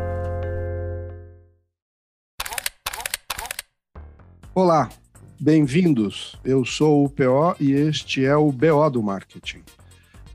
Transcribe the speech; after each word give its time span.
Olá, 4.54 4.90
bem-vindos. 5.40 6.36
Eu 6.44 6.66
sou 6.66 7.06
o 7.06 7.10
PO 7.10 7.56
e 7.62 7.72
este 7.72 8.26
é 8.26 8.36
o 8.36 8.52
BO 8.52 8.90
do 8.90 9.02
Marketing. 9.02 9.62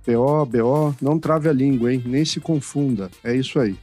PO, 0.03 0.47
BO, 0.47 0.97
não 1.03 1.19
trave 1.19 1.51
a 1.51 1.53
língua, 1.53 1.93
hein? 1.93 2.03
Nem 2.07 2.25
se 2.25 2.41
confunda. 2.41 3.11
É 3.23 3.37
isso 3.37 3.61
aí. 3.61 3.77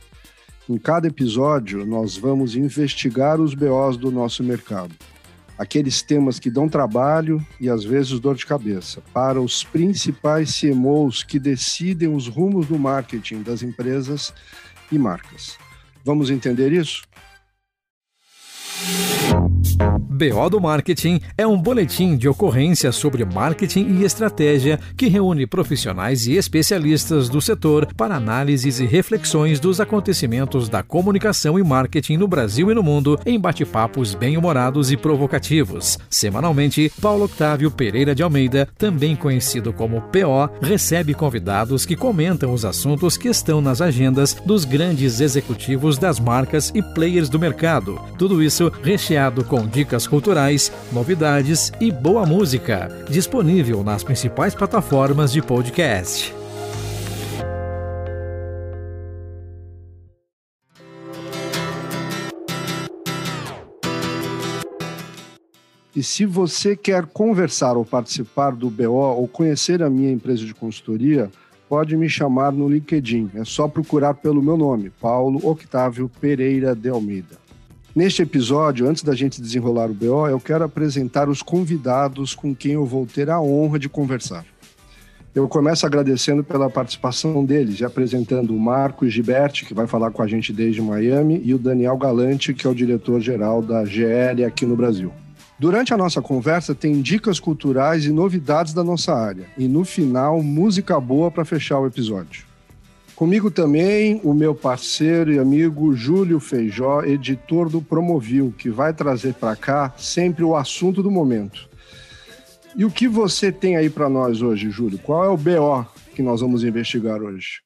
Em 0.68 0.80
cada 0.80 1.08
episódio, 1.08 1.86
nós 1.86 2.18
vamos 2.18 2.56
investigar 2.56 3.40
os 3.40 3.54
BOs 3.54 3.98
do 3.98 4.10
nosso 4.10 4.44
mercado. 4.44 4.96
Aqueles 5.60 6.02
temas 6.02 6.40
que 6.40 6.50
dão 6.50 6.68
trabalho 6.68 7.40
e 7.62 7.70
às 7.70 7.84
vezes 7.84 8.20
dor 8.20 8.36
de 8.36 8.48
cabeça, 8.48 9.00
para 9.14 9.40
os 9.40 9.64
principais 9.64 10.60
CMOs 10.60 11.24
que 11.24 11.38
decidem 11.38 12.14
os 12.14 12.28
rumos 12.28 12.66
do 12.66 12.80
marketing 12.80 13.44
das 13.44 13.62
empresas 13.62 14.34
e 14.92 14.98
marcas. 14.98 15.56
Vamos 16.04 16.32
entender 16.32 16.72
isso? 16.72 17.04
BO 19.76 20.50
do 20.50 20.62
Marketing 20.62 21.20
é 21.38 21.46
um 21.46 21.58
boletim 21.58 22.16
de 22.16 22.30
ocorrência 22.30 22.92
sobre 22.92 23.26
marketing 23.26 23.98
e 24.00 24.04
estratégia 24.06 24.80
que 24.96 25.08
reúne 25.08 25.46
profissionais 25.46 26.26
e 26.26 26.38
especialistas 26.38 27.28
do 27.28 27.42
setor 27.42 27.88
para 27.98 28.16
análises 28.16 28.80
e 28.80 28.86
reflexões 28.86 29.60
dos 29.60 29.82
acontecimentos 29.82 30.70
da 30.70 30.82
comunicação 30.82 31.60
e 31.60 31.64
marketing 31.64 32.18
no 32.18 32.28
Brasil 32.28 32.72
e 32.72 32.74
no 32.74 32.82
mundo 32.82 33.20
em 33.26 33.40
bate-papos 33.40 34.14
bem-humorados 34.14 34.92
e 34.92 34.98
provocativos. 34.98 35.98
Semanalmente, 36.10 36.92
Paulo 37.02 37.26
Octávio 37.26 37.70
Pereira 37.70 38.16
de 38.16 38.24
Almeida, 38.24 38.70
também 38.78 39.16
conhecido 39.16 39.74
como 39.74 40.02
PO, 40.02 40.50
recebe 40.62 41.14
convidados 41.14 41.86
que 41.86 41.96
comentam 41.96 42.54
os 42.54 42.64
assuntos 42.64 43.18
que 43.18 43.28
estão 43.28 43.60
nas 43.60 43.82
agendas 43.82 44.34
dos 44.46 44.64
grandes 44.64 45.20
executivos 45.20 45.98
das 45.98 46.20
marcas 46.20 46.72
e 46.74 46.82
players 46.82 47.28
do 47.28 47.40
mercado. 47.40 48.00
Tudo 48.18 48.42
isso 48.42 48.72
recheado 48.82 49.44
com 49.44 49.65
dicas 49.66 50.08
culturais, 50.08 50.72
novidades 50.92 51.72
e 51.80 51.92
boa 51.92 52.26
música, 52.26 52.90
disponível 53.10 53.84
nas 53.84 54.04
principais 54.04 54.54
plataformas 54.56 55.32
de 55.32 55.42
podcast. 55.42 56.34
E 65.96 66.04
se 66.04 66.26
você 66.26 66.76
quer 66.76 67.06
conversar 67.06 67.78
ou 67.78 67.86
participar 67.86 68.52
do 68.52 68.70
BO 68.70 68.92
ou 68.92 69.30
conhecer 69.30 69.82
a 69.82 69.90
minha 69.90 70.12
empresa 70.12 70.46
de 70.46 70.54
consultoria, 70.54 71.32
pode 71.70 71.96
me 71.96 72.10
chamar 72.10 72.52
no 72.52 72.68
LinkedIn. 72.68 73.32
É 73.34 73.46
só 73.46 73.66
procurar 73.68 74.16
pelo 74.16 74.42
meu 74.42 74.58
nome, 74.58 74.90
Paulo 74.90 75.40
Octávio 75.42 76.12
Pereira 76.20 76.76
de 76.76 76.90
Almeida. 76.90 77.45
Neste 77.96 78.22
episódio, 78.22 78.90
antes 78.90 79.04
da 79.04 79.16
gente 79.16 79.42
desenrolar 79.42 79.90
o 79.90 79.94
BO, 79.94 80.28
eu 80.28 80.38
quero 80.38 80.66
apresentar 80.66 81.30
os 81.30 81.42
convidados 81.42 82.36
com 82.36 82.54
quem 82.54 82.74
eu 82.74 82.86
vou 82.86 83.06
ter 83.06 83.30
a 83.30 83.40
honra 83.40 83.80
de 83.80 83.88
conversar. 83.88 84.46
Eu 85.34 85.48
começo 85.48 85.86
agradecendo 85.86 86.44
pela 86.44 86.70
participação 86.70 87.46
deles, 87.46 87.80
e 87.80 87.86
apresentando 87.86 88.54
o 88.54 88.60
Marco 88.60 89.08
Giberti, 89.08 89.64
que 89.64 89.74
vai 89.74 89.88
falar 89.88 90.12
com 90.12 90.22
a 90.22 90.28
gente 90.28 90.52
desde 90.52 90.82
Miami, 90.82 91.42
e 91.46 91.54
o 91.54 91.58
Daniel 91.58 91.96
Galante, 91.96 92.54
que 92.54 92.68
é 92.68 92.70
o 92.70 92.76
diretor-geral 92.76 93.62
da 93.62 93.86
GL 93.86 94.44
aqui 94.44 94.66
no 94.66 94.76
Brasil. 94.76 95.14
Durante 95.58 95.94
a 95.94 95.98
nossa 95.98 96.22
conversa, 96.22 96.76
tem 96.76 97.02
dicas 97.02 97.40
culturais 97.40 98.06
e 98.06 98.12
novidades 98.12 98.74
da 98.74 98.84
nossa 98.84 99.14
área. 99.14 99.46
E 99.58 99.70
no 99.70 99.86
final, 99.86 100.44
música 100.44 101.00
boa 101.00 101.32
para 101.32 101.46
fechar 101.46 101.80
o 101.80 101.88
episódio. 101.88 102.44
Comigo 103.16 103.50
também 103.50 104.20
o 104.26 104.34
meu 104.34 104.54
parceiro 104.54 105.32
e 105.32 105.40
amigo 105.40 105.96
Júlio 105.96 106.38
Feijó, 106.38 107.02
editor 107.02 107.70
do 107.70 107.82
Promovil, 107.82 108.54
que 108.58 108.70
vai 108.70 108.94
trazer 108.94 109.36
para 109.36 109.56
cá 109.56 109.94
sempre 109.96 110.44
o 110.44 110.54
assunto 110.54 111.02
do 111.02 111.10
momento. 111.10 111.70
E 112.76 112.84
o 112.84 112.92
que 112.92 113.08
você 113.08 113.54
tem 113.54 113.78
aí 113.78 113.90
para 113.90 114.10
nós 114.10 114.42
hoje, 114.42 114.70
Júlio? 114.70 115.00
Qual 115.00 115.24
é 115.24 115.30
o 115.30 115.38
BO 115.38 115.86
que 116.14 116.22
nós 116.22 116.42
vamos 116.42 116.66
investigar 116.66 117.22
hoje? 117.22 117.62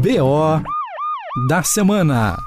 BO 0.00 0.62
da 1.46 1.62
semana. 1.62 2.38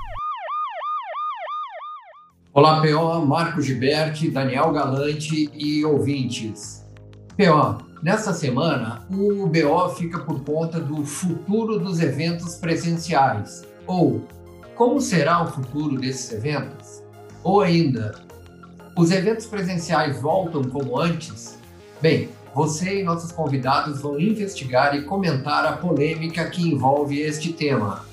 Olá, 2.52 2.82
PO, 2.82 3.28
Marco 3.28 3.62
Giberti, 3.62 4.32
Daniel 4.32 4.72
Galante 4.72 5.52
e 5.54 5.86
ouvintes. 5.86 6.84
PO, 7.38 7.91
Nessa 8.02 8.34
semana, 8.34 9.04
o 9.12 9.46
BO 9.46 9.90
fica 9.90 10.18
por 10.18 10.44
conta 10.44 10.80
do 10.80 11.06
futuro 11.06 11.78
dos 11.78 12.02
eventos 12.02 12.56
presenciais, 12.56 13.64
ou 13.86 14.26
como 14.74 15.00
será 15.00 15.44
o 15.44 15.48
futuro 15.48 16.00
desses 16.00 16.32
eventos? 16.32 17.04
Ou 17.44 17.62
ainda, 17.62 18.16
os 18.98 19.12
eventos 19.12 19.46
presenciais 19.46 20.20
voltam 20.20 20.64
como 20.64 21.00
antes? 21.00 21.60
Bem, 22.02 22.30
você 22.56 23.02
e 23.02 23.04
nossos 23.04 23.32
convidados 23.32 24.02
vão 24.02 24.20
investigar 24.20 24.96
e 24.96 25.04
comentar 25.04 25.64
a 25.64 25.74
polêmica 25.74 26.50
que 26.50 26.68
envolve 26.68 27.20
este 27.20 27.54
tema. 27.54 28.04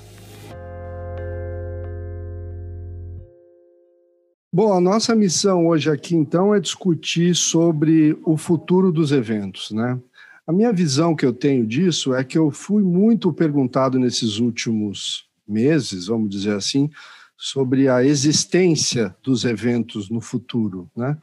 Bom, 4.61 4.73
a 4.73 4.81
nossa 4.81 5.15
missão 5.15 5.67
hoje 5.67 5.89
aqui, 5.89 6.13
então, 6.13 6.53
é 6.53 6.59
discutir 6.59 7.33
sobre 7.33 8.19
o 8.25 8.35
futuro 8.35 8.91
dos 8.91 9.13
eventos, 9.13 9.71
né? 9.71 9.97
A 10.45 10.51
minha 10.51 10.73
visão 10.73 11.15
que 11.15 11.25
eu 11.25 11.31
tenho 11.31 11.65
disso 11.65 12.13
é 12.13 12.25
que 12.25 12.37
eu 12.37 12.51
fui 12.51 12.83
muito 12.83 13.31
perguntado 13.31 13.97
nesses 13.97 14.37
últimos 14.37 15.29
meses, 15.47 16.07
vamos 16.07 16.29
dizer 16.29 16.57
assim, 16.57 16.89
sobre 17.37 17.87
a 17.87 18.03
existência 18.03 19.15
dos 19.23 19.45
eventos 19.45 20.09
no 20.09 20.19
futuro, 20.19 20.91
né? 20.93 21.17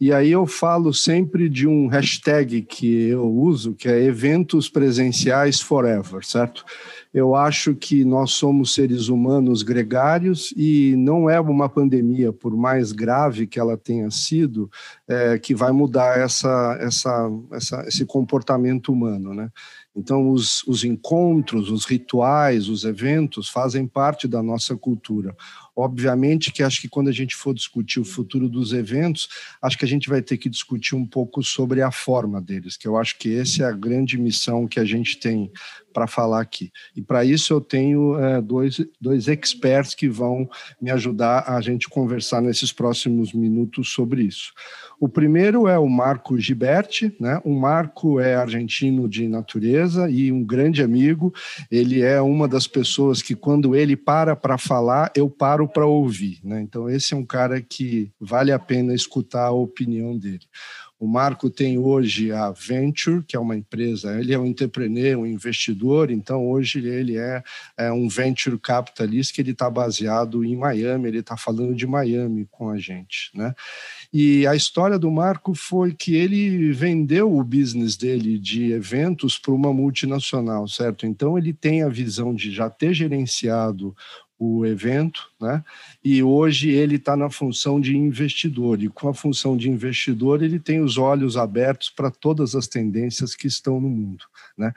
E 0.00 0.10
aí 0.10 0.32
eu 0.32 0.46
falo 0.46 0.94
sempre 0.94 1.50
de 1.50 1.66
um 1.66 1.86
hashtag 1.86 2.62
que 2.62 3.08
eu 3.08 3.30
uso, 3.30 3.74
que 3.74 3.88
é 3.88 4.02
eventos 4.02 4.70
presenciais 4.70 5.60
forever, 5.60 6.24
certo? 6.24 6.64
Eu 7.12 7.34
acho 7.34 7.74
que 7.74 8.04
nós 8.04 8.32
somos 8.32 8.72
seres 8.72 9.08
humanos 9.08 9.62
gregários 9.62 10.54
e 10.56 10.94
não 10.96 11.28
é 11.28 11.40
uma 11.40 11.68
pandemia, 11.68 12.32
por 12.32 12.56
mais 12.56 12.92
grave 12.92 13.48
que 13.48 13.58
ela 13.58 13.76
tenha 13.76 14.08
sido, 14.12 14.70
é, 15.08 15.36
que 15.36 15.52
vai 15.52 15.72
mudar 15.72 16.20
essa, 16.20 16.78
essa, 16.80 17.28
essa, 17.52 17.84
esse 17.88 18.06
comportamento 18.06 18.92
humano, 18.92 19.34
né? 19.34 19.50
Então, 19.94 20.30
os, 20.30 20.62
os 20.68 20.84
encontros, 20.84 21.68
os 21.68 21.84
rituais, 21.84 22.68
os 22.68 22.84
eventos 22.84 23.48
fazem 23.48 23.88
parte 23.88 24.28
da 24.28 24.40
nossa 24.40 24.76
cultura. 24.76 25.34
Obviamente 25.74 26.52
que 26.52 26.62
acho 26.62 26.80
que 26.80 26.88
quando 26.88 27.08
a 27.08 27.12
gente 27.12 27.34
for 27.34 27.52
discutir 27.52 27.98
o 27.98 28.04
futuro 28.04 28.48
dos 28.48 28.72
eventos, 28.72 29.28
acho 29.60 29.76
que 29.76 29.84
a 29.84 29.88
gente 29.88 30.08
vai 30.08 30.22
ter 30.22 30.36
que 30.36 30.48
discutir 30.48 30.94
um 30.94 31.04
pouco 31.04 31.42
sobre 31.42 31.82
a 31.82 31.90
forma 31.90 32.40
deles, 32.40 32.76
que 32.76 32.86
eu 32.86 32.96
acho 32.96 33.18
que 33.18 33.34
essa 33.34 33.64
é 33.64 33.66
a 33.66 33.72
grande 33.72 34.16
missão 34.16 34.68
que 34.68 34.78
a 34.78 34.84
gente 34.84 35.18
tem 35.18 35.50
para 35.92 36.06
falar 36.06 36.40
aqui. 36.40 36.70
E 36.96 37.02
para 37.02 37.24
isso 37.24 37.52
eu 37.52 37.60
tenho 37.60 38.18
é, 38.18 38.40
dois, 38.40 38.80
dois 39.00 39.28
experts 39.28 39.94
que 39.94 40.08
vão 40.08 40.48
me 40.80 40.90
ajudar 40.90 41.44
a 41.46 41.60
gente 41.60 41.88
conversar 41.88 42.40
nesses 42.40 42.72
próximos 42.72 43.32
minutos 43.32 43.92
sobre 43.92 44.22
isso. 44.22 44.52
O 45.00 45.08
primeiro 45.08 45.66
é 45.66 45.78
o 45.78 45.88
Marco 45.88 46.38
Giberti, 46.38 47.10
né? 47.18 47.40
O 47.42 47.54
Marco 47.58 48.20
é 48.20 48.34
argentino 48.34 49.08
de 49.08 49.26
natureza 49.28 50.10
e 50.10 50.30
um 50.30 50.44
grande 50.44 50.82
amigo. 50.82 51.32
Ele 51.70 52.02
é 52.02 52.20
uma 52.20 52.46
das 52.46 52.66
pessoas 52.66 53.22
que, 53.22 53.34
quando 53.34 53.74
ele 53.74 53.96
para 53.96 54.36
para 54.36 54.58
falar, 54.58 55.10
eu 55.16 55.30
paro 55.30 55.66
para 55.66 55.86
ouvir, 55.86 56.38
né? 56.44 56.60
Então, 56.60 56.86
esse 56.88 57.14
é 57.14 57.16
um 57.16 57.24
cara 57.24 57.62
que 57.62 58.10
vale 58.20 58.52
a 58.52 58.58
pena 58.58 58.94
escutar 58.94 59.46
a 59.46 59.50
opinião 59.52 60.18
dele. 60.18 60.44
O 61.00 61.06
Marco 61.06 61.48
tem 61.48 61.78
hoje 61.78 62.30
a 62.30 62.50
Venture, 62.50 63.24
que 63.24 63.34
é 63.34 63.40
uma 63.40 63.56
empresa, 63.56 64.20
ele 64.20 64.34
é 64.34 64.38
um 64.38 64.44
entrepreneur, 64.44 65.18
um 65.18 65.24
investidor, 65.24 66.10
então 66.10 66.46
hoje 66.46 66.86
ele 66.86 67.16
é, 67.16 67.42
é 67.74 67.90
um 67.90 68.06
venture 68.06 68.58
capitalist 68.58 69.34
que 69.34 69.40
ele 69.40 69.52
está 69.52 69.70
baseado 69.70 70.44
em 70.44 70.54
Miami, 70.54 71.08
ele 71.08 71.20
está 71.20 71.38
falando 71.38 71.74
de 71.74 71.86
Miami 71.86 72.46
com 72.50 72.68
a 72.68 72.76
gente, 72.76 73.30
né? 73.34 73.54
E 74.12 74.46
a 74.46 74.54
história 74.54 74.98
do 74.98 75.10
Marco 75.10 75.54
foi 75.54 75.94
que 75.94 76.14
ele 76.14 76.70
vendeu 76.72 77.34
o 77.34 77.42
business 77.42 77.96
dele 77.96 78.38
de 78.38 78.72
eventos 78.72 79.38
para 79.38 79.54
uma 79.54 79.72
multinacional, 79.72 80.68
certo? 80.68 81.06
Então 81.06 81.38
ele 81.38 81.54
tem 81.54 81.82
a 81.82 81.88
visão 81.88 82.34
de 82.34 82.52
já 82.52 82.68
ter 82.68 82.92
gerenciado 82.92 83.96
o 84.42 84.64
evento, 84.64 85.28
né? 85.38 85.62
E 86.02 86.22
hoje 86.22 86.70
ele 86.70 86.96
está 86.96 87.14
na 87.14 87.28
função 87.28 87.78
de 87.78 87.94
investidor, 87.94 88.82
e 88.82 88.88
com 88.88 89.10
a 89.10 89.12
função 89.12 89.54
de 89.54 89.68
investidor, 89.68 90.42
ele 90.42 90.58
tem 90.58 90.80
os 90.80 90.96
olhos 90.96 91.36
abertos 91.36 91.90
para 91.90 92.10
todas 92.10 92.54
as 92.54 92.66
tendências 92.66 93.34
que 93.34 93.46
estão 93.46 93.78
no 93.78 93.90
mundo, 93.90 94.24
né? 94.56 94.72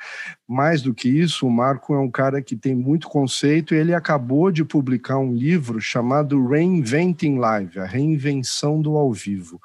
Mais 0.45 0.81
do 0.81 0.93
que 0.93 1.07
isso, 1.07 1.47
o 1.47 1.49
Marco 1.49 1.93
é 1.93 1.99
um 1.99 2.11
cara 2.11 2.41
que 2.41 2.57
tem 2.57 2.75
muito 2.75 3.07
conceito, 3.07 3.73
e 3.73 3.77
ele 3.77 3.93
acabou 3.93 4.51
de 4.51 4.65
publicar 4.65 5.17
um 5.17 5.33
livro 5.33 5.79
chamado 5.79 6.45
Reinventing 6.45 7.37
Live, 7.37 7.79
a 7.79 7.85
reinvenção 7.85 8.81
do 8.81 8.97
ao 8.97 9.13
vivo 9.13 9.61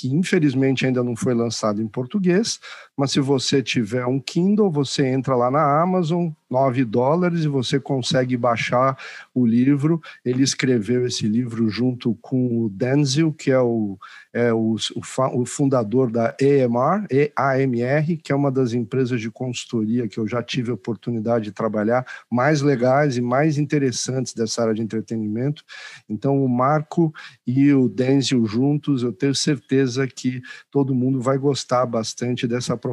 que 0.00 0.08
infelizmente 0.08 0.86
ainda 0.86 1.04
não 1.04 1.14
foi 1.14 1.34
lançado 1.34 1.82
em 1.82 1.86
português, 1.86 2.58
mas 3.00 3.12
se 3.12 3.20
você 3.20 3.62
tiver 3.62 4.04
um 4.04 4.20
Kindle, 4.20 4.70
você 4.70 5.06
entra 5.06 5.34
lá 5.34 5.50
na 5.50 5.80
Amazon, 5.80 6.28
9 6.50 6.84
dólares, 6.84 7.44
e 7.44 7.48
você 7.48 7.80
consegue 7.80 8.36
baixar 8.36 8.98
o 9.32 9.46
livro. 9.46 10.02
Ele 10.22 10.42
escreveu 10.42 11.06
esse 11.06 11.26
livro 11.26 11.70
junto 11.70 12.14
com 12.20 12.62
o 12.62 12.68
Denzel, 12.68 13.32
que 13.32 13.50
é 13.50 13.58
o, 13.58 13.96
é 14.34 14.52
o, 14.52 14.76
o, 14.96 15.40
o 15.40 15.46
fundador 15.46 16.10
da 16.10 16.36
EMR, 16.38 17.06
EAMR, 17.10 18.18
que 18.22 18.32
é 18.32 18.34
uma 18.34 18.50
das 18.50 18.74
empresas 18.74 19.18
de 19.18 19.30
consultoria 19.30 20.06
que 20.06 20.18
eu 20.18 20.28
já 20.28 20.42
tive 20.42 20.70
a 20.70 20.74
oportunidade 20.74 21.46
de 21.46 21.52
trabalhar, 21.52 22.04
mais 22.30 22.60
legais 22.60 23.16
e 23.16 23.22
mais 23.22 23.56
interessantes 23.56 24.34
dessa 24.34 24.60
área 24.60 24.74
de 24.74 24.82
entretenimento. 24.82 25.64
Então, 26.06 26.44
o 26.44 26.48
Marco 26.48 27.14
e 27.46 27.72
o 27.72 27.88
Denzel 27.88 28.44
juntos, 28.44 29.02
eu 29.02 29.12
tenho 29.12 29.34
certeza 29.34 30.06
que 30.06 30.42
todo 30.70 30.94
mundo 30.94 31.18
vai 31.18 31.38
gostar 31.38 31.86
bastante 31.86 32.46
dessa 32.46 32.76
proposta 32.76 32.89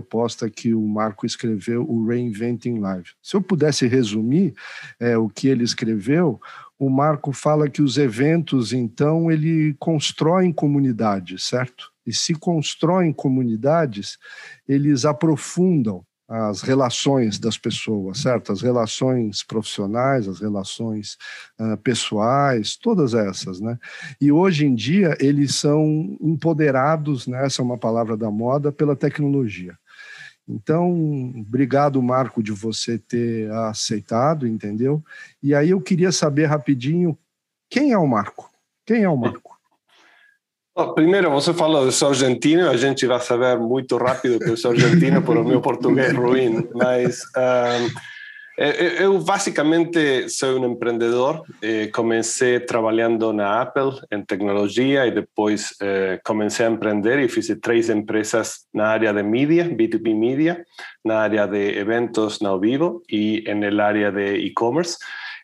que 0.50 0.74
o 0.74 0.88
Marco 0.88 1.26
escreveu, 1.26 1.84
o 1.88 2.06
Reinventing 2.06 2.80
Live. 2.80 3.10
Se 3.22 3.36
eu 3.36 3.42
pudesse 3.42 3.88
resumir 3.88 4.54
é, 5.00 5.18
o 5.18 5.30
que 5.30 5.48
ele 5.48 5.64
escreveu, 5.64 6.40
o 6.80 6.90
Marco 6.90 7.32
fala 7.32 7.70
que 7.70 7.82
os 7.82 7.98
eventos, 7.98 8.72
então, 8.72 9.32
ele 9.32 9.76
constroem 9.80 10.52
comunidades, 10.52 11.44
certo? 11.44 11.92
E 12.06 12.14
se 12.14 12.34
constroem 12.36 13.12
comunidades, 13.12 14.18
eles 14.68 15.04
aprofundam 15.04 16.06
as 16.30 16.62
relações 16.62 17.40
das 17.40 17.58
pessoas, 17.58 18.20
certo? 18.20 18.52
As 18.52 18.62
relações 18.62 19.44
profissionais, 19.44 20.28
as 20.28 20.40
relações 20.40 21.18
uh, 21.60 21.78
pessoais, 21.78 22.76
todas 22.76 23.14
essas, 23.14 23.62
né? 23.62 23.80
E 24.20 24.30
hoje 24.30 24.66
em 24.66 24.76
dia 24.76 25.16
eles 25.22 25.56
são 25.56 26.18
empoderados, 26.20 27.28
né? 27.28 27.46
essa 27.46 27.62
é 27.62 27.66
uma 27.66 27.78
palavra 27.78 28.18
da 28.18 28.30
moda, 28.30 28.74
pela 28.74 28.96
tecnologia. 28.96 29.78
Então, 30.48 31.34
obrigado, 31.36 32.02
Marco, 32.02 32.42
de 32.42 32.54
você 32.54 32.98
ter 32.98 33.52
aceitado, 33.52 34.48
entendeu? 34.48 35.04
E 35.44 35.54
aí 35.54 35.72
eu 35.72 35.82
queria 35.82 36.12
saber 36.12 36.46
rapidinho 36.46 37.18
quem 37.70 37.92
é 37.92 37.98
o 37.98 38.08
Marco? 38.08 38.50
Quem 38.86 39.04
é 39.04 39.10
o 39.10 39.18
Marco? 39.18 39.58
Primeiro, 40.94 41.32
você 41.32 41.54
falou 41.54 41.88
de 41.88 41.94
sou 41.94 42.10
argentino, 42.10 42.70
a 42.70 42.78
gente 42.78 43.06
vai 43.08 43.20
saber 43.20 43.58
muito 43.58 43.98
rápido 43.98 44.40
que 44.40 44.50
eu 44.52 44.58
sou 44.58 44.72
argentino 44.72 45.22
por 45.24 45.36
o 45.36 45.44
meu 45.44 45.60
português 45.60 46.16
ruim, 46.16 46.70
mas 46.74 47.24
um, 47.36 48.00
eu 48.58 49.20
basicamente 49.20 50.30
sou 50.30 50.60
um 50.60 50.66
empreendedor. 50.66 51.44
Eh, 51.62 51.88
comecei 51.94 52.60
trabalhando 52.60 53.32
na 53.32 53.62
Apple 53.62 54.02
em 54.12 54.26
tecnologia 54.26 55.06
e 55.06 55.12
depois 55.12 55.76
eh, 55.80 56.20
comecei 56.26 56.66
a 56.66 56.70
empreender 56.70 57.20
e 57.20 57.30
fiz 57.30 57.56
três 57.62 57.88
empresas 57.90 58.66
na 58.74 58.88
área 58.88 59.14
de 59.14 59.22
mídia, 59.22 59.70
B2B 59.70 60.16
mídia, 60.16 60.66
na 61.06 61.20
área 61.20 61.46
de 61.46 61.78
eventos 61.78 62.40
no 62.40 62.60
vivo 62.60 63.04
e 63.08 63.44
na 63.54 63.86
área 63.86 64.12
de 64.12 64.38
e-commerce. 64.38 64.98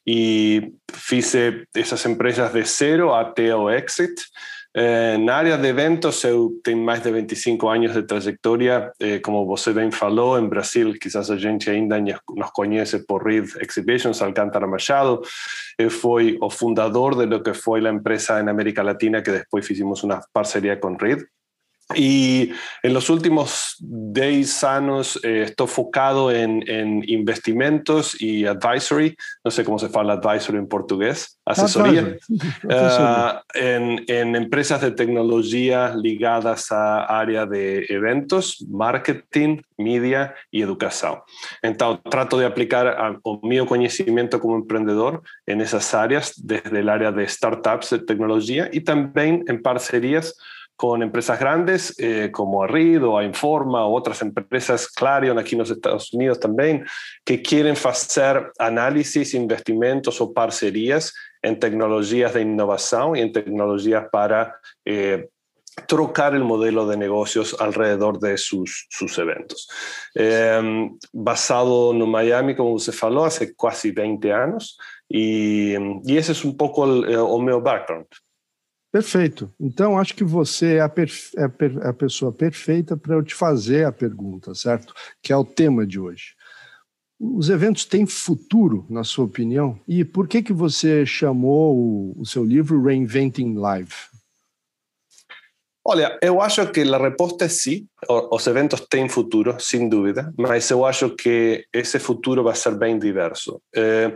E 0.07 0.73
fiz 0.91 1.35
essas 1.75 2.03
empresas 2.07 2.51
de 2.51 2.63
zero 2.63 3.13
até 3.13 3.55
o 3.55 3.69
exit. 3.69 4.13
Eh, 4.75 5.17
na 5.19 5.35
área 5.35 5.55
de 5.55 5.67
eventos, 5.67 6.23
eu 6.23 6.59
tenho 6.63 6.79
mais 6.79 7.03
de 7.03 7.11
25 7.11 7.67
anos 7.69 7.93
de 7.93 8.01
trajetória, 8.03 8.91
eh, 8.99 9.19
como 9.19 9.45
você 9.45 9.71
bem 9.71 9.91
falou, 9.91 10.39
em 10.39 10.49
Brasil, 10.49 10.93
quizás 10.99 11.29
a 11.29 11.37
gente 11.37 11.69
ainda 11.69 11.99
nos 12.01 12.51
conhece 12.51 13.05
por 13.05 13.23
Reed 13.23 13.45
Exhibitions, 13.61 14.21
Alcântara 14.21 14.65
Machado. 14.65 15.21
Eu 15.77 15.91
fui 15.91 16.39
o 16.41 16.49
fundador 16.49 17.15
de 17.15 17.27
lo 17.27 17.43
que 17.43 17.53
foi 17.53 17.85
a 17.85 17.91
empresa 17.91 18.41
em 18.41 18.49
América 18.49 18.81
Latina, 18.81 19.21
que 19.21 19.31
depois 19.31 19.67
fizemos 19.67 20.03
uma 20.03 20.21
parceria 20.33 20.75
com 20.77 20.97
Reed. 20.97 21.21
Y 21.95 22.51
en 22.81 22.93
los 22.93 23.09
últimos 23.09 23.75
10 23.79 24.63
años 24.63 25.19
eh, 25.23 25.43
estoy 25.43 25.65
enfocado 25.65 26.31
en, 26.31 26.63
en, 26.67 27.03
investimentos 27.07 28.19
y 28.19 28.45
advisory, 28.45 29.15
no 29.43 29.51
sé 29.51 29.63
cómo 29.63 29.77
se 29.77 29.89
fala 29.89 30.13
advisory 30.13 30.57
en 30.57 30.67
portugués, 30.67 31.39
asesoría, 31.45 32.17
uh, 32.29 32.37
en, 33.53 34.03
en, 34.07 34.35
empresas 34.35 34.81
de 34.81 34.91
tecnología 34.91 35.93
ligadas 35.95 36.71
a 36.71 37.03
área 37.03 37.45
de 37.45 37.85
eventos, 37.89 38.65
marketing, 38.69 39.61
media 39.77 40.33
y 40.51 40.61
educación. 40.61 41.19
Entonces, 41.61 42.03
trato 42.09 42.37
de 42.37 42.45
aplicar 42.45 42.87
a, 42.87 43.19
mi 43.41 43.63
conocimiento 43.65 44.39
como 44.39 44.55
emprendedor 44.55 45.21
en 45.45 45.61
esas 45.61 45.93
áreas, 45.93 46.33
desde 46.37 46.79
el 46.79 46.89
área 46.89 47.11
de 47.11 47.27
startups 47.27 47.91
de 47.91 47.99
tecnología 47.99 48.69
y 48.71 48.81
también 48.81 49.43
en 49.47 49.61
parcerías 49.61 50.35
con 50.75 51.01
empresas 51.01 51.39
grandes 51.39 51.93
eh, 51.97 52.29
como 52.31 52.63
Arrid 52.63 53.03
o 53.05 53.21
Informa 53.21 53.85
o 53.85 53.95
otras 53.95 54.21
empresas, 54.21 54.87
Clarion 54.87 55.37
aquí 55.37 55.55
en 55.55 55.59
los 55.59 55.71
Estados 55.71 56.13
Unidos 56.13 56.39
también, 56.39 56.85
que 57.23 57.41
quieren 57.41 57.75
hacer 57.83 58.51
análisis, 58.57 59.33
investimentos 59.33 60.19
o 60.21 60.33
parcerías 60.33 61.13
en 61.41 61.59
tecnologías 61.59 62.33
de 62.33 62.41
innovación 62.41 63.15
y 63.15 63.21
en 63.21 63.31
tecnologías 63.31 64.05
para 64.11 64.55
eh, 64.85 65.29
trocar 65.87 66.35
el 66.35 66.43
modelo 66.43 66.87
de 66.87 66.97
negocios 66.97 67.55
alrededor 67.59 68.19
de 68.19 68.37
sus, 68.37 68.87
sus 68.89 69.17
eventos. 69.17 69.69
Eh, 70.15 70.89
basado 71.11 71.91
en 71.91 72.09
Miami, 72.09 72.55
como 72.55 72.79
se 72.79 72.91
falou, 72.91 73.25
hace 73.25 73.55
casi 73.55 73.91
20 73.91 74.33
años, 74.33 74.77
y, 75.09 75.73
y 76.05 76.17
ese 76.17 76.31
es 76.31 76.45
un 76.45 76.55
poco 76.57 76.85
el, 76.85 77.05
el, 77.05 77.49
el 77.49 77.61
background. 77.61 78.07
Perfeito. 78.93 79.51
Então, 79.59 79.97
acho 79.97 80.13
que 80.13 80.23
você 80.23 80.75
é 80.75 80.81
a, 80.81 80.85
é 80.85 81.83
é 81.83 81.89
a 81.89 81.93
pessoa 81.93 82.31
perfeita 82.31 82.95
para 82.95 83.15
eu 83.15 83.23
te 83.23 83.33
fazer 83.33 83.87
a 83.87 83.91
pergunta, 83.91 84.53
certo? 84.53 84.93
Que 85.19 85.33
é 85.33 85.35
o 85.35 85.43
tema 85.43 85.83
de 85.83 85.99
hoje. 85.99 86.35
Os 87.19 87.49
eventos 87.49 87.85
têm 87.85 88.05
futuro, 88.05 88.85
na 88.87 89.03
sua 89.03 89.25
opinião? 89.25 89.79
E 89.87 90.05
por 90.05 90.27
que, 90.27 90.43
que 90.43 90.53
você 90.53 91.07
chamou 91.07 91.75
o, 91.75 92.21
o 92.21 92.25
seu 92.25 92.45
livro 92.45 92.83
Reinventing 92.83 93.55
Live? 93.55 93.95
Olha, 95.83 96.17
eu 96.21 96.39
acho 96.39 96.65
que 96.67 96.81
a 96.81 96.97
resposta 96.97 97.45
é 97.45 97.49
sim. 97.49 97.87
Os 98.31 98.45
eventos 98.45 98.79
têm 98.81 99.09
futuro, 99.09 99.55
sem 99.59 99.89
dúvida, 99.89 100.31
mas 100.37 100.69
eu 100.69 100.85
acho 100.85 101.09
que 101.09 101.65
esse 101.73 101.97
futuro 101.97 102.43
vai 102.43 102.55
ser 102.55 102.75
bem 102.75 102.99
diverso. 102.99 103.59
Eh, 103.75 104.13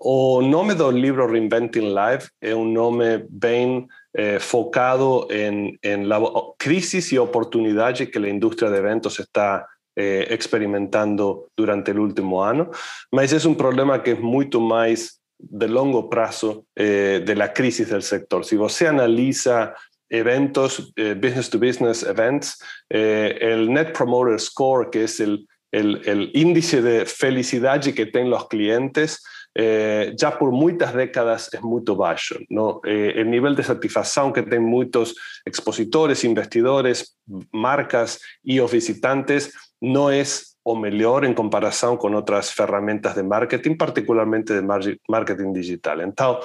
o 0.00 0.42
nome 0.42 0.74
do 0.74 0.90
livro 0.90 1.30
Reinventing 1.30 1.88
Live 1.88 2.28
é 2.40 2.54
um 2.54 2.70
nome 2.70 3.24
bem 3.30 3.86
eh, 4.18 4.38
focado 4.40 5.26
en, 5.30 5.78
en, 5.82 6.08
la 6.08 6.18
crisis 6.56 7.12
y 7.12 7.18
oportunidades 7.18 8.10
que 8.10 8.18
la 8.18 8.30
industria 8.30 8.70
de 8.70 8.78
eventos 8.78 9.20
está 9.20 9.66
eh, 9.94 10.26
experimentando 10.30 11.48
durante 11.54 11.90
el 11.90 11.98
último 11.98 12.42
año, 12.42 12.70
mas 13.12 13.32
es 13.34 13.44
un 13.44 13.56
problema 13.56 14.02
que 14.02 14.12
es 14.12 14.20
mucho 14.20 14.58
más 14.58 15.20
de 15.38 15.68
largo 15.68 16.08
plazo 16.08 16.64
eh, 16.74 17.22
de 17.24 17.34
la 17.34 17.52
crisis 17.52 17.90
del 17.90 18.02
sector. 18.02 18.44
Si 18.44 18.56
você 18.56 18.86
analiza 18.86 19.74
eventos, 20.08 20.92
eh, 20.96 21.14
business 21.14 21.50
to 21.50 21.58
business 21.58 22.02
events, 22.02 22.58
eh, 22.88 23.36
el 23.40 23.70
Net 23.70 23.92
Promoter 23.92 24.40
Score, 24.40 24.88
que 24.90 25.04
es 25.04 25.20
el, 25.20 25.46
el, 25.72 26.00
el 26.06 26.30
índice 26.32 26.80
de 26.80 27.04
felicidad 27.04 27.82
que 27.82 28.06
tienen 28.06 28.30
los 28.30 28.48
clientes, 28.48 29.22
eh, 29.58 30.14
por 30.38 30.52
muitas 30.52 30.92
décadas 30.92 31.48
é 31.54 31.60
muito 31.60 31.96
baixo. 31.96 32.38
Não? 32.50 32.80
Eh, 32.84 33.22
o 33.22 33.54
de 33.54 33.62
satisfação 33.62 34.30
que 34.30 34.42
tem 34.42 34.60
muitos 34.60 35.14
expositores, 35.46 36.24
investidores, 36.24 37.16
marcas 37.52 38.18
e 38.44 38.60
visitantes 38.60 39.50
não 39.80 40.10
é 40.10 40.22
o 40.62 40.76
melhor 40.76 41.24
em 41.24 41.32
comparação 41.32 41.96
com 41.96 42.12
outras 42.12 42.50
ferramentas 42.50 43.14
de 43.14 43.22
marketing, 43.22 43.76
particularmente 43.76 44.52
de 44.52 44.62
marketing 45.08 45.52
digital. 45.52 46.02
Então, 46.02 46.40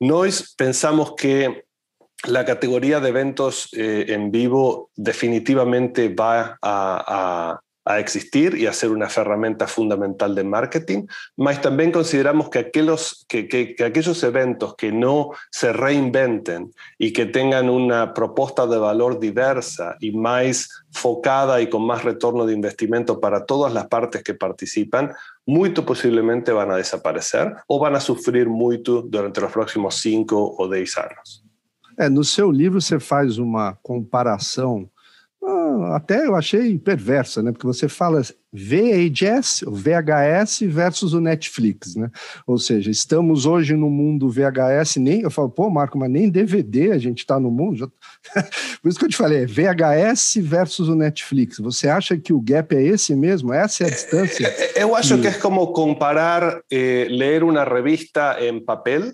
nós 0.00 0.54
pensamos 0.56 1.14
que 1.16 1.64
la 2.26 2.44
categoría 2.44 3.00
de 3.00 3.08
eventos 3.08 3.68
eh, 3.72 4.06
en 4.08 4.30
vivo 4.30 4.90
definitivamente 4.96 6.08
va 6.08 6.58
a, 6.60 6.60
a, 6.60 7.60
a 7.86 8.00
existir 8.00 8.56
y 8.58 8.66
a 8.66 8.72
ser 8.72 8.90
una 8.90 9.06
herramienta 9.06 9.68
fundamental 9.68 10.34
de 10.34 10.42
marketing, 10.42 11.06
mas 11.36 11.62
también 11.62 11.92
consideramos 11.92 12.50
que 12.50 12.58
aquellos, 12.58 13.24
que, 13.28 13.46
que, 13.46 13.76
que 13.76 13.84
aquellos 13.84 14.22
eventos 14.24 14.74
que 14.74 14.90
no 14.90 15.30
se 15.50 15.72
reinventen 15.72 16.72
y 16.98 17.12
que 17.12 17.26
tengan 17.26 17.70
una 17.70 18.12
propuesta 18.12 18.66
de 18.66 18.76
valor 18.76 19.20
diversa 19.20 19.96
y 20.00 20.10
más 20.10 20.68
focada 20.90 21.60
y 21.60 21.68
con 21.68 21.86
más 21.86 22.02
retorno 22.02 22.44
de 22.44 22.54
investimento 22.54 23.20
para 23.20 23.46
todas 23.46 23.72
las 23.72 23.86
partes 23.86 24.24
que 24.24 24.34
participan, 24.34 25.12
muy 25.46 25.70
posiblemente 25.70 26.52
van 26.52 26.70
a 26.70 26.76
desaparecer 26.76 27.54
o 27.68 27.78
van 27.78 27.94
a 27.94 28.00
sufrir 28.00 28.48
mucho 28.48 29.02
durante 29.02 29.40
los 29.40 29.52
próximos 29.52 29.94
5 29.96 30.56
o 30.58 30.68
10 30.68 30.98
años. 30.98 31.44
É, 31.98 32.10
no 32.10 32.24
seu 32.24 32.50
livro 32.50 32.80
você 32.80 33.00
faz 33.00 33.38
uma 33.38 33.78
comparação 33.82 34.90
até 35.92 36.26
eu 36.26 36.34
achei 36.34 36.78
perversa, 36.78 37.42
né? 37.42 37.52
Porque 37.52 37.66
você 37.66 37.88
fala 37.88 38.20
VHS, 38.52 39.64
VHS 39.66 40.60
versus 40.62 41.12
o 41.12 41.20
Netflix, 41.20 41.94
né? 41.94 42.10
Ou 42.46 42.58
seja, 42.58 42.90
estamos 42.90 43.46
hoje 43.46 43.74
no 43.74 43.90
mundo 43.90 44.28
VHS, 44.28 44.96
nem 44.96 45.22
eu 45.22 45.30
falo, 45.30 45.48
pô, 45.48 45.70
Marco, 45.70 45.98
mas 45.98 46.10
nem 46.10 46.28
DVD 46.28 46.92
a 46.92 46.98
gente 46.98 47.20
está 47.20 47.38
no 47.38 47.50
mundo. 47.50 47.92
Por 48.82 48.88
isso 48.88 48.98
que 48.98 49.04
eu 49.04 49.10
te 49.10 49.16
falei, 49.16 49.42
é 49.42 49.46
VHS 49.46 50.36
versus 50.40 50.88
o 50.88 50.94
Netflix. 50.94 51.58
Você 51.58 51.88
acha 51.88 52.16
que 52.16 52.32
o 52.32 52.40
gap 52.40 52.74
é 52.74 52.82
esse 52.82 53.14
mesmo? 53.14 53.52
Essa 53.52 53.84
é 53.84 53.86
a 53.86 53.90
distância? 53.90 54.54
Eu 54.74 54.94
acho 54.94 55.18
que 55.20 55.28
é 55.28 55.32
como 55.32 55.72
comparar 55.72 56.60
eh, 56.70 57.06
ler 57.10 57.42
uma 57.42 57.64
revista 57.64 58.36
em 58.40 58.64
papel 58.64 59.12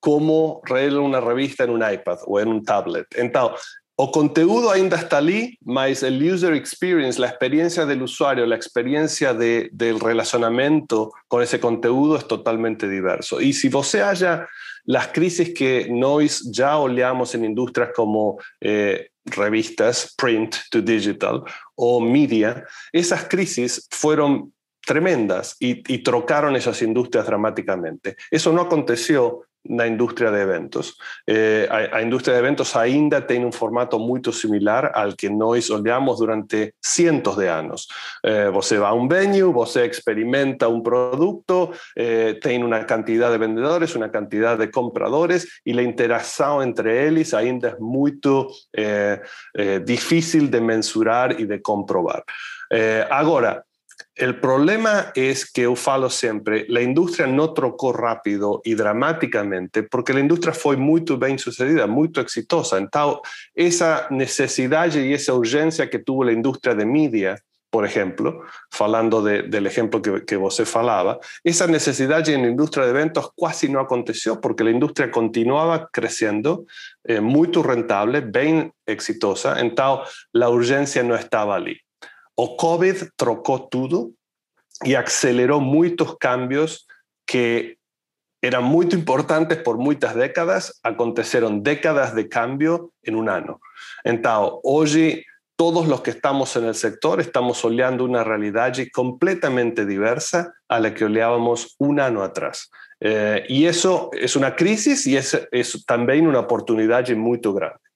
como 0.00 0.62
ler 0.70 0.94
uma 0.94 1.20
revista 1.20 1.64
em 1.64 1.70
um 1.70 1.76
iPad 1.76 2.20
ou 2.26 2.40
em 2.40 2.46
um 2.46 2.62
tablet. 2.62 3.06
Então, 3.16 3.52
o 4.00 4.12
conteúdo 4.12 4.70
ainda 4.70 4.96
está 4.96 5.18
ali, 5.18 5.58
mas 5.64 6.04
el 6.04 6.22
user 6.22 6.54
experience, 6.54 7.18
la 7.18 7.26
experiencia 7.26 7.84
del 7.84 8.02
usuario, 8.02 8.46
la 8.46 8.54
experiencia 8.54 9.34
de, 9.34 9.70
del 9.72 9.98
relacionamiento 9.98 11.10
con 11.26 11.42
ese 11.42 11.58
conteúdo 11.58 12.16
es 12.16 12.28
totalmente 12.28 12.88
diverso. 12.88 13.40
Y 13.40 13.52
si 13.52 13.68
você 13.68 14.00
haya 14.02 14.46
las 14.84 15.08
crisis 15.08 15.52
que 15.52 15.88
nós 15.90 16.48
ya 16.52 16.78
oleamos 16.78 17.34
en 17.34 17.44
industrias 17.44 17.90
como 17.92 18.38
eh, 18.60 19.10
revistas, 19.24 20.14
print 20.16 20.54
to 20.70 20.80
digital 20.80 21.42
o 21.74 22.00
media, 22.00 22.64
esas 22.92 23.24
crisis 23.24 23.88
fueron 23.90 24.52
tremendas 24.86 25.56
y, 25.58 25.82
y 25.92 26.04
trocaron 26.04 26.54
esas 26.54 26.80
industrias 26.82 27.26
dramáticamente. 27.26 28.16
Eso 28.30 28.52
no 28.52 28.62
aconteció 28.62 29.47
na 29.68 29.86
indústria 29.86 30.30
de 30.30 30.38
eventos. 30.38 30.94
Eh, 31.26 31.68
a, 31.70 31.98
a, 31.98 32.02
de 32.02 32.30
eventos 32.30 32.74
ainda 32.76 33.20
tem 33.20 33.44
um 33.44 33.52
formato 33.52 33.98
muito 33.98 34.32
similar 34.32 34.90
ao 34.94 35.12
que 35.14 35.28
nós 35.28 35.70
olhamos 35.70 36.18
durante 36.18 36.74
cientos 36.82 37.36
de 37.36 37.46
anos. 37.46 37.86
Eh, 38.24 38.50
você 38.50 38.78
vai 38.78 38.90
a 38.90 38.94
um 38.94 39.06
venue, 39.06 39.52
você 39.52 39.86
experimenta 39.86 40.68
um 40.68 40.80
produto, 40.80 41.72
eh, 41.96 42.34
tem 42.34 42.62
uma 42.62 42.84
quantidade 42.84 43.32
de 43.32 43.38
vendedores, 43.38 43.94
uma 43.94 44.08
quantidade 44.08 44.60
de 44.60 44.72
compradores 44.72 45.46
e 45.66 45.78
a 45.78 45.82
interação 45.82 46.62
entre 46.62 46.90
eles 47.06 47.34
ainda 47.34 47.68
é 47.68 47.76
muito 47.78 48.48
eh, 48.76 49.20
eh, 49.56 49.78
difícil 49.80 50.48
de 50.48 50.60
mensurar 50.60 51.40
e 51.40 51.46
de 51.46 51.58
comprovar. 51.58 52.22
Eh, 52.72 53.06
agora, 53.10 53.64
el 54.18 54.40
problema 54.40 55.12
es 55.14 55.50
que 55.50 55.62
yo 55.62 55.76
falo 55.76 56.10
siempre, 56.10 56.66
la 56.68 56.82
industria 56.82 57.26
no 57.26 57.54
trocó 57.54 57.92
rápido 57.92 58.60
y 58.64 58.74
dramáticamente 58.74 59.84
porque 59.84 60.12
la 60.12 60.20
industria 60.20 60.52
fue 60.52 60.76
muy 60.76 61.04
bien 61.18 61.38
sucedida, 61.38 61.86
muy 61.86 62.10
exitosa. 62.16 62.78
Entonces, 62.78 63.20
esa 63.54 64.08
necesidad 64.10 64.92
y 64.92 65.12
esa 65.12 65.34
urgencia 65.34 65.88
que 65.88 66.00
tuvo 66.00 66.24
la 66.24 66.32
industria 66.32 66.74
de 66.74 66.84
media, 66.84 67.38
por 67.70 67.84
ejemplo, 67.84 68.42
falando 68.70 69.22
del 69.22 69.66
ejemplo 69.66 70.02
que, 70.02 70.24
que 70.24 70.36
você 70.36 70.64
falaba, 70.64 71.20
esa 71.44 71.66
necesidad 71.66 72.28
en 72.28 72.42
la 72.42 72.48
industria 72.48 72.84
de 72.84 72.90
eventos 72.90 73.30
casi 73.40 73.68
no 73.68 73.78
aconteció 73.78 74.40
porque 74.40 74.64
la 74.64 74.70
industria 74.70 75.10
continuaba 75.10 75.90
creciendo, 75.92 76.64
eh, 77.04 77.20
muy 77.20 77.52
rentable, 77.52 78.20
bien 78.20 78.72
exitosa, 78.84 79.60
entonces 79.60 80.28
la 80.32 80.48
urgencia 80.48 81.02
no 81.04 81.14
estaba 81.14 81.56
allí. 81.56 81.78
O 82.38 82.54
COVID 82.54 83.10
trocou 83.16 83.58
tudo 83.58 84.14
e 84.84 84.94
acelerou 84.94 85.60
muitos 85.60 86.14
cambios 86.20 86.84
que 87.26 87.76
eram 88.40 88.62
muito 88.62 88.94
importantes 88.94 89.58
por 89.58 89.76
muitas 89.76 90.14
décadas, 90.14 90.72
aconteceram 90.84 91.58
décadas 91.58 92.14
de 92.14 92.22
cambio 92.28 92.92
em 93.04 93.12
um 93.16 93.28
ano. 93.28 93.58
Então, 94.06 94.60
hoje, 94.62 95.24
todos 95.56 95.88
os 95.88 96.00
que 96.00 96.10
estamos 96.10 96.54
no 96.54 96.72
sector 96.72 97.18
estamos 97.18 97.64
olhando 97.64 98.06
uma 98.06 98.22
realidade 98.22 98.88
completamente 98.92 99.84
diversa 99.84 100.52
a 100.68 100.78
la 100.78 100.92
que 100.92 101.04
olhávamos 101.04 101.74
um 101.80 101.98
ano 101.98 102.22
atrás. 102.22 102.68
Eh, 103.00 103.46
e 103.48 103.66
isso 103.66 104.10
é 104.14 104.38
uma 104.38 104.52
crise 104.52 105.10
e 105.10 105.16
é, 105.16 105.20
é 105.20 105.62
também 105.84 106.24
uma 106.24 106.38
oportunidade 106.38 107.16
muito 107.16 107.52
grande 107.52 107.87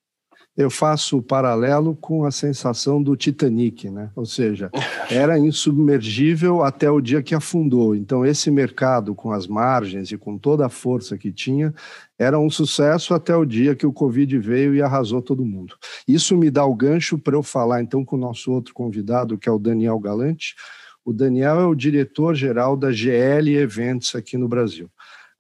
eu 0.57 0.69
faço 0.71 1.17
o 1.17 1.23
paralelo 1.23 1.97
com 1.97 2.27
a 2.27 2.31
sensação 2.31 3.03
do 3.03 3.17
Titanic, 3.17 3.89
né? 3.89 4.11
Ou 4.15 4.27
seja, 4.27 4.71
era 5.11 5.39
insubmergível 5.39 6.63
até 6.63 6.91
o 6.91 7.01
dia 7.01 7.23
que 7.23 7.35
afundou. 7.35 7.97
Então, 7.97 8.25
esse 8.25 8.51
mercado, 8.51 9.15
com 9.15 9.33
as 9.33 9.47
margens 9.47 10.13
e 10.13 10.19
com 10.19 10.37
toda 10.37 10.67
a 10.67 10.69
força 10.69 11.17
que 11.17 11.33
tinha, 11.33 11.73
era 12.19 12.39
um 12.39 12.51
sucesso 12.51 13.15
até 13.15 13.35
o 13.35 13.47
dia 13.47 13.75
que 13.75 13.87
o 13.87 13.93
Covid 13.93 14.39
veio 14.39 14.75
e 14.75 14.83
arrasou 14.83 15.23
todo 15.23 15.45
mundo. 15.45 15.75
Isso 16.07 16.37
me 16.37 16.51
dá 16.51 16.67
o 16.67 16.75
gancho 16.75 17.19
para 17.19 17.35
eu 17.35 17.43
falar, 17.43 17.81
então, 17.81 18.05
com 18.05 18.17
o 18.17 18.21
nosso 18.21 18.53
outro 18.53 18.75
convidado, 18.75 19.39
que 19.39 19.49
é 19.49 19.53
o 19.53 19.59
Daniel 19.59 19.99
Galante. 19.99 20.55
O 21.05 21.13
Daniel 21.13 21.61
é 21.61 21.67
o 21.67 21.75
diretor-geral 21.75 22.77
da 22.77 22.93
GL 22.93 23.57
Eventos 23.57 24.15
aqui 24.15 24.37
no 24.37 24.47
Brasil. 24.47 24.89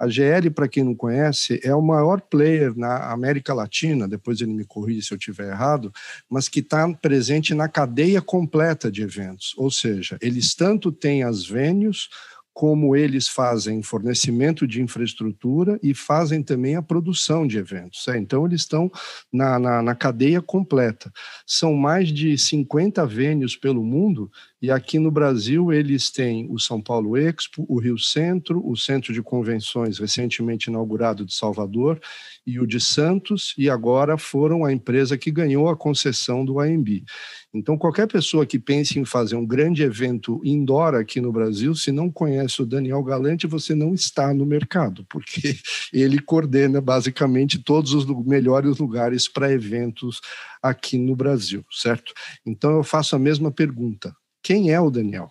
A 0.02 0.08
GL, 0.08 0.50
para 0.50 0.66
quem 0.66 0.82
não 0.82 0.96
conhece, 0.96 1.60
é 1.62 1.72
o 1.72 1.80
maior 1.80 2.20
player 2.20 2.76
na 2.76 3.12
América 3.12 3.54
Latina, 3.54 4.08
depois 4.08 4.40
ele 4.40 4.52
me 4.52 4.64
corrige 4.64 5.02
se 5.02 5.14
eu 5.14 5.16
estiver 5.16 5.52
errado, 5.52 5.92
mas 6.28 6.48
que 6.48 6.58
está 6.58 6.92
presente 6.94 7.54
na 7.54 7.68
cadeia 7.68 8.20
completa 8.20 8.90
de 8.90 9.00
eventos. 9.00 9.54
Ou 9.56 9.70
seja, 9.70 10.18
eles 10.20 10.56
tanto 10.56 10.90
têm 10.90 11.22
as 11.22 11.46
venues 11.46 12.08
como 12.52 12.96
eles 12.96 13.28
fazem 13.28 13.80
fornecimento 13.80 14.66
de 14.66 14.82
infraestrutura 14.82 15.78
e 15.80 15.94
fazem 15.94 16.42
também 16.42 16.74
a 16.74 16.82
produção 16.82 17.46
de 17.46 17.56
eventos. 17.56 18.06
É, 18.08 18.18
então, 18.18 18.44
eles 18.44 18.62
estão 18.62 18.90
na, 19.32 19.56
na, 19.56 19.82
na, 19.82 19.94
cadeia 19.94 20.42
completa. 20.42 21.12
São 21.46 21.74
mais 21.74 22.08
de 22.08 22.36
50 22.36 23.06
venues 23.06 23.56
pelo 23.56 23.84
mundo, 23.84 24.30
e 24.62 24.70
aqui 24.70 24.96
no 24.96 25.10
Brasil 25.10 25.72
eles 25.72 26.08
têm 26.08 26.46
o 26.48 26.56
São 26.56 26.80
Paulo 26.80 27.16
Expo, 27.16 27.66
o 27.68 27.80
Rio 27.80 27.98
Centro, 27.98 28.64
o 28.64 28.76
Centro 28.76 29.12
de 29.12 29.20
Convenções 29.20 29.98
recentemente 29.98 30.70
inaugurado 30.70 31.26
de 31.26 31.34
Salvador, 31.34 32.00
e 32.46 32.60
o 32.60 32.66
de 32.66 32.80
Santos, 32.80 33.54
e 33.58 33.68
agora 33.68 34.16
foram 34.16 34.64
a 34.64 34.72
empresa 34.72 35.18
que 35.18 35.30
ganhou 35.32 35.68
a 35.68 35.76
concessão 35.76 36.44
do 36.44 36.60
AMB. 36.60 37.04
Então, 37.52 37.76
qualquer 37.76 38.06
pessoa 38.06 38.46
que 38.46 38.58
pense 38.58 38.98
em 38.98 39.04
fazer 39.04 39.36
um 39.36 39.44
grande 39.44 39.82
evento 39.82 40.40
indoor 40.44 40.94
aqui 40.94 41.20
no 41.20 41.32
Brasil, 41.32 41.74
se 41.74 41.92
não 41.92 42.10
conhece 42.10 42.62
o 42.62 42.66
Daniel 42.66 43.02
Galante, 43.02 43.46
você 43.46 43.74
não 43.74 43.92
está 43.92 44.32
no 44.32 44.46
mercado, 44.46 45.04
porque 45.08 45.56
ele 45.92 46.20
coordena 46.20 46.80
basicamente 46.80 47.58
todos 47.58 47.94
os 47.94 48.06
melhores 48.24 48.78
lugares 48.78 49.28
para 49.28 49.52
eventos 49.52 50.20
aqui 50.62 50.96
no 50.96 51.16
Brasil, 51.16 51.64
certo? 51.70 52.12
Então, 52.46 52.76
eu 52.76 52.84
faço 52.84 53.14
a 53.16 53.18
mesma 53.18 53.50
pergunta: 53.50 54.14
quem 54.42 54.70
é 54.70 54.80
o 54.80 54.90
Daniel? 54.90 55.30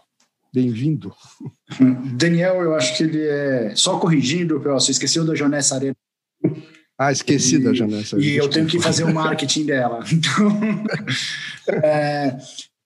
Bem-vindo. 0.54 1.14
Daniel, 2.16 2.62
eu 2.62 2.76
acho 2.76 2.96
que 2.96 3.04
ele 3.04 3.22
é. 3.22 3.74
Só 3.76 4.00
corrigindo, 4.00 4.60
você 4.60 4.92
esqueceu 4.92 5.26
da 5.26 5.36
Jonessa 5.36 5.76
Arena. 5.76 5.96
Ah, 6.98 7.12
esqueci 7.12 7.56
e, 7.56 7.60
da 7.60 7.74
Janessa. 7.74 8.18
E 8.20 8.36
eu 8.36 8.50
tenho 8.50 8.68
que 8.68 8.80
fazer 8.80 9.04
o 9.04 9.14
marketing 9.14 9.66
dela. 9.66 10.04
Então, 10.12 11.80
é, 11.84 12.38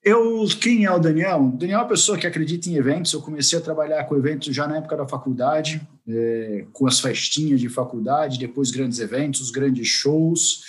eu, 0.04 0.46
quem 0.62 0.86
é 0.86 0.92
o 0.92 1.00
Daniel? 1.00 1.42
O 1.42 1.58
Daniel 1.58 1.80
é 1.80 1.82
uma 1.82 1.90
pessoa 1.90 2.18
que 2.18 2.28
acredita 2.28 2.70
em 2.70 2.76
eventos. 2.76 3.12
Eu 3.12 3.22
comecei 3.22 3.58
a 3.58 3.62
trabalhar 3.62 4.04
com 4.04 4.16
eventos 4.16 4.54
já 4.56 4.68
na 4.68 4.78
época 4.78 4.96
da 4.96 5.08
faculdade, 5.08 5.82
é, 6.08 6.66
com 6.72 6.86
as 6.88 7.00
festinhas 7.00 7.60
de 7.60 7.70
faculdade, 7.70 8.38
depois 8.38 8.70
grandes 8.72 9.00
eventos, 9.00 9.50
grandes 9.50 9.88
shows. 9.88 10.62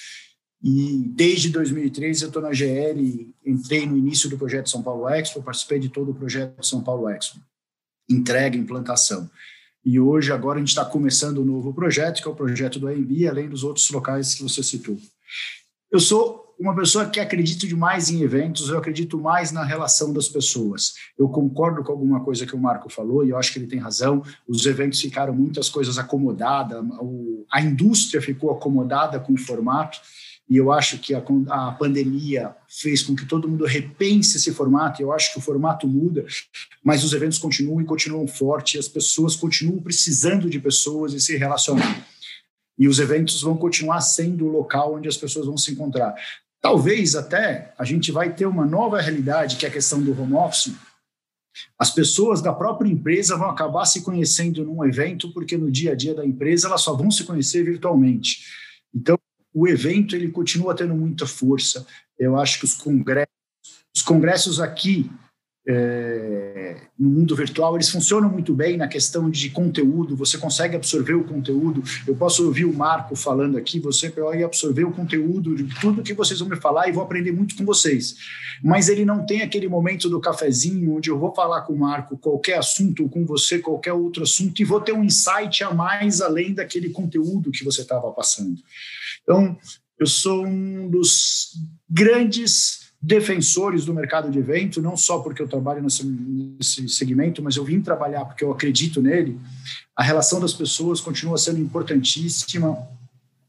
E 0.63 1.05
desde 1.15 1.51
2003 1.51 2.23
eu 2.23 2.29
estou 2.29 2.43
na 2.43 2.53
GL, 2.53 3.33
entrei 3.45 3.87
no 3.87 3.97
início 3.97 4.29
do 4.29 4.39
projeto 4.39 4.71
São 4.71 4.83
Paulo 4.83 5.09
Expo, 5.09 5.43
participei 5.43 5.79
de 5.79 5.89
todo 5.89 6.11
o 6.11 6.15
projeto 6.15 6.65
São 6.65 6.83
Paulo 6.83 7.09
Expo, 7.09 7.39
entrega, 8.09 8.57
implantação. 8.57 9.31
E 9.85 10.01
hoje, 10.01 10.33
agora, 10.33 10.57
a 10.57 10.59
gente 10.59 10.71
está 10.71 10.85
começando 10.85 11.41
um 11.41 11.45
novo 11.45 11.73
projeto, 11.73 12.21
que 12.21 12.27
é 12.27 12.31
o 12.31 12.35
projeto 12.35 12.81
do 12.81 12.89
AMB, 12.89 13.29
além 13.29 13.49
dos 13.49 13.63
outros 13.63 13.89
locais 13.91 14.35
que 14.35 14.43
você 14.43 14.61
citou. 14.61 14.99
Eu 15.93 16.01
sou 16.01 16.47
uma 16.59 16.75
pessoa 16.75 17.09
que 17.09 17.21
acredita 17.21 17.67
demais 17.67 18.11
em 18.11 18.23
eventos, 18.23 18.69
eu 18.69 18.79
acredito 18.79 19.17
mais 19.17 19.53
na 19.53 19.63
relação 19.63 20.13
das 20.13 20.29
pessoas. 20.29 20.95
Eu 21.17 21.29
concordo 21.29 21.85
com 21.85 21.93
alguma 21.93 22.25
coisa 22.25 22.47
que 22.47 22.57
o 22.57 22.59
Marco 22.59 22.91
falou, 22.91 23.25
e 23.25 23.31
eu 23.31 23.39
acho 23.39 23.53
que 23.53 23.59
ele 23.59 23.69
tem 23.69 23.79
razão. 23.79 24.23
Os 24.49 24.67
eventos 24.67 25.01
ficaram 25.01 25.35
muitas 25.35 25.69
coisas 25.69 25.99
acomodadas, 25.99 26.83
a 27.53 27.61
indústria 27.61 28.21
ficou 28.21 28.51
acomodada 28.51 29.21
com 29.21 29.35
o 29.35 29.39
formato, 29.39 30.01
e 30.49 30.57
eu 30.57 30.71
acho 30.71 30.99
que 30.99 31.13
a, 31.13 31.19
a, 31.49 31.73
pandemia 31.73 32.55
fez 32.69 33.03
com 33.03 33.17
que 33.17 33.27
todo 33.27 33.49
mundo 33.49 33.65
repense 33.65 34.37
esse 34.37 34.53
formato, 34.53 35.03
eu 35.03 35.13
acho 35.13 35.33
que 35.33 35.39
o 35.39 35.43
formato 35.43 35.89
muda, 35.89 36.25
mas 36.85 37.03
os 37.03 37.13
eventos 37.13 37.39
continuam 37.39 37.81
e 37.81 37.85
continuam 37.85 38.29
fortes, 38.29 38.79
as 38.79 38.89
pessoas 38.89 39.35
continuam 39.35 39.83
precisando 39.83 40.49
de 40.49 40.61
pessoas 40.61 41.13
e 41.13 41.21
se 41.21 41.37
relacionar. 41.37 42.07
E 42.79 42.87
os 42.87 43.01
eventos 43.01 43.43
vão 43.43 43.57
continuar 43.57 44.01
sendo 44.03 44.47
o 44.47 44.53
local 44.53 44.95
onde 44.95 45.09
as 45.09 45.17
pessoas 45.17 45.47
vão 45.47 45.57
se 45.57 45.73
encontrar. 45.73 46.15
Talvez 46.61 47.17
até 47.17 47.73
a 47.77 47.85
gente 47.85 48.13
vai 48.13 48.33
ter 48.33 48.47
uma 48.47 48.65
nova 48.65 49.01
realidade, 49.01 49.57
que 49.57 49.67
é 49.67 49.69
a 49.69 49.73
questão 49.73 50.01
do 50.01 50.21
home 50.21 50.35
office, 50.35 50.73
As 51.79 51.91
pessoas 51.91 52.43
da 52.43 52.53
própria 52.53 52.89
empresa 52.89 53.37
vão 53.37 53.49
acabar 53.49 53.87
se 53.87 54.03
conhecendo 54.03 54.63
num 54.63 54.85
evento, 54.85 55.33
porque 55.33 55.57
no 55.57 55.71
dia 55.71 55.93
a 55.93 55.95
dia 55.95 56.15
da 56.15 56.25
empresa 56.25 56.69
elas 56.69 56.83
só 56.83 56.95
vão 56.95 57.11
se 57.11 57.25
conhecer 57.25 57.65
virtualmente. 57.65 58.45
Então, 58.95 59.19
o 59.57 59.67
evento 59.67 60.15
ele 60.15 60.31
continua 60.31 60.77
tendo 60.77 60.95
muita 60.95 61.27
força. 61.27 61.87
Eu 62.19 62.39
acho 62.39 62.59
que 62.59 62.67
os 62.67 62.75
congressos, 62.75 63.33
os 63.97 64.03
congressos 64.03 64.61
aqui 64.61 65.11
é, 65.69 66.77
no 66.97 67.09
mundo 67.11 67.35
virtual, 67.35 67.75
eles 67.75 67.91
funcionam 67.91 68.29
muito 68.29 68.55
bem 68.55 68.77
na 68.77 68.87
questão 68.87 69.29
de 69.29 69.51
conteúdo, 69.51 70.15
você 70.15 70.39
consegue 70.39 70.77
absorver 70.77 71.15
o 71.15 71.25
conteúdo. 71.25 71.83
Eu 72.07 72.15
posso 72.15 72.47
ouvir 72.47 72.65
o 72.65 72.73
Marco 72.73 73.17
falando 73.17 73.59
aqui, 73.59 73.81
você 73.81 74.09
pode 74.09 74.45
absorver 74.45 74.85
o 74.85 74.93
conteúdo 74.93 75.57
de 75.57 75.65
tudo 75.81 76.05
que 76.05 76.15
vocês 76.15 76.39
vão 76.39 76.49
me 76.49 76.57
falar 76.57 76.89
e 76.89 76.93
vou 76.93 77.03
aprender 77.03 77.33
muito 77.33 77.57
com 77.57 77.65
vocês. 77.65 78.15
Mas 78.63 78.89
ele 78.89 79.05
não 79.05 79.27
tem 79.27 79.43
aquele 79.43 79.69
momento 79.69 80.09
do 80.09 80.21
cafezinho 80.21 80.97
onde 80.97 81.11
eu 81.11 81.19
vou 81.19 81.35
falar 81.35 81.63
com 81.63 81.73
o 81.73 81.79
Marco 81.79 82.17
qualquer 82.17 82.59
assunto, 82.59 83.09
com 83.09 83.27
você 83.27 83.59
qualquer 83.59 83.93
outro 83.93 84.23
assunto, 84.23 84.61
e 84.63 84.65
vou 84.65 84.81
ter 84.81 84.93
um 84.93 85.03
insight 85.03 85.65
a 85.65 85.75
mais 85.75 86.21
além 86.21 86.55
daquele 86.55 86.91
conteúdo 86.91 87.51
que 87.51 87.65
você 87.65 87.83
estava 87.83 88.11
passando. 88.13 88.57
Então, 89.23 89.59
eu 89.99 90.07
sou 90.07 90.47
um 90.47 90.89
dos 90.89 91.55
grandes 91.91 92.86
defensores 93.01 93.85
do 93.85 93.95
mercado 93.95 94.31
de 94.31 94.39
evento, 94.39 94.81
não 94.81 94.97
só 94.97 95.19
porque 95.21 95.43
eu 95.43 95.49
trabalho 95.49 95.83
nesse, 95.83 96.89
segmento, 96.89 97.43
mas 97.43 97.57
eu 97.57 97.65
vim 97.65 97.81
trabalhar 97.81 98.25
porque 98.25 98.43
eu 98.43 98.51
acredito 98.51 99.03
nele. 99.03 99.39
A 99.95 100.03
relação 100.03 100.41
das 100.41 100.53
pessoas 100.53 101.01
continua 101.01 101.39
sendo 101.39 101.61
importantíssima 101.61 102.89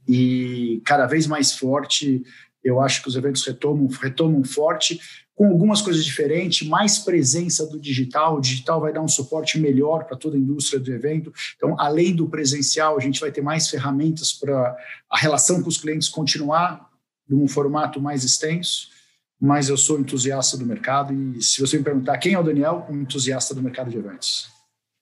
e 0.08 0.82
cada 0.86 1.06
vez 1.06 1.28
mais 1.28 1.54
forte. 1.54 2.24
Eu 2.64 2.82
acho 2.82 3.02
que 3.02 3.08
os 3.08 3.16
eventos 3.16 3.46
retomam, 3.46 3.88
retomam 3.88 4.44
forte, 4.44 5.00
com 5.34 5.48
algumas 5.48 5.82
coisas 5.82 6.04
diferentes, 6.04 6.68
mais 6.68 6.98
presença 6.98 7.66
do 7.68 7.80
digital. 7.80 8.38
O 8.38 8.42
digital 8.42 8.82
vai 8.82 8.92
dar 8.92 9.02
um 9.02 9.08
suporte 9.08 9.60
melhor 9.60 10.06
para 10.06 10.18
toda 10.18 10.36
a 10.36 10.40
indústria 10.40 10.80
do 10.80 10.92
evento. 10.92 11.32
Então, 11.56 11.80
além 11.80 12.14
do 12.16 12.28
presencial, 12.28 12.98
a 12.98 13.00
gente 13.00 13.20
vai 13.20 13.32
ter 13.32 13.42
mais 13.42 13.70
ferramentas 13.70 14.34
para 14.34 14.76
a 15.10 15.18
relação 15.18 15.62
com 15.62 15.70
os 15.70 15.78
clientes 15.78 16.10
continuar 16.10 16.90
num 17.30 17.48
formato 17.48 18.02
mais 18.02 18.24
extenso 18.24 18.97
mas 19.40 19.70
eu 19.70 19.78
sou 19.78 20.00
entusiasta 20.00 20.58
do 20.58 20.66
mercado 20.66 21.14
e 21.14 21.42
se 21.42 21.62
você 21.62 21.78
me 21.78 21.84
perguntar 21.84 22.18
quem 22.18 22.34
é 22.34 22.40
o 22.40 22.44
Daniel, 22.44 22.86
um 22.90 23.02
entusiasta 23.02 23.54
do 23.54 23.62
mercado 23.62 23.90
de 23.90 23.98
eventos. 23.98 24.58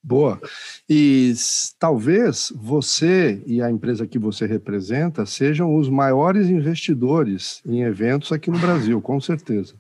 Boa. 0.05 0.39
E 0.87 1.33
talvez 1.79 2.53
você 2.55 3.41
e 3.47 3.59
a 3.59 3.71
empresa 3.71 4.05
que 4.05 4.19
você 4.19 4.45
representa 4.45 5.25
sejam 5.25 5.75
os 5.75 5.89
maiores 5.89 6.47
investidores 6.47 7.59
em 7.65 7.81
eventos 7.81 8.31
aqui 8.31 8.51
no 8.51 8.59
Brasil, 8.59 9.01
com 9.01 9.19
certeza. 9.19 9.73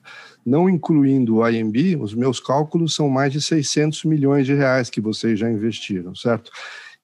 Não 0.43 0.67
incluindo 0.67 1.35
o 1.35 1.47
IMB, 1.47 1.97
os 2.01 2.15
meus 2.15 2.39
cálculos 2.39 2.95
são 2.95 3.07
mais 3.07 3.31
de 3.31 3.39
600 3.39 4.03
milhões 4.05 4.47
de 4.47 4.55
reais 4.55 4.89
que 4.89 4.99
vocês 4.99 5.37
já 5.37 5.51
investiram, 5.51 6.15
certo? 6.15 6.49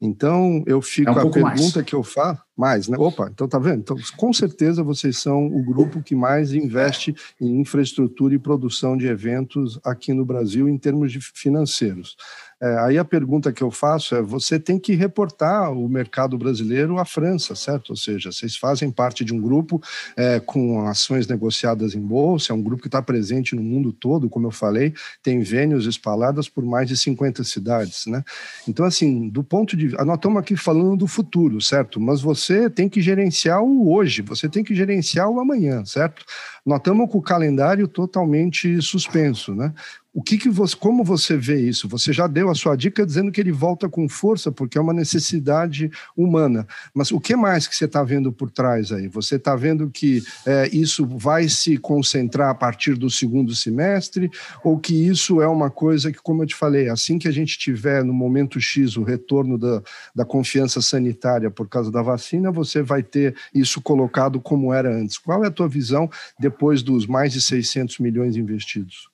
Então, 0.02 0.64
eu 0.66 0.82
fico. 0.82 1.10
É 1.10 1.14
um 1.14 1.28
a 1.28 1.30
pergunta 1.30 1.80
mais. 1.80 1.82
que 1.84 1.94
eu 1.94 2.02
faço. 2.02 2.42
Mais, 2.58 2.88
né? 2.88 2.98
Opa, 3.00 3.30
então 3.32 3.48
tá 3.48 3.58
vendo? 3.58 3.80
Então, 3.80 3.98
com 4.18 4.34
certeza 4.34 4.84
vocês 4.84 5.18
são 5.18 5.48
o 5.48 5.64
grupo 5.64 6.02
que 6.02 6.16
mais 6.16 6.54
investe 6.54 7.16
em 7.40 7.60
infraestrutura 7.60 8.36
e 8.36 8.40
produção 8.40 8.98
de 8.98 9.08
eventos 9.08 9.80
aqui 9.84 10.14
no 10.14 10.26
Brasil 10.26 10.68
em 10.68 10.78
termos 10.78 11.12
de 11.12 11.20
financeiros. 11.20 12.16
É, 12.62 12.78
aí 12.78 12.98
a 13.00 13.04
pergunta 13.04 13.52
que 13.52 13.64
eu 13.64 13.72
faço 13.72 14.16
é: 14.16 14.22
você 14.22 14.60
tem 14.60 14.78
que 14.78 14.94
reportar 14.94 15.72
o 15.72 15.90
mercado 15.90 16.38
brasileiro 16.38 17.00
à 17.00 17.06
França, 17.06 17.56
certo? 17.56 17.90
Ou 17.90 17.96
seja, 17.96 18.32
vocês 18.32 18.56
fazem 18.56 18.92
parte 18.92 19.26
de 19.26 19.34
um 19.34 19.42
grupo 19.42 19.82
é, 20.16 20.40
com 20.40 20.88
ações 20.88 21.26
negociadas 21.28 21.96
em 21.96 22.02
bolsa, 22.02 22.54
é 22.54 22.56
um 22.56 22.62
grupo 22.62 22.84
que 22.84 22.88
está 22.88 23.02
presente 23.02 23.56
no 23.56 23.64
mundo 23.64 23.92
todo, 23.92 24.30
como 24.30 24.46
eu 24.46 24.52
falei, 24.52 24.94
tem 25.24 25.40
vênios 25.40 25.88
espalhadas 25.88 26.48
por 26.48 26.64
mais 26.64 26.88
de 26.88 26.96
50 26.96 27.44
cidades, 27.44 28.06
né? 28.06 28.24
Então, 28.68 28.86
assim, 28.86 29.28
do 29.28 29.44
ponto 29.44 29.76
de. 29.76 29.90
Nós 30.06 30.16
estamos 30.18 30.40
aqui 30.40 30.56
falando 30.56 30.98
do 30.98 31.08
futuro, 31.08 31.60
certo? 31.60 32.00
Mas 32.00 32.22
você 32.22 32.70
tem 32.70 32.88
que 32.88 33.02
gerenciar 33.02 33.64
o 33.64 33.92
hoje, 33.92 34.22
você 34.22 34.48
tem 34.48 34.64
que 34.64 34.76
gerenciar 34.76 35.28
o 35.30 35.40
amanhã, 35.40 35.84
certo? 35.84 36.24
Nós 36.64 36.78
estamos 36.78 37.10
com 37.10 37.18
o 37.18 37.22
calendário 37.24 37.88
totalmente 37.88 38.80
suspenso, 38.84 39.56
né? 39.56 39.74
O 40.14 40.22
que, 40.22 40.38
que 40.38 40.50
você, 40.50 40.76
como 40.76 41.06
você 41.06 41.38
vê 41.38 41.62
isso? 41.62 41.88
Você 41.88 42.12
já 42.12 42.28
deu 42.28 42.50
a 42.50 42.56
sua 42.56 42.76
dica 42.76 43.06
dizendo 43.06 43.32
que 43.32 43.40
ele 43.40 43.52
volta 43.52 43.88
com 43.88 44.10
força 44.10 44.52
porque 44.52 44.78
é 44.78 44.82
uma 44.82 44.92
necessidade 44.92 45.90
humana. 46.18 46.68
Mas 46.94 47.14
o 47.14 47.20
que 47.20 47.34
mais 47.34 47.66
que 47.66 47.74
você 47.74 47.86
está 47.86 48.04
vendo 48.04 48.30
por 48.30 48.52
trás 48.52 48.92
aí? 48.92 49.08
Você 49.08 49.38
está 49.38 49.56
vendo 49.56 49.90
que 49.90 50.22
é, 50.46 50.68
isso 50.74 51.06
vai 51.06 51.48
se 51.48 51.78
concentrar 51.78 52.50
a 52.50 52.54
partir 52.54 52.96
do 52.96 53.10
segundo 53.10 53.56
semestre 53.56 54.30
ou 54.66 54.78
que 54.78 54.94
isso 54.94 55.42
é 55.42 55.48
uma 55.48 55.70
coisa 55.70 56.12
que, 56.12 56.20
como 56.22 56.44
eu 56.44 56.48
te 56.48 56.56
falei, 56.56 56.90
assim 56.90 57.18
que 57.18 57.30
a 57.30 57.32
gente 57.32 57.58
tiver 57.58 58.04
no 58.04 58.14
momento 58.14 58.60
X 58.60 58.98
o 58.98 59.04
retorno 59.04 59.58
da, 59.58 59.82
da 60.14 60.26
confiança 60.26 60.82
sanitária 60.82 61.50
por 61.50 61.70
causa 61.70 61.90
da 61.90 62.02
vacina, 62.02 62.52
você 62.52 62.82
vai 62.82 63.02
ter 63.02 63.34
isso 63.54 63.82
colocado 63.82 64.42
como 64.42 64.74
era 64.74 64.94
antes. 64.94 65.18
Qual 65.18 65.42
é 65.46 65.48
a 65.48 65.52
tua 65.52 65.70
visão 65.70 66.10
depois 66.38 66.84
dos 66.84 67.08
mais 67.08 67.32
de 67.32 67.40
600 67.40 68.00
milhões 68.00 68.36
investidos? 68.36 69.10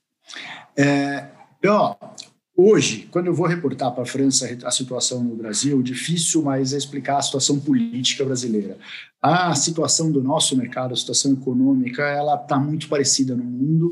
É, 0.76 1.28
ó, 1.66 1.96
hoje, 2.56 3.08
quando 3.12 3.28
eu 3.28 3.34
vou 3.34 3.48
reportar 3.48 3.92
para 3.92 4.04
a 4.04 4.06
França 4.06 4.48
a 4.64 4.72
situação 4.72 5.24
no 5.24 5.36
Brasil, 5.36 5.82
difícil 5.82 6.42
mais 6.42 6.74
é 6.74 6.78
explicar 6.78 7.18
a 7.18 7.22
situação 7.22 7.60
política 7.60 8.24
brasileira. 8.24 8.78
A 9.22 9.56
situação 9.56 10.12
do 10.12 10.22
nosso 10.22 10.56
mercado, 10.56 10.94
a 10.94 10.98
situação 10.98 11.34
econômica, 11.34 12.04
ela 12.04 12.36
está 12.36 12.60
muito 12.60 12.88
parecida 12.88 13.36
no 13.36 13.44
mundo. 13.44 13.90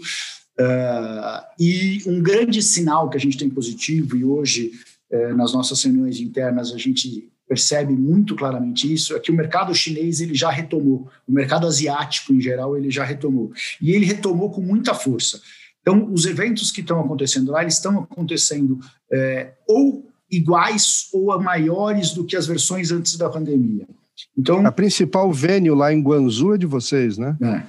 Uh, 0.58 1.43
e 1.60 2.02
um 2.08 2.21
grande 2.21 2.63
sinal 2.63 3.10
que 3.10 3.17
a 3.17 3.19
gente 3.19 3.38
tem 3.38 3.50
positivo, 3.50 4.15
e 4.15 4.24
hoje 4.24 4.71
uh, 5.12 5.36
nas 5.36 5.52
nossas 5.52 5.84
reuniões 5.84 6.19
internas 6.21 6.71
a 6.71 6.78
gente 6.78 7.30
percebe 7.48 7.93
muito 7.93 8.36
claramente 8.36 8.91
isso, 8.91 9.15
é 9.15 9.19
que 9.19 9.32
o 9.32 9.36
mercado 9.36 9.74
chinês 9.76 10.21
ele 10.21 10.34
já 10.34 10.50
retomou, 10.50 11.10
o 11.28 11.32
mercado 11.32 11.67
asiático 11.67 12.34
em 12.34 12.41
geral 12.41 12.76
ele 12.76 12.89
já 12.89 13.04
retomou, 13.04 13.52
e 13.82 13.91
ele 13.91 14.06
retomou 14.06 14.50
com 14.50 14.62
muita 14.62 14.93
força. 14.93 15.41
Então, 15.86 16.12
os 16.12 16.26
eventos 16.26 16.71
que 16.71 16.82
estão 16.82 17.00
acontecendo 17.00 17.52
lá, 17.52 17.62
eles 17.62 17.76
estão 17.76 18.00
acontecendo 18.00 18.80
é, 19.13 19.54
ou 19.67 20.10
iguais 20.32 21.10
ou 21.13 21.39
maiores 21.39 22.12
do 22.12 22.26
que 22.26 22.36
as 22.36 22.48
versões 22.48 22.91
antes 22.91 23.15
da 23.15 23.30
pandemia. 23.30 23.88
Então, 24.36 24.65
a 24.65 24.71
principal 24.71 25.32
venue 25.32 25.76
lá 25.76 25.93
em 25.93 26.02
Guangzhou 26.02 26.56
é 26.56 26.58
de 26.58 26.65
vocês, 26.65 27.19
né? 27.19 27.38
É. 27.39 27.62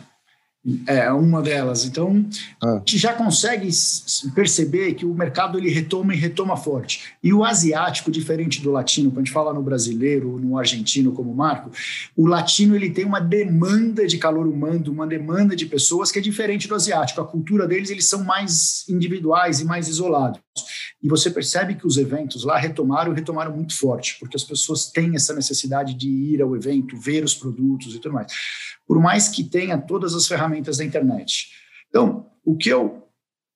É 0.87 1.11
uma 1.13 1.41
delas. 1.41 1.85
Então, 1.85 2.27
ah. 2.61 2.75
a 2.75 2.79
gente 2.79 2.99
já 2.99 3.13
consegue 3.13 3.69
perceber 4.35 4.95
que 4.95 5.07
o 5.07 5.15
mercado 5.15 5.59
ele 5.59 5.71
retoma 5.71 6.13
e 6.13 6.17
retoma 6.17 6.57
forte. 6.57 7.15
E 7.23 7.33
o 7.33 7.45
asiático, 7.45 8.11
diferente 8.11 8.61
do 8.61 8.73
latino, 8.73 9.11
quando 9.11 9.19
a 9.19 9.25
gente 9.25 9.33
fala 9.33 9.55
no 9.55 9.63
brasileiro, 9.63 10.39
no 10.41 10.59
argentino 10.59 11.13
como 11.13 11.33
Marco, 11.35 11.71
o 12.17 12.27
latino 12.27 12.75
ele 12.75 12.91
tem 12.91 13.05
uma 13.05 13.21
demanda 13.21 14.07
de 14.07 14.19
calor 14.19 14.47
humano, 14.47 14.91
uma 14.91 15.07
demanda 15.07 15.55
de 15.55 15.67
pessoas 15.67 16.11
que 16.11 16.19
é 16.19 16.23
diferente 16.23 16.67
do 16.67 16.75
asiático. 16.75 17.21
A 17.21 17.27
cultura 17.27 17.67
deles 17.67 17.91
eles 17.91 18.09
são 18.09 18.25
mais 18.25 18.85
individuais 18.89 19.61
e 19.61 19.65
mais 19.65 19.87
isolados. 19.89 20.41
E 21.01 21.09
você 21.09 21.31
percebe 21.31 21.75
que 21.75 21.87
os 21.87 21.97
eventos 21.97 22.43
lá 22.43 22.59
retomaram, 22.59 23.13
retomaram 23.13 23.55
muito 23.55 23.77
forte, 23.77 24.17
porque 24.19 24.37
as 24.37 24.43
pessoas 24.43 24.87
têm 24.91 25.15
essa 25.15 25.35
necessidade 25.35 25.95
de 25.95 26.09
ir 26.09 26.43
ao 26.43 26.57
evento, 26.57 26.99
ver 26.99 27.23
os 27.23 27.35
produtos 27.35 27.95
e 27.95 28.01
tudo 28.01 28.15
mais 28.15 28.33
por 28.87 29.01
mais 29.01 29.29
que 29.29 29.43
tenha 29.43 29.77
todas 29.79 30.15
as 30.15 30.27
ferramentas 30.27 30.79
da 30.79 30.85
internet. 30.85 31.49
Então, 31.89 32.27
o 32.45 32.57
que 32.57 32.69
eu 32.69 33.07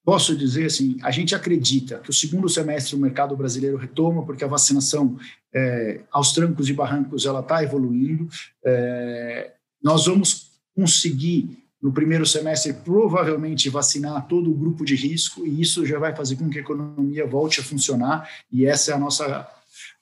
posso 0.04 0.34
dizer 0.36 0.66
assim, 0.66 0.96
a 1.02 1.10
gente 1.10 1.34
acredita 1.34 1.98
que 1.98 2.10
o 2.10 2.12
segundo 2.12 2.48
semestre 2.48 2.96
o 2.96 2.98
mercado 2.98 3.36
brasileiro 3.36 3.76
retoma 3.76 4.24
porque 4.24 4.42
a 4.42 4.48
vacinação 4.48 5.18
é, 5.54 6.00
aos 6.10 6.32
trancos 6.32 6.68
e 6.68 6.72
barrancos 6.72 7.26
ela 7.26 7.40
está 7.40 7.62
evoluindo. 7.62 8.28
É, 8.64 9.52
nós 9.82 10.06
vamos 10.06 10.50
conseguir 10.74 11.58
no 11.82 11.92
primeiro 11.92 12.26
semestre 12.26 12.72
provavelmente 12.72 13.70
vacinar 13.70 14.26
todo 14.26 14.50
o 14.50 14.54
grupo 14.54 14.84
de 14.84 14.94
risco 14.94 15.46
e 15.46 15.60
isso 15.60 15.86
já 15.86 15.98
vai 15.98 16.14
fazer 16.14 16.36
com 16.36 16.48
que 16.50 16.58
a 16.58 16.62
economia 16.62 17.26
volte 17.26 17.60
a 17.60 17.64
funcionar 17.64 18.28
e 18.52 18.66
essa 18.66 18.92
é 18.92 18.94
a 18.94 18.98
nossa 18.98 19.48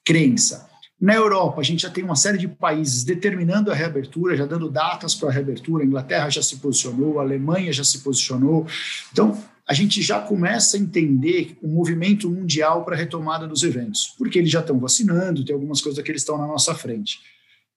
crença. 0.05 0.69
Na 0.99 1.13
Europa, 1.15 1.61
a 1.61 1.63
gente 1.63 1.83
já 1.83 1.89
tem 1.89 2.03
uma 2.03 2.15
série 2.15 2.37
de 2.37 2.47
países 2.47 3.05
determinando 3.05 3.71
a 3.71 3.75
reabertura, 3.75 4.35
já 4.35 4.45
dando 4.45 4.69
datas 4.69 5.15
para 5.15 5.29
a 5.29 5.31
reabertura. 5.31 5.83
A 5.83 5.87
Inglaterra 5.87 6.29
já 6.29 6.43
se 6.43 6.57
posicionou, 6.57 7.19
a 7.19 7.23
Alemanha 7.23 7.71
já 7.71 7.85
se 7.85 7.99
posicionou. 7.99 8.67
Então, 9.11 9.41
a 9.65 9.73
gente 9.73 10.01
já 10.01 10.19
começa 10.19 10.75
a 10.75 10.79
entender 10.79 11.57
o 11.61 11.69
movimento 11.69 12.29
mundial 12.29 12.83
para 12.83 12.95
a 12.95 12.97
retomada 12.97 13.47
dos 13.47 13.63
eventos, 13.63 14.13
porque 14.17 14.39
eles 14.39 14.51
já 14.51 14.59
estão 14.59 14.77
vacinando, 14.77 15.45
tem 15.45 15.53
algumas 15.53 15.79
coisas 15.79 16.03
que 16.03 16.11
eles 16.11 16.21
estão 16.21 16.37
na 16.37 16.47
nossa 16.47 16.75
frente. 16.75 17.19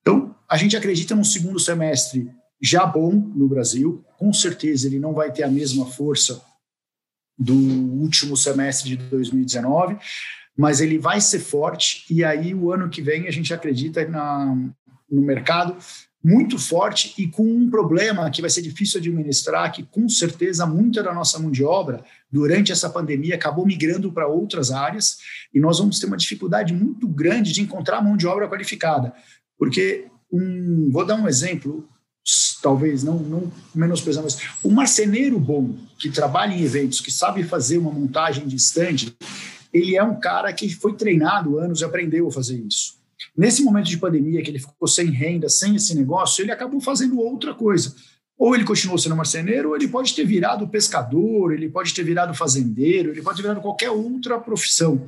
Então, 0.00 0.35
a 0.48 0.56
gente 0.56 0.76
acredita 0.76 1.14
num 1.14 1.22
segundo 1.22 1.61
semestre 1.61 2.28
já 2.61 2.85
bom 2.85 3.12
no 3.12 3.46
Brasil. 3.46 4.04
Com 4.18 4.32
certeza, 4.32 4.88
ele 4.88 4.98
não 4.98 5.12
vai 5.12 5.30
ter 5.30 5.44
a 5.44 5.48
mesma 5.48 5.87
força 5.87 6.42
do 7.38 7.54
último 7.54 8.37
semestre 8.37 8.96
de 8.96 8.96
2019 8.96 9.96
mas 10.56 10.80
ele 10.80 10.98
vai 10.98 11.20
ser 11.20 11.38
forte 11.38 12.04
e 12.10 12.24
aí 12.24 12.54
o 12.54 12.72
ano 12.72 12.88
que 12.88 13.02
vem 13.02 13.26
a 13.26 13.30
gente 13.30 13.52
acredita 13.54 14.06
na, 14.06 14.54
no 15.10 15.22
mercado 15.22 15.76
muito 16.24 16.56
forte 16.56 17.14
e 17.18 17.26
com 17.26 17.42
um 17.42 17.68
problema 17.68 18.30
que 18.30 18.40
vai 18.40 18.48
ser 18.48 18.62
difícil 18.62 19.00
administrar, 19.00 19.72
que 19.72 19.82
com 19.82 20.08
certeza 20.08 20.64
muita 20.64 21.02
da 21.02 21.12
nossa 21.12 21.38
mão 21.38 21.50
de 21.50 21.64
obra 21.64 22.04
durante 22.30 22.70
essa 22.70 22.88
pandemia 22.88 23.34
acabou 23.34 23.66
migrando 23.66 24.12
para 24.12 24.28
outras 24.28 24.70
áreas 24.70 25.18
e 25.52 25.58
nós 25.58 25.78
vamos 25.78 25.98
ter 25.98 26.06
uma 26.06 26.16
dificuldade 26.16 26.72
muito 26.72 27.08
grande 27.08 27.52
de 27.52 27.60
encontrar 27.60 28.00
mão 28.00 28.16
de 28.16 28.26
obra 28.26 28.48
qualificada, 28.48 29.12
porque 29.58 30.06
um, 30.32 30.90
vou 30.92 31.04
dar 31.04 31.16
um 31.16 31.28
exemplo, 31.28 31.86
talvez 32.62 33.02
não, 33.02 33.18
não 33.18 33.52
menosprezando, 33.74 34.24
mas 34.24 34.38
um 34.64 34.70
marceneiro 34.70 35.40
bom 35.40 35.74
que 35.98 36.08
trabalha 36.08 36.54
em 36.54 36.62
eventos, 36.62 37.00
que 37.00 37.10
sabe 37.10 37.42
fazer 37.42 37.78
uma 37.78 37.90
montagem 37.90 38.46
de 38.46 38.56
stand, 38.56 39.12
ele 39.72 39.96
é 39.96 40.02
um 40.02 40.18
cara 40.18 40.52
que 40.52 40.68
foi 40.68 40.94
treinado 40.94 41.58
anos 41.58 41.80
e 41.80 41.85
aprendeu 41.85 42.28
a 42.28 42.32
fazer 42.32 42.58
isso. 42.58 43.00
Nesse 43.37 43.62
momento 43.62 43.87
de 43.87 43.96
pandemia, 43.96 44.42
que 44.42 44.50
ele 44.50 44.58
ficou 44.58 44.87
sem 44.87 45.11
renda, 45.11 45.48
sem 45.48 45.76
esse 45.76 45.94
negócio, 45.94 46.42
ele 46.42 46.52
acabou 46.52 46.80
fazendo 46.80 47.18
outra 47.18 47.54
coisa. 47.54 47.94
Ou 48.37 48.54
ele 48.54 48.64
continuou 48.64 48.98
sendo 48.98 49.16
marceneiro, 49.16 49.70
ou 49.70 49.76
ele 49.76 49.88
pode 49.88 50.14
ter 50.14 50.24
virado 50.24 50.68
pescador, 50.68 51.52
ele 51.52 51.68
pode 51.68 51.94
ter 51.94 52.02
virado 52.02 52.35
fazendeiro, 52.35 53.11
ele 53.11 53.22
pode 53.22 53.37
ter 53.37 53.42
virado 53.42 53.61
qualquer 53.61 53.90
outra 53.90 54.38
profissão. 54.38 55.06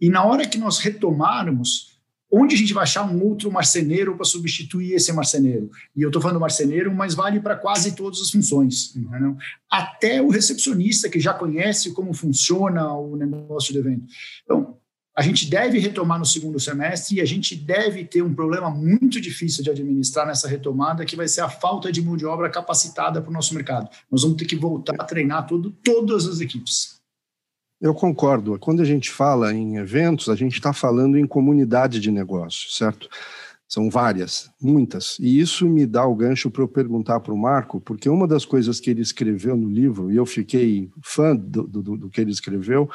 E 0.00 0.08
na 0.08 0.24
hora 0.24 0.46
que 0.46 0.58
nós 0.58 0.78
retomarmos, 0.78 1.91
onde 2.32 2.54
a 2.54 2.58
gente 2.58 2.72
vai 2.72 2.84
achar 2.84 3.04
um 3.04 3.22
outro 3.22 3.52
marceneiro 3.52 4.16
para 4.16 4.24
substituir 4.24 4.94
esse 4.94 5.12
marceneiro? 5.12 5.70
E 5.94 6.00
eu 6.00 6.08
estou 6.08 6.22
falando 6.22 6.40
marceneiro, 6.40 6.92
mas 6.92 7.14
vale 7.14 7.38
para 7.40 7.56
quase 7.56 7.94
todas 7.94 8.20
as 8.20 8.30
funções. 8.30 8.96
Entendeu? 8.96 9.36
Até 9.70 10.22
o 10.22 10.30
recepcionista 10.30 11.10
que 11.10 11.20
já 11.20 11.34
conhece 11.34 11.92
como 11.92 12.14
funciona 12.14 12.90
o 12.94 13.16
negócio 13.16 13.74
do 13.74 13.80
evento. 13.80 14.06
Então, 14.44 14.78
a 15.14 15.20
gente 15.20 15.44
deve 15.44 15.78
retomar 15.78 16.18
no 16.18 16.24
segundo 16.24 16.58
semestre 16.58 17.16
e 17.16 17.20
a 17.20 17.24
gente 17.26 17.54
deve 17.54 18.02
ter 18.02 18.22
um 18.22 18.34
problema 18.34 18.70
muito 18.70 19.20
difícil 19.20 19.62
de 19.62 19.68
administrar 19.68 20.26
nessa 20.26 20.48
retomada, 20.48 21.04
que 21.04 21.14
vai 21.14 21.28
ser 21.28 21.42
a 21.42 21.50
falta 21.50 21.92
de 21.92 22.00
mão 22.00 22.16
de 22.16 22.24
obra 22.24 22.48
capacitada 22.48 23.20
para 23.20 23.28
o 23.28 23.32
nosso 23.32 23.54
mercado. 23.54 23.90
Nós 24.10 24.22
vamos 24.22 24.38
ter 24.38 24.46
que 24.46 24.56
voltar 24.56 24.96
a 24.98 25.04
treinar 25.04 25.46
todo, 25.46 25.70
todas 25.84 26.26
as 26.26 26.40
equipes. 26.40 26.91
Eu 27.82 27.92
concordo. 27.92 28.56
Quando 28.60 28.80
a 28.80 28.84
gente 28.84 29.10
fala 29.10 29.52
em 29.52 29.76
eventos, 29.76 30.28
a 30.28 30.36
gente 30.36 30.54
está 30.54 30.72
falando 30.72 31.18
em 31.18 31.26
comunidade 31.26 31.98
de 31.98 32.12
negócio, 32.12 32.70
certo? 32.70 33.08
São 33.68 33.90
várias, 33.90 34.48
muitas. 34.62 35.18
E 35.18 35.40
isso 35.40 35.68
me 35.68 35.84
dá 35.84 36.06
o 36.06 36.14
gancho 36.14 36.48
para 36.48 36.62
eu 36.62 36.68
perguntar 36.68 37.18
para 37.18 37.34
o 37.34 37.36
Marco, 37.36 37.80
porque 37.80 38.08
uma 38.08 38.28
das 38.28 38.44
coisas 38.44 38.78
que 38.78 38.88
ele 38.88 39.00
escreveu 39.00 39.56
no 39.56 39.68
livro, 39.68 40.12
e 40.12 40.16
eu 40.16 40.24
fiquei 40.24 40.90
fã 41.02 41.34
do, 41.34 41.66
do, 41.66 41.82
do 41.96 42.08
que 42.08 42.20
ele 42.20 42.30
escreveu, 42.30 42.88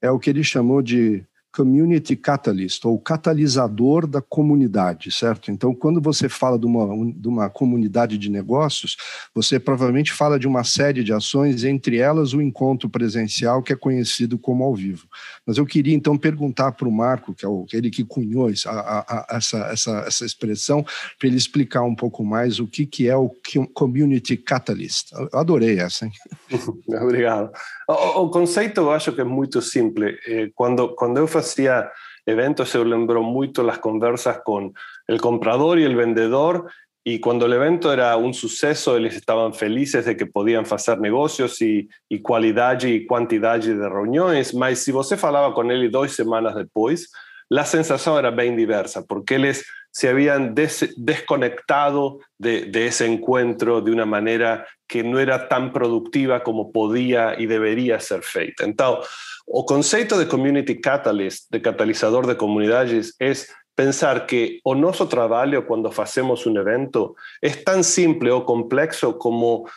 é 0.00 0.10
o 0.10 0.18
que 0.18 0.30
ele 0.30 0.42
chamou 0.42 0.80
de 0.80 1.22
community 1.52 2.14
catalyst, 2.14 2.84
ou 2.84 2.98
catalisador 2.98 4.06
da 4.06 4.22
comunidade, 4.22 5.10
certo? 5.10 5.50
Então, 5.50 5.74
quando 5.74 6.00
você 6.00 6.28
fala 6.28 6.58
de 6.58 6.66
uma, 6.66 7.12
de 7.12 7.28
uma 7.28 7.50
comunidade 7.50 8.16
de 8.16 8.30
negócios, 8.30 8.96
você 9.34 9.58
provavelmente 9.58 10.12
fala 10.12 10.38
de 10.38 10.46
uma 10.46 10.62
série 10.62 11.02
de 11.02 11.12
ações, 11.12 11.64
entre 11.64 11.98
elas 11.98 12.32
o 12.32 12.40
encontro 12.40 12.88
presencial, 12.88 13.62
que 13.62 13.72
é 13.72 13.76
conhecido 13.76 14.38
como 14.38 14.62
ao 14.62 14.74
vivo. 14.74 15.06
Mas 15.46 15.58
eu 15.58 15.66
queria, 15.66 15.94
então, 15.94 16.16
perguntar 16.16 16.72
para 16.72 16.88
o 16.88 16.92
Marco, 16.92 17.34
que 17.34 17.44
é 17.44 17.48
o, 17.48 17.66
ele 17.72 17.90
que 17.90 18.04
cunhou 18.04 18.48
a, 18.48 18.70
a, 18.70 19.00
a, 19.00 19.36
essa, 19.36 19.58
essa, 19.72 20.04
essa 20.06 20.24
expressão, 20.24 20.84
para 21.18 21.28
ele 21.28 21.36
explicar 21.36 21.82
um 21.82 21.94
pouco 21.94 22.24
mais 22.24 22.60
o 22.60 22.66
que, 22.66 22.86
que 22.86 23.08
é 23.08 23.16
o 23.16 23.30
community 23.74 24.36
catalyst. 24.36 25.10
Eu 25.12 25.38
adorei 25.38 25.80
essa, 25.80 26.06
hein? 26.06 26.12
Obrigado. 27.02 27.50
O, 27.88 28.22
o 28.22 28.30
conceito 28.30 28.80
eu 28.80 28.90
acho 28.92 29.12
que 29.12 29.20
é 29.20 29.24
muito 29.24 29.60
simples. 29.60 30.16
Eh, 30.26 30.50
quando, 30.54 30.94
quando 30.94 31.16
eu 31.16 31.26
hacía 31.40 31.90
eventos, 32.24 32.70
se 32.70 32.84
lembró 32.84 33.22
mucho 33.22 33.62
las 33.62 33.78
conversas 33.78 34.40
con 34.44 34.72
el 35.06 35.20
comprador 35.20 35.78
y 35.78 35.84
el 35.84 35.96
vendedor, 35.96 36.70
y 37.02 37.18
cuando 37.18 37.46
el 37.46 37.54
evento 37.54 37.92
era 37.92 38.14
un 38.16 38.34
suceso, 38.34 38.96
ellos 38.96 39.14
estaban 39.14 39.54
felices 39.54 40.04
de 40.04 40.16
que 40.16 40.26
podían 40.26 40.66
hacer 40.70 41.00
negocios 41.00 41.60
y, 41.62 41.88
y 42.10 42.22
calidad 42.22 42.82
y 42.82 43.06
cantidad 43.06 43.58
de 43.58 43.88
reuniones, 43.88 44.54
mas 44.54 44.80
si 44.80 44.92
você 44.92 45.16
falaba 45.16 45.54
con 45.54 45.70
él 45.70 45.90
dos 45.90 46.12
semanas 46.12 46.54
después, 46.54 47.10
la 47.48 47.64
sensación 47.64 48.18
era 48.18 48.30
bien 48.30 48.54
diversa, 48.54 49.04
porque 49.06 49.36
ellos 49.36 49.64
se 49.90 50.08
habían 50.08 50.54
desconectado 50.54 52.20
de, 52.38 52.66
de, 52.66 52.86
ese 52.86 53.06
encuentro 53.06 53.80
de 53.80 53.90
una 53.90 54.06
manera 54.06 54.66
que 54.86 55.02
no 55.02 55.18
era 55.18 55.48
tan 55.48 55.72
productiva 55.72 56.44
como 56.44 56.70
podía 56.70 57.34
y 57.36 57.46
debería 57.46 57.98
ser 57.98 58.22
feita. 58.22 58.64
Entonces, 58.64 59.10
o 59.52 59.66
conceito 59.66 60.18
de 60.18 60.28
community 60.28 60.80
catalyst, 60.80 61.50
de 61.50 61.60
catalizador 61.60 62.26
de 62.26 62.36
comunidades, 62.36 63.16
es 63.18 63.52
pensar 63.74 64.26
que 64.26 64.60
o 64.62 64.74
nuestro 64.74 65.08
trabajo 65.08 65.66
cuando 65.66 65.90
hacemos 65.96 66.46
un 66.46 66.56
evento 66.58 67.16
es 67.40 67.64
tan 67.64 67.82
simple 67.82 68.30
o 68.30 68.44
complejo 68.44 69.18
como 69.18 69.68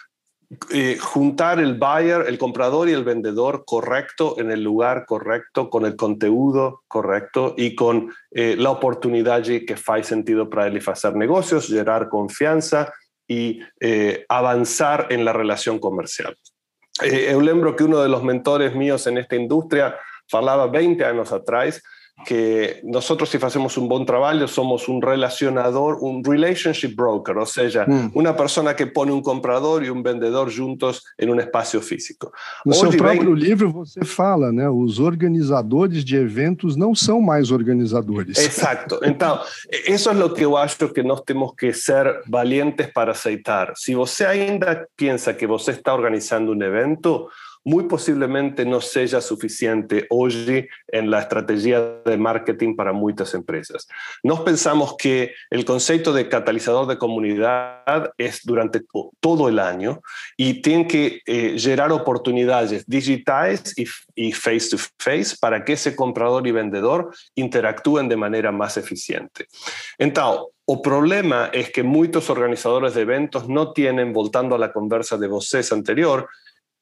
eh, 0.72 0.98
juntar 1.00 1.60
el 1.60 1.76
buyer, 1.76 2.26
el 2.28 2.38
comprador 2.38 2.88
y 2.88 2.92
el 2.92 3.04
vendedor 3.04 3.64
correcto 3.66 4.36
en 4.38 4.52
el 4.52 4.62
lugar 4.62 5.06
correcto, 5.08 5.70
con 5.70 5.86
el 5.86 5.96
contenido 5.96 6.84
correcto 6.88 7.56
y 7.58 7.76
con 7.76 8.14
eh, 8.32 8.56
la 8.58 8.70
oportunidad 8.70 9.42
que 9.44 9.74
hace 9.74 10.04
sentido 10.04 10.50
para 10.50 10.68
él 10.68 10.80
hacer 10.86 11.16
negocios, 11.16 11.68
generar 11.68 12.10
confianza 12.10 12.94
y 13.28 13.62
eh, 13.80 14.26
avanzar 14.30 15.08
en 15.10 15.26
la 15.26 15.34
relación 15.34 15.80
comercial. 15.80 16.38
Eh, 17.02 17.36
lembro 17.42 17.76
que 17.76 17.84
uno 17.84 18.02
de 18.02 18.10
los 18.10 18.24
mentores 18.24 18.76
míos 18.76 19.08
en 19.08 19.18
esta 19.18 19.36
industria 19.36 19.98
falaba 20.28 20.68
20 20.68 21.04
años 21.06 21.32
atrás 21.32 21.82
que 22.24 22.82
nosotros 22.84 23.30
si 23.30 23.38
hacemos 23.42 23.78
un 23.78 23.88
buen 23.88 24.06
trabajo 24.06 24.48
somos 24.48 24.88
un 24.88 25.02
relacionador, 25.02 25.98
un 26.02 26.24
relationship 26.24 26.96
broker, 26.96 27.38
o 27.38 27.46
sea, 27.46 27.86
mm. 27.86 28.12
una 28.14 28.36
persona 28.36 28.76
que 28.76 28.88
pone 28.88 29.12
un 29.12 29.22
comprador 29.22 29.84
y 29.84 29.90
un 29.90 30.02
vendedor 30.02 30.52
juntos 30.52 31.04
en 31.18 31.30
un 31.30 31.40
espacio 31.40 31.82
físico. 31.82 32.32
No 32.66 32.74
seu 32.74 32.92
próprio 32.92 33.34
livro 33.34 33.72
você 33.72 34.04
fala, 34.06 34.52
né, 34.52 34.70
os 34.70 35.00
organizadores 35.00 36.04
de 36.04 36.16
eventos 36.16 36.76
não 36.76 36.96
são 36.96 37.22
mais 37.22 37.52
organizadores. 37.52 38.38
Exacto. 38.38 39.00
Então, 39.04 39.40
eso 39.88 40.12
es 40.12 40.18
lo 40.18 40.34
que 40.34 40.44
eu 40.46 40.58
acho 40.58 40.90
que 40.90 41.04
nós 41.04 41.22
temos 41.22 41.54
que 41.58 41.74
ser 41.74 42.22
valientes 42.28 42.88
para 42.94 43.12
aceitar. 43.12 43.74
Si 43.76 43.94
você 43.96 44.26
ainda 44.26 44.88
piensa 44.96 45.34
que 45.34 45.48
você 45.48 45.72
está 45.72 45.94
organizando 45.94 46.52
un 46.52 46.62
evento, 46.62 47.30
muy 47.64 47.86
posiblemente 47.86 48.66
no 48.66 48.82
sea 48.82 49.22
suficiente 49.22 50.06
hoy 50.10 50.68
en 50.88 51.10
la 51.10 51.20
estrategia 51.20 52.02
de 52.06 52.18
marketing 52.18 52.76
para 52.76 52.94
muchas 52.94 53.34
empresas. 53.34 53.88
Nos 54.22 54.42
pensamos 54.42 54.96
que 54.98 55.34
el 55.50 55.66
concepto 55.66 56.14
de 56.14 56.28
catalizador 56.28 56.88
de 56.88 56.98
comunidad 56.98 58.12
es 58.18 58.42
durante 58.44 58.82
todo 59.20 59.50
el 59.50 59.60
año 59.60 60.02
y 60.38 60.62
tiene 60.62 60.88
que 60.88 61.22
eh, 61.26 61.56
generar 61.58 61.92
oportunidades 61.92 62.86
digitales 62.88 63.74
y, 64.16 64.32
face 64.32 64.70
to 64.70 64.78
face 64.98 65.36
para 65.40 65.64
que 65.64 65.74
ese 65.74 65.96
comprador 65.96 66.46
y 66.48 66.52
vendedor 66.52 67.14
interactúen 67.36 68.10
de 68.10 68.18
manera 68.18 68.52
más 68.52 68.78
eficiente. 68.78 69.48
Entonces, 69.98 70.48
el 70.66 70.80
problema 70.82 71.50
es 71.52 71.72
que 71.72 71.84
muchos 71.84 72.30
organizadores 72.30 72.94
de 72.94 73.02
eventos 73.02 73.50
no 73.50 73.74
tienen, 73.74 74.14
voltando 74.14 74.56
a 74.56 74.58
la 74.58 74.72
conversa 74.72 75.18
de 75.18 75.28
voces 75.28 75.74
anterior, 75.74 76.30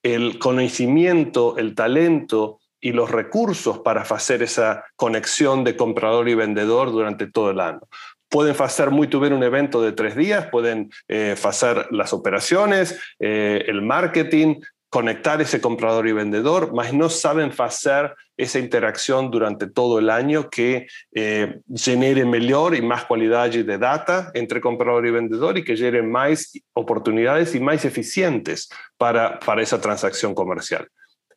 el 0.03 0.39
conocimiento, 0.39 1.57
el 1.57 1.75
talento 1.75 2.59
y 2.79 2.93
los 2.93 3.11
recursos 3.11 3.79
para 3.79 4.01
hacer 4.01 4.41
esa 4.41 4.85
conexión 4.95 5.63
de 5.63 5.75
comprador 5.75 6.27
y 6.27 6.35
vendedor 6.35 6.91
durante 6.91 7.27
todo 7.27 7.51
el 7.51 7.59
año. 7.59 7.81
Pueden 8.27 8.55
hacer 8.59 8.91
muy 8.91 9.07
bien 9.07 9.33
un 9.33 9.43
evento 9.43 9.81
de 9.81 9.91
tres 9.91 10.15
días, 10.15 10.47
pueden 10.47 10.89
eh, 11.07 11.35
hacer 11.43 11.87
las 11.91 12.13
operaciones, 12.13 12.99
eh, 13.19 13.65
el 13.67 13.81
marketing, 13.81 14.55
conectar 14.91 15.39
ese 15.41 15.62
comprador 15.62 16.06
y 16.06 16.12
vendedor, 16.12 16.73
mas 16.73 16.93
no 16.93 17.10
saben 17.10 17.49
hacer 17.58 18.13
esa 18.36 18.60
interacción 18.60 19.32
durante 19.32 19.67
todo 19.67 19.99
el 19.99 20.10
año 20.10 20.49
que 20.49 20.88
eh, 21.15 21.62
genere 21.73 22.25
mejor 22.25 22.75
y 22.75 22.82
más 22.82 23.06
calidad 23.06 23.49
de 23.49 23.77
data 23.77 24.32
entre 24.34 24.60
comprador 24.60 25.08
y 25.08 25.12
vendedor 25.12 25.58
y 25.58 25.63
que 25.63 25.77
genere 25.77 26.04
más 26.04 26.51
oportunidades 26.73 27.56
y 27.56 27.62
más 27.62 27.86
eficientes 27.86 28.69
para, 28.97 29.39
para 29.39 29.62
esa 29.62 29.80
transacción 29.80 30.36
comercial. 30.36 30.86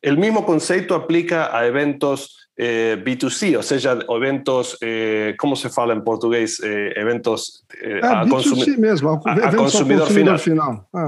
El 0.01 0.17
mismo 0.17 0.45
concepto 0.45 0.93
aplica 0.93 1.57
a 1.57 1.65
eventos 1.65 2.44
eh, 2.57 3.01
B2C, 3.03 3.57
o 3.57 3.63
sea, 3.63 3.99
eventos, 4.09 4.77
eh, 4.81 5.35
¿cómo 5.37 5.55
se 5.55 5.69
fala 5.69 5.93
en 5.93 6.03
portugués? 6.03 6.61
Eh, 6.63 6.93
eventos 6.95 7.65
eh, 7.81 7.99
ah, 8.01 8.21
a, 8.21 8.29
consumi 8.29 8.77
mesmo, 8.77 9.21
a, 9.25 9.33
a, 9.33 9.55
consumidor, 9.55 10.07
final. 10.07 10.39
final. 10.39 10.81
Ah. 10.93 11.07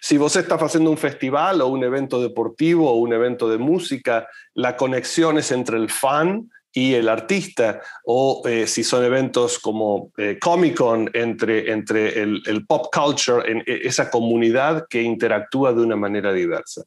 Si 0.00 0.16
vos 0.16 0.34
estás 0.36 0.60
haciendo 0.60 0.90
un 0.90 0.98
festival 0.98 1.60
o 1.60 1.68
un 1.68 1.84
evento 1.84 2.20
deportivo 2.20 2.90
o 2.90 2.96
un 2.96 3.12
evento 3.12 3.48
de 3.48 3.58
música, 3.58 4.26
la 4.54 4.76
conexión 4.76 5.38
es 5.38 5.52
entre 5.52 5.76
el 5.76 5.88
fan 5.88 6.50
y 6.72 6.94
el 6.94 7.08
artista, 7.08 7.80
o 8.04 8.42
eh, 8.46 8.66
si 8.66 8.84
son 8.84 9.04
eventos 9.04 9.58
como 9.58 10.12
eh, 10.16 10.38
Comic 10.40 10.76
Con 10.76 11.10
entre, 11.14 11.72
entre 11.72 12.20
el, 12.20 12.42
el, 12.46 12.66
pop 12.66 12.86
culture, 12.92 13.50
en 13.50 13.62
esa 13.66 14.10
comunidad 14.10 14.86
que 14.88 15.02
interactúa 15.02 15.72
de 15.72 15.80
una 15.80 15.96
manera 15.96 16.32
diversa. 16.32 16.84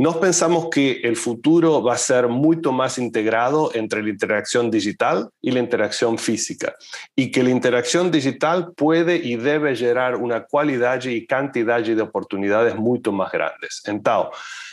Nós 0.00 0.16
pensamos 0.16 0.70
que 0.70 1.02
el 1.04 1.14
futuro 1.14 1.82
va 1.82 1.92
a 1.92 1.98
ser 1.98 2.26
mucho 2.26 2.72
más 2.72 2.96
integrado 2.96 3.70
entre 3.74 4.02
la 4.02 4.08
interacción 4.08 4.70
digital 4.70 5.28
y 5.42 5.50
la 5.50 5.60
interacción 5.60 6.16
física 6.16 6.74
y 7.14 7.30
que 7.30 7.42
la 7.42 7.50
interacción 7.50 8.10
digital 8.10 8.72
puede 8.74 9.16
y 9.16 9.36
debe 9.36 9.76
generar 9.76 10.16
una 10.16 10.46
calidad 10.46 11.04
y 11.04 11.26
cantidad 11.26 11.82
de 11.82 12.00
oportunidades 12.00 12.76
mucho 12.76 13.12
más 13.12 13.30
grandes. 13.30 13.82
Entonces, 13.84 14.30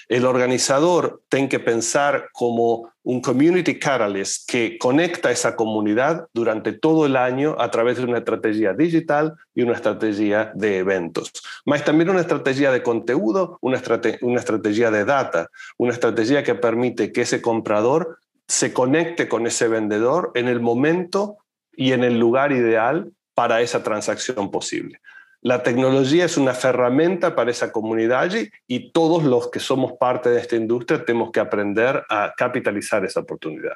el 0.09 0.25
organizador 0.25 1.21
tiene 1.29 1.49
que 1.49 1.59
pensar 1.59 2.29
como 2.31 2.91
un 3.03 3.21
community 3.21 3.77
catalyst 3.77 4.49
que 4.49 4.77
conecta 4.77 5.31
esa 5.31 5.55
comunidad 5.55 6.27
durante 6.33 6.73
todo 6.73 7.05
el 7.05 7.15
año 7.15 7.55
a 7.59 7.69
través 7.71 7.97
de 7.97 8.05
una 8.05 8.19
estrategia 8.19 8.73
digital 8.73 9.35
y 9.53 9.63
una 9.63 9.73
estrategia 9.73 10.51
de 10.55 10.79
eventos. 10.79 11.31
Más 11.65 11.83
también 11.83 12.09
una 12.09 12.21
estrategia 12.21 12.71
de 12.71 12.83
contenido, 12.83 13.57
una, 13.61 13.81
una 14.21 14.39
estrategia 14.39 14.91
de 14.91 15.05
data, 15.05 15.49
una 15.77 15.93
estrategia 15.93 16.43
que 16.43 16.55
permite 16.55 17.11
que 17.11 17.21
ese 17.21 17.41
comprador 17.41 18.19
se 18.47 18.71
conecte 18.71 19.27
con 19.27 19.45
ese 19.45 19.67
vendedor 19.67 20.31
en 20.35 20.47
el 20.47 20.61
momento 20.61 21.37
y 21.73 21.91
en 21.91 22.03
el 22.03 22.17
lugar 22.17 22.53
ideal 22.53 23.11
para 23.33 23.61
esa 23.61 23.83
transacción 23.83 24.49
posible. 24.51 24.99
La 25.47 25.63
tecnología 25.63 26.25
es 26.25 26.35
una 26.35 26.51
herramienta 26.51 27.33
para 27.33 27.51
esa 27.51 27.71
comunidad 27.71 28.29
y 28.67 28.91
todos 28.91 29.23
los 29.23 29.49
que 29.49 29.61
somos 29.61 29.93
parte 29.93 30.29
de 30.29 30.41
esta 30.41 30.57
industria 30.57 31.05
tenemos 31.05 31.31
que 31.31 31.39
aprender 31.39 32.03
a 32.09 32.33
capitalizar 32.35 33.05
esa 33.05 33.21
oportunidad. 33.21 33.71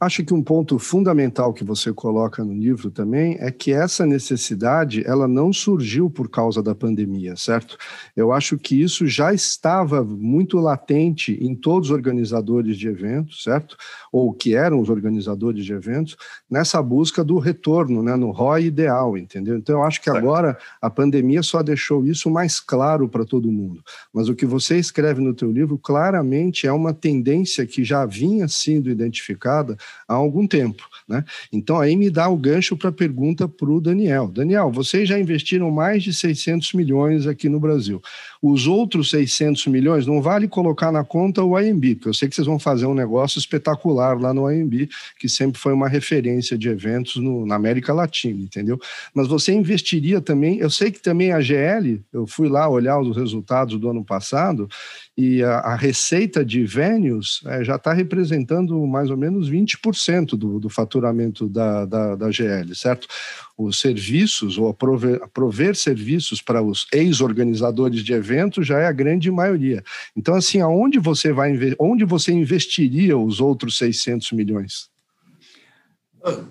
Acho 0.00 0.24
que 0.24 0.34
um 0.34 0.42
ponto 0.42 0.76
fundamental 0.78 1.54
que 1.54 1.62
você 1.62 1.92
coloca 1.92 2.44
no 2.44 2.52
livro 2.52 2.90
também 2.90 3.36
é 3.38 3.50
que 3.50 3.72
essa 3.72 4.04
necessidade 4.04 5.04
ela 5.06 5.28
não 5.28 5.52
surgiu 5.52 6.10
por 6.10 6.28
causa 6.28 6.60
da 6.60 6.74
pandemia, 6.74 7.36
certo? 7.36 7.78
Eu 8.16 8.32
acho 8.32 8.58
que 8.58 8.82
isso 8.82 9.06
já 9.06 9.32
estava 9.32 10.02
muito 10.02 10.58
latente 10.58 11.38
em 11.40 11.54
todos 11.54 11.90
os 11.90 11.94
organizadores 11.94 12.76
de 12.76 12.88
eventos, 12.88 13.44
certo? 13.44 13.76
Ou 14.12 14.32
que 14.32 14.54
eram 14.54 14.80
os 14.80 14.90
organizadores 14.90 15.64
de 15.64 15.72
eventos, 15.72 16.16
nessa 16.50 16.82
busca 16.82 17.22
do 17.22 17.38
retorno, 17.38 18.02
né, 18.02 18.16
no 18.16 18.32
ROI 18.32 18.64
ideal, 18.64 19.16
entendeu? 19.16 19.56
Então 19.56 19.76
eu 19.76 19.84
acho 19.84 20.02
que 20.02 20.10
agora 20.10 20.58
a 20.82 20.90
pandemia 20.90 21.42
só 21.42 21.62
deixou 21.62 22.04
isso 22.04 22.28
mais 22.28 22.58
claro 22.58 23.08
para 23.08 23.24
todo 23.24 23.50
mundo. 23.50 23.82
Mas 24.12 24.28
o 24.28 24.34
que 24.34 24.44
você 24.44 24.76
escreve 24.76 25.20
no 25.20 25.34
teu 25.34 25.52
livro 25.52 25.78
claramente 25.78 26.66
é 26.66 26.72
uma 26.72 26.92
tendência 26.92 27.64
que 27.64 27.84
já 27.84 28.04
vinha 28.04 28.48
sendo 28.48 28.90
identificada 28.90 29.76
há 30.08 30.14
algum 30.14 30.46
tempo. 30.46 30.82
Né? 31.08 31.24
Então, 31.52 31.78
aí 31.78 31.96
me 31.96 32.10
dá 32.10 32.28
o 32.28 32.36
gancho 32.36 32.76
para 32.76 32.88
a 32.88 32.92
pergunta 32.92 33.46
para 33.48 33.70
o 33.70 33.80
Daniel. 33.80 34.28
Daniel, 34.28 34.70
vocês 34.70 35.08
já 35.08 35.18
investiram 35.18 35.70
mais 35.70 36.02
de 36.02 36.12
600 36.12 36.72
milhões 36.72 37.26
aqui 37.26 37.48
no 37.48 37.60
Brasil. 37.60 38.00
Os 38.46 38.66
outros 38.66 39.08
600 39.08 39.68
milhões 39.68 40.06
não 40.06 40.20
vale 40.20 40.46
colocar 40.46 40.92
na 40.92 41.02
conta 41.02 41.42
o 41.42 41.58
IMB, 41.58 41.94
porque 41.94 42.10
eu 42.10 42.12
sei 42.12 42.28
que 42.28 42.34
vocês 42.34 42.46
vão 42.46 42.58
fazer 42.58 42.84
um 42.84 42.92
negócio 42.92 43.38
espetacular 43.38 44.20
lá 44.20 44.34
no 44.34 44.52
IMB, 44.52 44.86
que 45.18 45.30
sempre 45.30 45.58
foi 45.58 45.72
uma 45.72 45.88
referência 45.88 46.58
de 46.58 46.68
eventos 46.68 47.16
no, 47.16 47.46
na 47.46 47.54
América 47.54 47.94
Latina, 47.94 48.42
entendeu? 48.42 48.78
Mas 49.14 49.28
você 49.28 49.50
investiria 49.50 50.20
também, 50.20 50.58
eu 50.58 50.68
sei 50.68 50.90
que 50.90 51.00
também 51.00 51.32
a 51.32 51.40
GL, 51.40 52.02
eu 52.12 52.26
fui 52.26 52.46
lá 52.46 52.68
olhar 52.68 53.00
os 53.00 53.16
resultados 53.16 53.80
do 53.80 53.88
ano 53.88 54.04
passado, 54.04 54.68
e 55.16 55.42
a, 55.42 55.60
a 55.60 55.74
receita 55.74 56.44
de 56.44 56.66
venues 56.66 57.40
é, 57.46 57.64
já 57.64 57.76
está 57.76 57.94
representando 57.94 58.78
mais 58.86 59.08
ou 59.08 59.16
menos 59.16 59.50
20% 59.50 60.36
do, 60.36 60.60
do 60.60 60.68
faturamento 60.68 61.48
da, 61.48 61.86
da, 61.86 62.14
da 62.14 62.30
GL, 62.30 62.74
certo? 62.74 63.08
Os 63.56 63.78
serviços, 63.78 64.58
ou 64.58 64.74
prover, 64.74 65.20
prover 65.32 65.76
serviços 65.76 66.42
para 66.42 66.60
os 66.60 66.86
ex-organizadores 66.92 68.02
de 68.02 68.12
eventos 68.12 68.66
já 68.66 68.80
é 68.80 68.86
a 68.86 68.92
grande 68.92 69.30
maioria. 69.30 69.82
Então, 70.16 70.34
assim, 70.34 70.60
aonde 70.60 70.98
você 70.98 71.32
vai 71.32 71.52
onde 71.78 72.04
você 72.04 72.32
investiria 72.32 73.16
os 73.16 73.40
outros 73.40 73.78
600 73.78 74.32
milhões? 74.32 74.88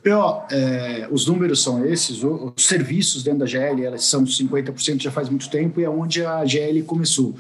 Pior, 0.03 0.47
é, 0.51 1.07
os 1.11 1.25
números 1.25 1.63
são 1.63 1.83
esses, 1.83 2.23
os 2.23 2.63
serviços 2.63 3.23
dentro 3.23 3.39
da 3.39 3.45
GL 3.47 3.83
elas 3.83 4.05
são 4.05 4.23
50% 4.23 5.01
já 5.01 5.11
faz 5.11 5.29
muito 5.29 5.49
tempo 5.49 5.81
e 5.81 5.83
é 5.83 5.89
onde 5.89 6.23
a 6.23 6.45
GL 6.45 6.83
começou. 6.83 7.35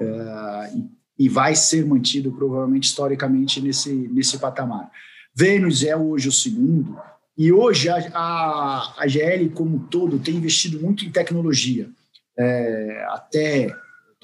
É, 0.00 0.72
e 1.18 1.28
vai 1.28 1.54
ser 1.54 1.84
mantido 1.84 2.32
provavelmente 2.32 2.84
historicamente 2.84 3.60
nesse, 3.60 3.92
nesse 3.92 4.38
patamar. 4.38 4.90
Vênus 5.34 5.84
é 5.84 5.94
hoje 5.94 6.28
o 6.28 6.32
segundo, 6.32 6.96
e 7.36 7.52
hoje 7.52 7.88
a, 7.88 7.96
a, 8.14 8.94
a 8.98 9.08
GL 9.08 9.48
como 9.50 9.76
um 9.76 9.78
todo 9.78 10.18
tem 10.18 10.36
investido 10.36 10.80
muito 10.80 11.04
em 11.04 11.10
tecnologia. 11.10 11.88
É, 12.36 13.06
até 13.10 13.74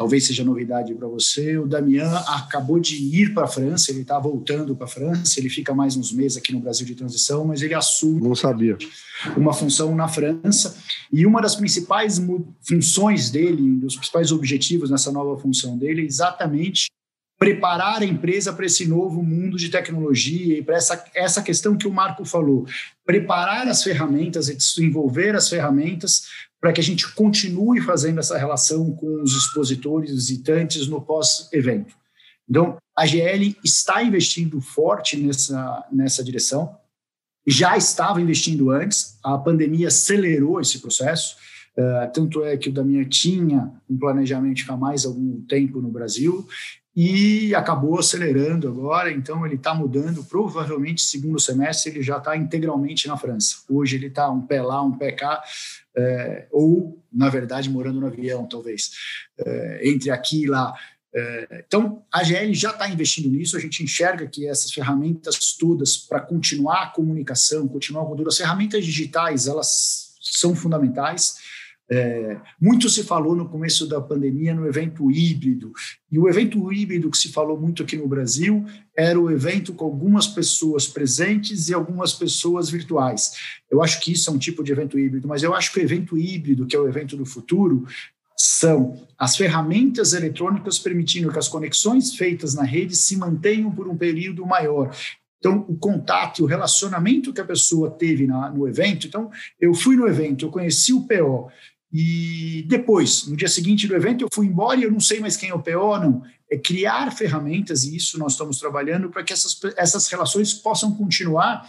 talvez 0.01 0.27
seja 0.27 0.43
novidade 0.43 0.95
para 0.95 1.07
você, 1.07 1.59
o 1.59 1.67
Damian 1.67 2.11
acabou 2.27 2.81
de 2.81 2.97
ir 2.97 3.35
para 3.35 3.45
a 3.45 3.47
França, 3.47 3.91
ele 3.91 4.01
está 4.01 4.19
voltando 4.19 4.75
para 4.75 4.87
a 4.87 4.89
França, 4.89 5.39
ele 5.39 5.51
fica 5.51 5.75
mais 5.75 5.95
uns 5.95 6.11
meses 6.11 6.39
aqui 6.39 6.55
no 6.55 6.61
Brasil 6.61 6.87
de 6.87 6.95
transição, 6.95 7.45
mas 7.45 7.61
ele 7.61 7.75
assume 7.75 8.19
Não 8.19 8.35
sabia. 8.35 8.79
uma 9.37 9.53
função 9.53 9.95
na 9.95 10.09
França, 10.09 10.75
e 11.13 11.27
uma 11.27 11.43
das 11.43 11.55
principais 11.55 12.19
funções 12.63 13.29
dele, 13.29 13.61
um 13.61 13.79
dos 13.79 13.95
principais 13.95 14.33
objetivos 14.33 14.89
nessa 14.89 15.13
nova 15.13 15.39
função 15.39 15.77
dele 15.77 16.01
é 16.01 16.07
exatamente 16.07 16.87
preparar 17.41 18.03
a 18.03 18.05
empresa 18.05 18.53
para 18.53 18.67
esse 18.67 18.87
novo 18.87 19.23
mundo 19.23 19.57
de 19.57 19.71
tecnologia 19.71 20.59
e 20.59 20.63
para 20.63 20.77
essa, 20.77 21.03
essa 21.15 21.43
questão 21.43 21.75
que 21.75 21.89
o 21.89 21.91
Marco 21.91 22.23
falou, 22.23 22.67
preparar 23.03 23.67
as 23.67 23.83
ferramentas 23.83 24.51
e 24.51 24.55
desenvolver 24.55 25.35
as 25.35 25.49
ferramentas 25.49 26.25
para 26.61 26.71
que 26.71 26.83
a 26.83 26.85
gente 26.85 27.11
continue 27.15 27.81
fazendo 27.81 28.21
essa 28.21 28.37
relação 28.37 28.93
com 28.93 29.23
os 29.23 29.35
expositores, 29.35 30.11
visitantes 30.11 30.87
no 30.87 31.01
pós-evento. 31.01 31.95
Então, 32.47 32.77
a 32.95 33.07
GL 33.07 33.57
está 33.65 34.03
investindo 34.03 34.61
forte 34.61 35.17
nessa, 35.17 35.87
nessa 35.91 36.23
direção, 36.23 36.77
já 37.47 37.75
estava 37.75 38.21
investindo 38.21 38.71
antes, 38.71 39.19
a 39.25 39.39
pandemia 39.39 39.89
acelerou 39.89 40.61
esse 40.61 40.79
processo, 40.79 41.37
uh, 41.79 42.13
tanto 42.13 42.45
é 42.45 42.59
que 42.59 42.69
o 42.69 42.73
Damian 42.73 43.09
tinha 43.09 43.73
um 43.89 43.97
planejamento 43.97 44.63
há 44.69 44.77
mais 44.77 45.07
algum 45.07 45.41
tempo 45.47 45.81
no 45.81 45.89
Brasil, 45.89 46.47
e 46.95 47.55
acabou 47.55 47.99
acelerando 47.99 48.69
agora, 48.69 49.13
então 49.13 49.47
ele 49.47 49.55
está 49.55 49.73
mudando, 49.73 50.25
provavelmente 50.25 51.03
segundo 51.03 51.39
semestre 51.39 51.93
ele 51.93 52.03
já 52.03 52.19
está 52.19 52.37
integralmente 52.37 53.07
na 53.07 53.17
França. 53.17 53.59
Hoje 53.69 53.97
ele 53.97 54.09
está 54.09 54.29
um 54.29 54.45
pé 54.45 54.61
lá, 54.61 54.83
um 54.83 54.97
pé 54.97 55.13
cá, 55.13 55.41
é, 55.97 56.47
ou, 56.51 57.01
na 57.13 57.29
verdade, 57.29 57.71
morando 57.71 58.01
no 58.01 58.07
avião, 58.07 58.47
talvez, 58.47 58.91
é, 59.39 59.89
entre 59.89 60.11
aqui 60.11 60.43
e 60.43 60.47
lá. 60.47 60.75
É, 61.13 61.65
então, 61.67 62.05
a 62.13 62.23
GL 62.23 62.53
já 62.55 62.71
está 62.71 62.89
investindo 62.89 63.29
nisso, 63.29 63.57
a 63.57 63.61
gente 63.61 63.83
enxerga 63.83 64.27
que 64.27 64.47
essas 64.49 64.73
ferramentas 64.73 65.57
todas 65.57 65.97
para 65.97 66.21
continuar 66.21 66.83
a 66.83 66.87
comunicação, 66.89 67.69
continuar 67.69 68.03
a 68.03 68.07
cultura, 68.07 68.29
as 68.29 68.37
ferramentas 68.37 68.85
digitais, 68.85 69.47
elas 69.47 70.17
são 70.21 70.55
fundamentais, 70.55 71.37
é, 71.93 72.37
muito 72.61 72.89
se 72.89 73.03
falou 73.03 73.35
no 73.35 73.49
começo 73.49 73.87
da 73.87 74.01
pandemia 74.01 74.55
no 74.55 74.67
evento 74.67 75.11
híbrido, 75.11 75.73
e 76.11 76.19
o 76.19 76.29
evento 76.29 76.73
híbrido 76.73 77.11
que 77.11 77.19
se 77.19 77.33
falou 77.33 77.61
muito 77.61 77.83
aqui 77.83 77.97
no 77.97 78.07
Brasil 78.07 78.65
era 78.97 79.19
o 79.19 79.31
evento 79.31 79.73
com 79.73 79.85
algumas 79.85 80.29
pessoas 80.29 80.87
presentes 80.87 81.69
e 81.69 81.75
algumas 81.75 82.13
pessoas 82.13 82.71
virtuais. 82.71 83.33
Eu 83.69 83.83
acho 83.83 84.01
que 84.01 84.13
isso 84.13 84.31
é 84.31 84.33
um 84.33 84.39
tipo 84.39 84.63
de 84.63 84.71
evento 84.71 84.99
híbrido, 84.99 85.27
mas 85.27 85.43
eu 85.43 85.53
acho 85.53 85.73
que 85.73 85.81
o 85.81 85.83
evento 85.83 86.17
híbrido, 86.17 86.67
que 86.67 86.77
é 86.77 86.79
o 86.79 86.89
evento 86.89 87.17
do 87.17 87.27
futuro, 87.27 87.85
são 88.37 89.07
as 89.19 89.37
ferramentas 89.37 90.13
eletrônicas 90.13 90.79
permitindo 90.79 91.31
que 91.31 91.39
as 91.39 91.49
conexões 91.49 92.15
feitas 92.15 92.55
na 92.55 92.63
rede 92.63 92.97
se 92.97 93.17
mantenham 93.17 93.71
por 93.71 93.89
um 93.89 93.97
período 93.97 94.47
maior. 94.47 94.95
Então, 95.39 95.65
o 95.69 95.77
contato, 95.77 96.45
o 96.45 96.47
relacionamento 96.47 97.33
que 97.33 97.41
a 97.41 97.45
pessoa 97.45 97.91
teve 97.91 98.27
na, 98.27 98.51
no 98.51 98.69
evento. 98.69 99.07
Então, 99.07 99.31
eu 99.59 99.75
fui 99.75 99.97
no 99.97 100.07
evento, 100.07 100.45
eu 100.45 100.51
conheci 100.51 100.93
o 100.93 101.07
PO, 101.07 101.51
e 101.93 102.65
depois, 102.69 103.27
no 103.27 103.37
dia 103.37 103.49
seguinte 103.49 103.89
do 103.89 103.97
evento, 103.97 104.25
eu 104.25 104.29
fui 104.33 104.47
embora 104.47 104.79
e 104.79 104.85
eu 104.85 104.93
não 104.93 105.01
sei 105.01 105.19
mais 105.19 105.37
quem 105.37 105.51
é 105.51 105.55
o 105.55 105.63
PO, 105.63 105.99
não. 105.99 106.23
É 106.51 106.57
criar 106.57 107.11
ferramentas, 107.13 107.85
e 107.85 107.97
isso 107.97 108.19
nós 108.19 108.33
estamos 108.33 108.59
trabalhando 108.59 109.09
para 109.11 109.23
que 109.23 109.33
essas, 109.33 109.59
essas 109.77 110.09
relações 110.09 110.55
possam 110.55 110.95
continuar. 110.95 111.69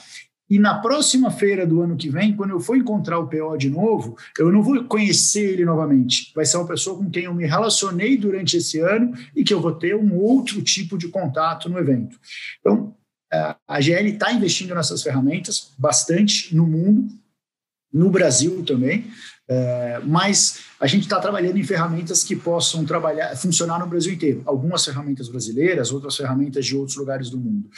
E 0.50 0.60
na 0.60 0.80
próxima 0.80 1.32
feira 1.32 1.66
do 1.66 1.82
ano 1.82 1.96
que 1.96 2.10
vem, 2.10 2.36
quando 2.36 2.52
eu 2.52 2.60
for 2.60 2.76
encontrar 2.76 3.18
o 3.20 3.28
PO 3.28 3.58
de 3.58 3.70
novo, 3.70 4.18
eu 4.38 4.52
não 4.52 4.62
vou 4.62 4.84
conhecer 4.84 5.54
ele 5.54 5.66
novamente. 5.66 6.32
Vai 6.36 6.46
ser 6.46 6.58
uma 6.58 6.68
pessoa 6.68 6.98
com 6.98 7.10
quem 7.10 7.24
eu 7.24 7.34
me 7.34 7.46
relacionei 7.46 8.18
durante 8.18 8.58
esse 8.58 8.80
ano 8.80 9.14
e 9.36 9.44
que 9.44 9.54
eu 9.54 9.62
vou 9.62 9.72
ter 9.72 9.96
um 9.96 10.16
outro 10.18 10.62
tipo 10.62 10.98
de 10.98 11.08
contato 11.08 11.70
no 11.70 11.80
evento. 11.80 12.20
Então, 12.60 12.94
a 13.66 13.80
GL 13.80 14.10
está 14.10 14.34
investindo 14.34 14.76
nessas 14.76 15.02
ferramentas 15.02 15.72
bastante 15.78 16.54
no 16.54 16.68
mundo, 16.68 17.08
no 17.94 18.10
Brasil 18.10 18.62
também. 18.64 19.06
É, 19.54 20.00
mas 20.06 20.62
a 20.80 20.88
gente 20.88 21.04
está 21.04 21.20
trabalhando 21.20 21.58
em 21.58 21.64
ferramentas 21.64 22.24
que 22.24 22.38
possam 22.38 22.86
trabalhar, 22.86 23.36
funcionar 23.36 23.80
no 23.80 23.86
Brasil 23.86 24.14
inteiro. 24.14 24.42
Algumas 24.46 24.86
ferramentas 24.86 25.28
brasileiras, 25.28 25.92
outras 25.92 26.16
ferramentas 26.16 26.66
de 26.66 26.74
outros 26.74 26.96
lugares 26.96 27.30
do 27.30 27.38
mundo. 27.38 27.70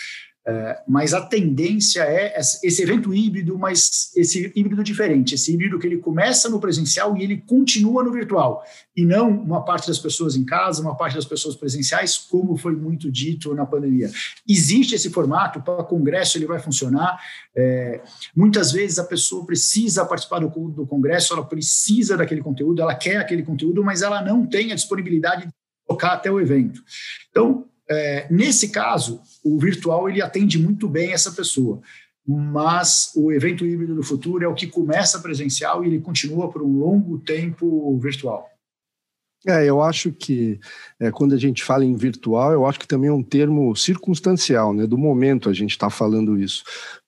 É, 0.46 0.82
mas 0.86 1.14
a 1.14 1.22
tendência 1.22 2.02
é 2.02 2.38
esse 2.38 2.84
evento 2.84 3.14
híbrido, 3.14 3.58
mas 3.58 4.12
esse 4.14 4.52
híbrido 4.54 4.84
diferente, 4.84 5.36
esse 5.36 5.54
híbrido 5.54 5.80
que 5.80 5.88
ele 5.88 6.00
começa 6.00 6.50
no 6.50 6.60
presencial 6.60 7.16
e 7.16 7.24
ele 7.24 7.38
continua 7.38 8.04
no 8.04 8.12
virtual, 8.12 8.62
e 8.94 9.06
não 9.06 9.30
uma 9.30 9.64
parte 9.64 9.88
das 9.88 9.98
pessoas 9.98 10.36
em 10.36 10.44
casa, 10.44 10.82
uma 10.82 10.98
parte 10.98 11.16
das 11.16 11.24
pessoas 11.24 11.56
presenciais, 11.56 12.18
como 12.18 12.58
foi 12.58 12.76
muito 12.76 13.10
dito 13.10 13.56
na 13.56 13.66
pandemia. 13.66 14.12
Existe 14.48 14.96
esse 14.96 15.10
formato, 15.10 15.62
para 15.62 15.82
congresso 15.86 16.38
ele 16.38 16.46
vai 16.46 16.60
funcionar, 16.60 17.18
é, 17.56 18.02
muitas 18.36 18.74
vezes 18.74 19.00
a 19.00 19.06
pessoa 19.06 19.46
precisa 19.46 20.06
participar 20.06 20.40
do, 20.40 20.50
do 20.50 20.86
congresso, 20.86 21.34
ela 21.34 21.46
precisa 21.46 22.18
daquele 22.18 22.42
conteúdo, 22.42 22.82
ela 22.82 22.96
quer 22.96 23.16
aquele 23.16 23.44
conteúdo, 23.44 23.82
mas 23.82 24.02
ela 24.02 24.22
não 24.22 24.46
tem 24.46 24.74
a 24.74 24.76
disponibilidade 24.76 25.46
de 25.46 25.54
tocar 25.88 26.14
até 26.14 26.30
o 26.30 26.42
evento. 26.42 26.82
Então, 27.30 27.66
é, 27.90 28.28
nesse 28.32 28.70
caso, 28.70 29.22
o 29.44 29.60
virtual 29.60 30.10
ele 30.10 30.22
atende 30.22 30.58
muito 30.58 30.88
bem 30.88 31.12
essa 31.12 31.32
pessoa, 31.32 31.82
mas 32.26 33.12
o 33.16 33.32
evento 33.32 33.66
híbrido 33.66 33.96
do 33.96 34.04
futuro 34.04 34.44
é 34.44 34.48
o 34.48 34.56
que 34.56 34.68
começa 34.68 35.20
presencial 35.20 35.84
e 35.84 35.88
ele 35.88 36.00
continua 36.00 36.50
por 36.50 36.62
um 36.62 36.80
longo 36.80 37.20
tempo 37.20 37.98
virtual. 38.00 38.50
É, 39.46 39.66
eu 39.66 39.82
acho 39.82 40.14
que 40.14 40.58
é, 40.98 41.12
quando 41.12 41.36
a 41.36 41.38
gente 41.38 41.66
fala 41.66 41.84
em 41.84 41.98
virtual, 41.98 42.54
eu 42.54 42.66
acho 42.66 42.80
que 42.80 42.88
também 42.88 43.10
é 43.10 43.14
um 43.14 43.22
termo 43.22 43.76
circunstancial, 43.76 44.74
né? 44.74 44.88
Do 44.88 44.98
momento 44.98 45.50
a 45.50 45.54
gente 45.54 45.72
está 45.72 45.90
falando 45.90 46.40
isso 46.40 46.64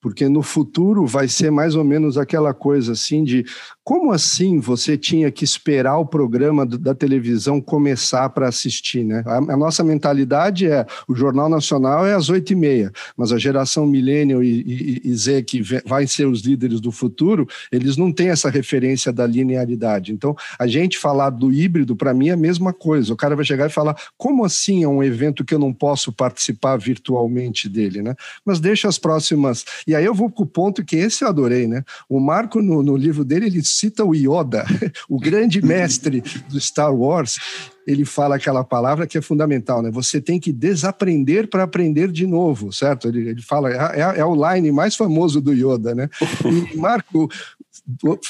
porque 0.05 0.29
no 0.29 0.43
futuro 0.43 1.07
vai 1.07 1.27
ser 1.27 1.49
mais 1.49 1.73
ou 1.73 1.83
menos 1.83 2.15
aquela 2.15 2.53
coisa 2.53 2.91
assim 2.91 3.23
de 3.23 3.43
como 3.83 4.11
assim 4.11 4.59
você 4.59 4.95
tinha 4.95 5.31
que 5.31 5.43
esperar 5.43 5.97
o 5.97 6.05
programa 6.05 6.63
da 6.63 6.93
televisão 6.93 7.59
começar 7.59 8.29
para 8.29 8.47
assistir, 8.47 9.03
né? 9.03 9.23
A, 9.25 9.37
a, 9.37 9.57
nossa 9.57 9.83
mentalidade 9.83 10.67
é 10.67 10.85
o 11.07 11.15
Jornal 11.15 11.49
Nacional 11.49 12.05
é 12.05 12.13
às 12.13 12.29
oito 12.29 12.53
e 12.53 12.55
meia, 12.55 12.91
mas 13.17 13.31
a 13.31 13.39
geração 13.39 13.87
millennial 13.87 14.43
e, 14.43 14.61
e, 14.61 15.01
e 15.05 15.15
Z 15.15 15.41
que 15.41 15.61
vai 15.83 16.05
ser 16.05 16.27
os 16.27 16.41
líderes 16.41 16.79
do 16.79 16.91
futuro, 16.91 17.47
eles 17.71 17.97
não 17.97 18.11
têm 18.11 18.29
essa 18.29 18.49
referência 18.49 19.11
da 19.11 19.25
linearidade. 19.25 20.11
Então, 20.11 20.35
a 20.59 20.67
gente 20.67 20.99
falar 20.99 21.31
do 21.31 21.51
híbrido, 21.51 21.95
para 21.95 22.13
mim, 22.13 22.29
é 22.29 22.33
a 22.33 22.37
mesma 22.37 22.73
coisa. 22.73 23.11
O 23.11 23.17
cara 23.17 23.35
vai 23.35 23.45
chegar 23.45 23.67
e 23.67 23.73
falar, 23.73 23.95
como 24.17 24.45
assim 24.45 24.83
é 24.83 24.87
um 24.87 25.03
evento 25.03 25.43
que 25.43 25.53
eu 25.53 25.59
não 25.59 25.73
posso 25.73 26.11
participar 26.11 26.77
virtualmente 26.77 27.67
dele, 27.67 28.03
né? 28.03 28.15
Mas 28.45 28.59
deixa 28.59 28.87
as 28.87 28.99
próximas... 28.99 29.65
E 29.87 29.94
aí 29.95 30.05
eu 30.05 30.13
vou 30.13 30.29
para 30.29 30.43
o 30.43 30.47
ponto 30.47 30.83
que 30.83 30.95
esse 30.95 31.23
eu 31.23 31.27
adorei, 31.27 31.67
né? 31.67 31.83
O 32.09 32.19
Marco, 32.19 32.61
no, 32.61 32.83
no 32.83 32.95
livro 32.95 33.23
dele, 33.23 33.47
ele 33.47 33.63
cita 33.63 34.03
o 34.03 34.13
Yoda, 34.13 34.65
o 35.09 35.19
grande 35.19 35.61
mestre 35.61 36.21
do 36.49 36.59
Star 36.59 36.93
Wars, 36.93 37.37
ele 37.87 38.03
fala 38.03 38.35
aquela 38.35 38.63
palavra 38.63 39.05
que 39.05 39.17
é 39.17 39.21
fundamental, 39.21 39.81
né? 39.81 39.91
Você 39.91 40.19
tem 40.19 40.39
que 40.39 40.51
desaprender 40.51 41.47
para 41.47 41.63
aprender 41.63 42.11
de 42.11 42.25
novo, 42.25 42.73
certo? 42.73 43.07
Ele, 43.07 43.29
ele 43.29 43.41
fala, 43.41 43.71
é, 43.71 44.01
é, 44.01 44.19
é, 44.19 44.25
o 44.25 44.35
line 44.35 44.71
mais 44.71 44.95
famoso 44.95 45.39
do 45.39 45.53
Yoda, 45.53 45.93
né? 45.93 46.09
E, 46.43 46.75
Marco, 46.77 47.29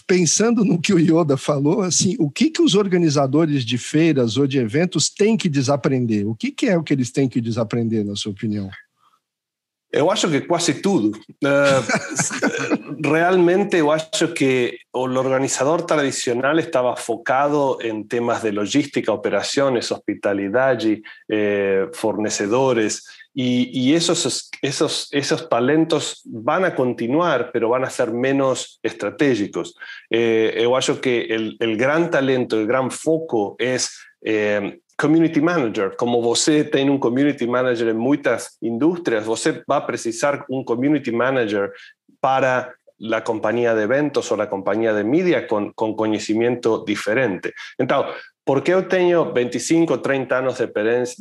pensando 0.05 0.65
no 0.65 0.79
que 0.79 0.93
o 0.93 0.99
Yoda 0.99 1.37
falou, 1.37 1.81
assim, 1.81 2.15
o 2.19 2.29
que, 2.29 2.49
que 2.49 2.61
os 2.61 2.75
organizadores 2.75 3.63
de 3.63 3.77
feiras 3.77 4.37
ou 4.37 4.45
de 4.45 4.57
eventos 4.57 5.09
têm 5.09 5.37
que 5.37 5.47
desaprender? 5.47 6.27
O 6.27 6.35
que, 6.35 6.51
que 6.51 6.67
é 6.67 6.77
o 6.77 6.83
que 6.83 6.93
eles 6.93 7.11
têm 7.11 7.29
que 7.29 7.39
desaprender, 7.39 8.03
na 8.03 8.15
sua 8.15 8.31
opinião? 8.31 8.69
Eu 9.95 10.11
acho 10.11 10.29
que 10.29 10.41
quase 10.41 10.81
tudo. 10.81 11.17
Uh, 11.41 11.81
realmente 13.01 13.77
eu 13.77 13.93
acho 13.93 14.33
que 14.33 14.79
el 14.93 15.17
organizador 15.17 15.85
tradicional 15.85 16.59
estaba 16.59 16.97
focado 16.97 17.77
en 17.81 18.05
temas 18.05 18.43
de 18.43 18.51
logística, 18.51 19.13
operaciones, 19.13 19.93
hospitalidad, 19.93 20.77
eh, 21.29 21.87
fornecedores, 21.93 23.07
y, 23.33 23.69
y, 23.71 23.95
esos, 23.95 24.49
esos, 24.61 25.07
esos 25.11 25.49
talentos 25.49 26.21
van 26.25 26.65
a 26.65 26.75
continuar, 26.75 27.51
pero 27.51 27.69
van 27.69 27.83
a 27.83 27.89
ser 27.89 28.11
menos 28.11 28.79
estratégicos. 28.81 29.75
Eh, 30.09 30.59
yo 30.61 30.75
acho 30.75 30.99
que 30.99 31.21
el, 31.25 31.57
el, 31.59 31.75
gran 31.77 32.09
talento, 32.09 32.57
el 32.57 32.65
gran 32.65 32.91
foco 32.91 33.55
es 33.59 33.97
eh, 34.21 34.79
community 34.97 35.41
manager. 35.41 35.95
Como 35.97 36.21
você 36.21 36.63
tem 36.63 36.89
um 36.89 36.97
community 36.97 37.45
manager 37.45 37.89
em 37.89 37.93
muitas 37.93 38.57
indústrias, 38.61 39.25
você 39.25 39.63
vai 39.67 39.85
precisar 39.85 40.45
um 40.49 40.63
community 40.63 41.11
manager 41.11 41.71
para 42.21 42.73
la 42.97 43.23
compañía 43.23 43.75
de 43.75 43.83
eventos 43.83 44.31
o 44.31 44.37
la 44.37 44.49
compañía 44.49 44.93
de 44.93 45.03
media 45.03 45.47
con, 45.47 45.73
con 45.73 45.95
conocimiento 45.95 46.83
diferente. 46.85 47.53
Entonces, 47.77 48.15
porque 48.45 48.71
yo 48.71 48.87
tengo 48.87 49.33
25, 49.33 50.01
30 50.01 50.37
años 50.37 50.57
de, 50.59 50.65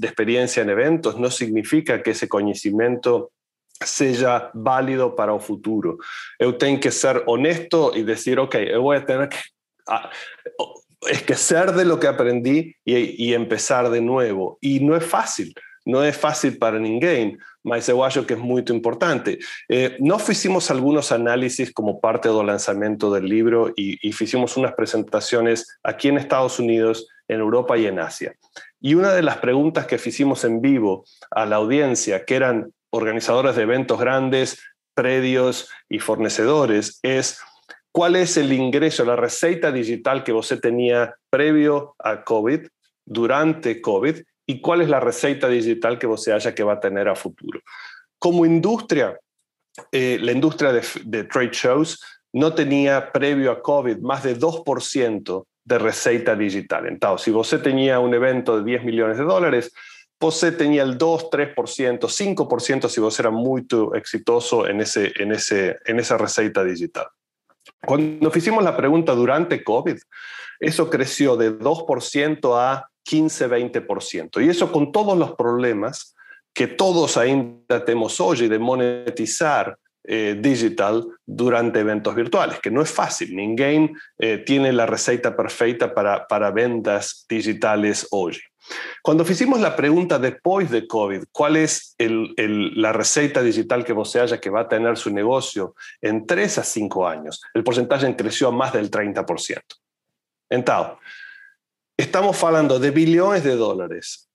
experiencia 0.07 0.63
en 0.63 0.71
eventos, 0.71 1.19
no 1.19 1.31
significa 1.31 2.03
que 2.03 2.11
ese 2.11 2.29
conocimiento 2.29 3.33
sea 3.81 4.51
válido 4.55 5.17
para 5.17 5.35
el 5.35 5.41
futuro. 5.41 5.99
Yo 6.39 6.57
tengo 6.57 6.81
que 6.81 6.91
ser 6.91 7.25
honesto 7.27 7.93
y 7.95 8.03
decir, 8.03 8.39
ok, 8.39 8.57
yo 8.71 8.83
voy 8.83 8.99
a 8.99 9.07
tener 9.07 9.29
que 9.31 9.39
esquecer 11.09 11.73
de 11.73 11.85
lo 11.85 11.99
que 11.99 12.07
aprendí 12.07 12.77
y, 12.85 13.27
y, 13.27 13.35
empezar 13.35 13.91
de 13.91 14.01
nuevo. 14.01 14.59
Y 14.61 14.81
no 14.81 14.97
es 14.97 15.05
fácil, 15.05 15.55
no 15.85 16.03
es 16.03 16.17
fácil 16.17 16.59
para 16.59 16.79
ninguém, 16.79 17.37
mas 17.63 17.89
eu 17.89 18.03
acho 18.05 18.27
que 18.27 18.35
es 18.35 18.41
muy 18.41 18.63
importante. 18.69 19.39
Eh, 19.69 19.97
nós 20.01 20.29
hicimos 20.29 20.71
algunos 20.71 21.13
análisis 21.13 21.73
como 21.73 22.01
parte 22.01 22.29
del 22.29 22.47
lanzamiento 22.47 23.13
del 23.13 23.27
libro 23.27 23.73
y, 23.77 23.99
y 24.07 24.11
hicimos 24.11 24.57
unas 24.57 24.75
presentaciones 24.75 25.79
aquí 25.83 26.09
en 26.09 26.19
Estados 26.19 26.59
Unidos, 26.59 27.09
en 27.29 27.41
Europa 27.41 27.77
y 27.77 27.87
en 27.87 27.99
Asia. 27.99 28.35
Y 28.81 28.95
una 28.95 29.15
de 29.15 29.23
las 29.23 29.39
preguntas 29.39 29.87
que 29.87 29.97
hicimos 29.97 30.45
en 30.45 30.61
vivo 30.61 31.05
a 31.31 31.47
la 31.47 31.57
audiencia, 31.57 32.25
que 32.25 32.37
eran 32.37 32.73
organizadores 32.91 33.57
de 33.57 33.63
eventos 33.63 33.99
grandes, 33.99 34.63
predios 34.95 35.69
y 35.89 35.99
fornecedores, 35.99 37.01
es 37.03 37.41
cuál 37.95 38.17
es 38.17 38.37
el 38.37 38.53
ingreso, 38.53 39.05
la 39.05 39.15
receta 39.15 39.71
digital 39.71 40.25
que 40.25 40.33
usted 40.33 40.59
tenía 40.59 41.15
previo 41.31 41.95
a 42.01 42.25
COVID, 42.25 42.67
durante 43.07 43.81
COVID, 43.81 44.17
y 44.47 44.61
cuál 44.61 44.81
es 44.81 44.89
la 44.89 44.99
receta 44.99 45.49
digital 45.49 45.97
que 45.97 46.09
usted 46.09 46.33
haya 46.33 46.53
que 46.53 46.65
va 46.65 46.73
a 46.73 46.81
tener 46.81 47.09
a 47.09 47.15
futuro. 47.15 47.61
Como 48.19 48.45
industria, 48.45 49.17
eh, 49.93 50.19
la 50.21 50.33
industria 50.33 50.73
de, 50.73 51.25
trade 51.25 51.53
shows 51.53 52.03
no 52.33 52.53
tenía 52.53 53.13
previo 53.13 53.53
a 53.53 53.63
COVID 53.63 53.99
más 53.99 54.25
de 54.25 54.37
2% 54.41 55.47
de 55.65 55.79
receta 55.79 56.35
digital. 56.35 56.89
Entonces, 56.89 57.27
si 57.27 57.31
usted 57.31 57.63
tenía 57.63 58.01
un 58.01 58.13
evento 58.13 58.59
de 58.59 58.65
10 58.65 58.83
millones 58.83 59.19
de 59.19 59.25
dólares, 59.25 59.73
usted 60.21 60.57
tenía 60.57 60.83
el 60.83 60.99
2, 60.99 61.31
3%, 61.31 62.09
5% 62.09 62.89
si 62.89 63.01
vos 63.01 63.21
era 63.21 63.31
muy 63.31 63.65
exitoso 63.95 64.67
en, 64.67 64.81
ese, 64.81 65.13
en, 65.17 65.31
ese, 65.31 65.79
en 65.85 66.01
esa 66.01 66.19
receta 66.19 66.65
digital. 66.65 67.07
Cuando 67.85 68.31
hicimos 68.35 68.65
la 68.65 68.77
pregunta 68.77 69.15
durante 69.15 69.63
COVID, 69.63 69.97
eso 70.61 70.91
creció 70.91 71.37
de 71.37 71.59
2% 71.59 72.59
a 72.59 72.89
15-20%. 73.05 74.45
Y 74.45 74.49
eso 74.49 74.73
con 74.73 74.93
todos 74.93 75.17
los 75.17 75.33
problemas 75.33 76.15
que 76.55 76.67
todos 76.69 77.17
ainda 77.17 77.85
tenemos 77.85 78.21
hoy 78.21 78.49
de 78.49 78.59
monetizar 78.59 79.77
eh, 80.07 80.37
digital 80.39 81.07
durante 81.25 81.81
eventos 81.81 82.15
virtuales, 82.15 82.61
que 82.61 82.71
no 82.71 82.83
es 82.83 82.91
fácil. 82.91 83.35
Ninguém 83.35 83.95
eh, 84.19 84.39
tiene 84.45 84.73
la 84.73 84.87
receta 84.87 85.35
perfecta 85.35 85.95
para, 85.95 86.27
para 86.27 86.51
ventas 86.51 87.25
digitales 87.29 88.07
hoy. 88.11 88.39
Cuando 89.03 89.25
hicimos 89.25 89.61
la 89.61 89.77
pregunta 89.77 90.19
después 90.19 90.71
de 90.71 90.87
COVID, 90.87 91.25
¿cuál 91.31 91.57
es 91.57 91.95
la 91.99 92.93
receta 92.93 93.43
digital 93.43 93.85
que 93.85 93.93
vos 93.93 94.17
haya 94.17 94.41
que 94.41 94.51
va 94.51 94.61
a 94.61 94.69
tener 94.69 94.97
su 94.97 95.11
negocio 95.11 95.75
en 96.01 96.27
3 96.27 96.59
a 96.59 96.65
5 96.65 97.07
años? 97.07 97.43
El 97.53 97.63
porcentaje 97.63 98.17
creció 98.17 98.49
a 98.49 98.53
más 98.53 98.73
del 98.73 98.91
30%. 98.91 99.61
Entonces, 100.51 100.97
estamos 101.97 102.43
hablando 102.43 102.79
de 102.79 102.91
billones 102.91 103.45
de 103.45 103.57
dólares 103.57 104.29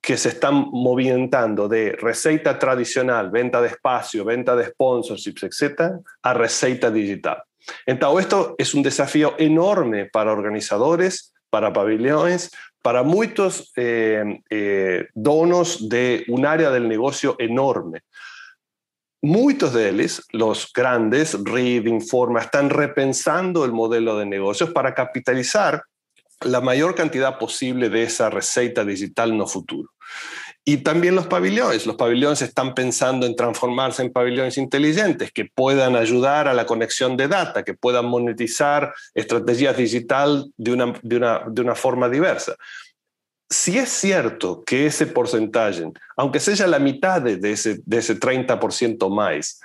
que 0.00 0.16
se 0.16 0.28
están 0.28 0.68
movimentando 0.70 1.68
de 1.68 1.92
receta 1.92 2.58
tradicional, 2.58 3.30
venta 3.30 3.60
de 3.60 3.68
espacio, 3.68 4.24
venta 4.24 4.54
de 4.54 4.66
sponsorships, 4.66 5.42
etc., 5.42 5.94
a 6.22 6.34
receta 6.34 6.90
digital. 6.90 7.42
Entonces, 7.84 8.26
esto 8.26 8.54
es 8.58 8.74
un 8.74 8.82
desafío 8.84 9.34
enorme 9.38 10.06
para 10.06 10.30
organizadores, 10.30 11.34
para 11.50 11.72
pabellones, 11.72 12.50
para 12.86 13.02
muchos 13.02 13.72
eh, 13.74 14.42
eh, 14.48 15.08
donos 15.12 15.88
de 15.88 16.24
un 16.28 16.46
área 16.46 16.70
del 16.70 16.86
negocio 16.86 17.34
enorme. 17.40 18.02
Muchos 19.22 19.72
de 19.72 19.88
ellos, 19.88 20.22
los 20.30 20.72
grandes, 20.72 21.36
Read, 21.42 21.86
Informa, 21.86 22.42
están 22.42 22.70
repensando 22.70 23.64
el 23.64 23.72
modelo 23.72 24.16
de 24.16 24.26
negocios 24.26 24.70
para 24.70 24.94
capitalizar 24.94 25.82
la 26.42 26.60
mayor 26.60 26.94
cantidad 26.94 27.40
posible 27.40 27.88
de 27.88 28.04
esa 28.04 28.30
receta 28.30 28.84
digital 28.84 29.36
no 29.36 29.48
futuro. 29.48 29.90
Y 30.68 30.78
también 30.78 31.14
los 31.14 31.28
pabellones. 31.28 31.86
Los 31.86 31.94
pabellones 31.94 32.42
están 32.42 32.74
pensando 32.74 33.24
en 33.24 33.36
transformarse 33.36 34.02
en 34.02 34.12
pabellones 34.12 34.58
inteligentes 34.58 35.30
que 35.30 35.44
puedan 35.44 35.94
ayudar 35.94 36.48
a 36.48 36.54
la 36.54 36.66
conexión 36.66 37.16
de 37.16 37.28
data, 37.28 37.62
que 37.62 37.74
puedan 37.74 38.06
monetizar 38.06 38.92
estrategias 39.14 39.76
digital 39.76 40.50
de 40.56 40.72
una, 40.72 40.92
de 41.02 41.16
una, 41.18 41.44
de 41.46 41.62
una 41.62 41.76
forma 41.76 42.08
diversa. 42.08 42.56
si 43.48 43.78
es 43.78 43.90
cierto 43.90 44.64
que 44.64 44.86
ese 44.86 45.06
porcentaje, 45.06 45.84
aunque 46.16 46.40
sea 46.40 46.66
la 46.66 46.80
mitad 46.80 47.22
de 47.22 47.52
ese, 47.52 47.78
de 47.84 47.98
ese 47.98 48.18
30% 48.18 49.08
más, 49.08 49.60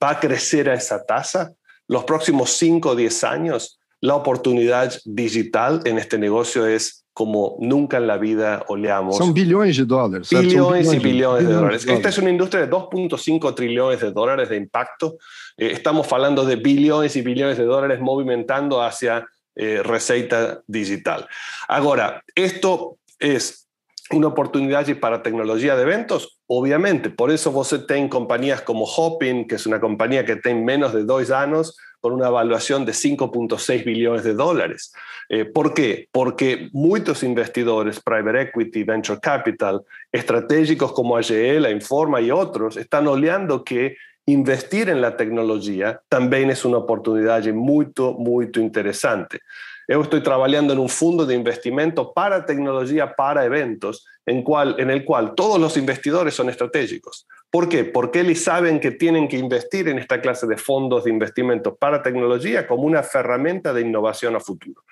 va 0.00 0.10
a 0.10 0.20
crecer 0.20 0.70
a 0.70 0.74
esa 0.74 1.04
tasa, 1.04 1.52
los 1.88 2.04
próximos 2.04 2.52
5 2.52 2.90
o 2.90 2.94
10 2.94 3.24
años, 3.24 3.80
la 4.04 4.16
oportunidad 4.16 4.92
digital 5.06 5.80
en 5.86 5.96
este 5.96 6.18
negocio 6.18 6.66
es 6.66 7.06
como 7.14 7.56
nunca 7.58 7.96
en 7.96 8.06
la 8.06 8.18
vida 8.18 8.62
oleamos. 8.68 9.16
Son 9.16 9.32
billones 9.32 9.78
de 9.78 9.86
dólares. 9.86 10.28
Billones 10.28 10.92
y 10.92 10.98
billones, 10.98 11.48
de, 11.48 11.54
dólares. 11.54 11.86
Esta 11.86 12.10
es 12.10 12.18
una 12.18 12.28
industria 12.28 12.66
de 12.66 12.70
2.5 12.70 13.54
trillones 13.54 14.02
de 14.02 14.12
dólares 14.12 14.50
de 14.50 14.56
impacto. 14.56 15.16
Eh, 15.56 15.70
estamos 15.72 16.12
hablando 16.12 16.44
de 16.44 16.56
billones 16.56 17.16
y 17.16 17.22
billones 17.22 17.56
de 17.56 17.64
dólares 17.64 17.98
movimentando 17.98 18.82
hacia 18.82 19.26
eh, 19.54 19.80
receita 19.82 20.60
digital. 20.66 21.26
Ahora, 21.66 22.22
esto 22.34 22.98
es 23.18 23.70
una 24.10 24.26
oportunidad 24.26 24.86
para 25.00 25.22
tecnología 25.22 25.76
de 25.76 25.82
eventos, 25.82 26.40
obviamente. 26.46 27.08
Por 27.08 27.30
eso 27.30 27.52
vos 27.52 27.74
tenés 27.86 28.10
compañías 28.10 28.60
como 28.60 28.84
Hopin, 28.84 29.48
que 29.48 29.54
es 29.54 29.64
una 29.64 29.80
compañía 29.80 30.26
que 30.26 30.36
tiene 30.36 30.60
menos 30.60 30.92
de 30.92 31.04
dos 31.04 31.30
años, 31.30 31.74
con 32.04 32.12
una 32.12 32.28
evaluación 32.28 32.84
de 32.84 32.92
5.6 32.92 33.82
billones 33.82 34.24
de 34.24 34.34
dólares. 34.34 34.92
Eh, 35.30 35.46
¿Por 35.46 35.72
qué? 35.72 36.06
Porque 36.12 36.68
muchos 36.74 37.22
investidores, 37.22 37.98
private 37.98 38.42
equity, 38.42 38.84
venture 38.84 39.18
capital, 39.18 39.80
estratégicos 40.12 40.92
como 40.92 41.16
AGL, 41.16 41.66
Informa 41.70 42.20
y 42.20 42.30
otros, 42.30 42.76
están 42.76 43.06
oleando 43.06 43.64
que 43.64 43.96
investir 44.26 44.90
en 44.90 45.00
la 45.00 45.16
tecnología 45.16 46.02
también 46.10 46.50
es 46.50 46.66
una 46.66 46.76
oportunidad 46.76 47.42
muy, 47.54 47.86
muy 48.18 48.50
interesante. 48.54 49.40
Yo 49.86 50.00
estoy 50.00 50.22
trabajando 50.22 50.72
en 50.72 50.78
un 50.78 50.88
fondo 50.88 51.26
de 51.26 51.34
investimento 51.34 52.12
para 52.12 52.46
tecnología, 52.46 53.14
para 53.14 53.44
eventos, 53.44 54.06
en, 54.26 54.90
el 54.90 55.04
cual 55.04 55.34
todos 55.34 55.60
los 55.60 55.76
investidores 55.76 56.34
son 56.34 56.48
estratégicos. 56.48 57.26
¿Por 57.50 57.68
qué? 57.68 57.84
Porque 57.84 58.20
ellos 58.20 58.40
saben 58.40 58.80
que 58.80 58.90
tienen 58.90 59.28
que 59.28 59.36
invertir 59.36 59.88
en 59.88 59.98
esta 59.98 60.20
clase 60.20 60.46
de 60.46 60.56
fondos 60.56 61.04
de 61.04 61.10
investimento 61.10 61.74
para 61.76 62.02
tecnología 62.02 62.66
como 62.66 62.84
una 62.84 63.00
herramienta 63.00 63.72
de 63.72 63.82
innovación 63.82 64.34
a 64.36 64.40
futuro. 64.40 64.82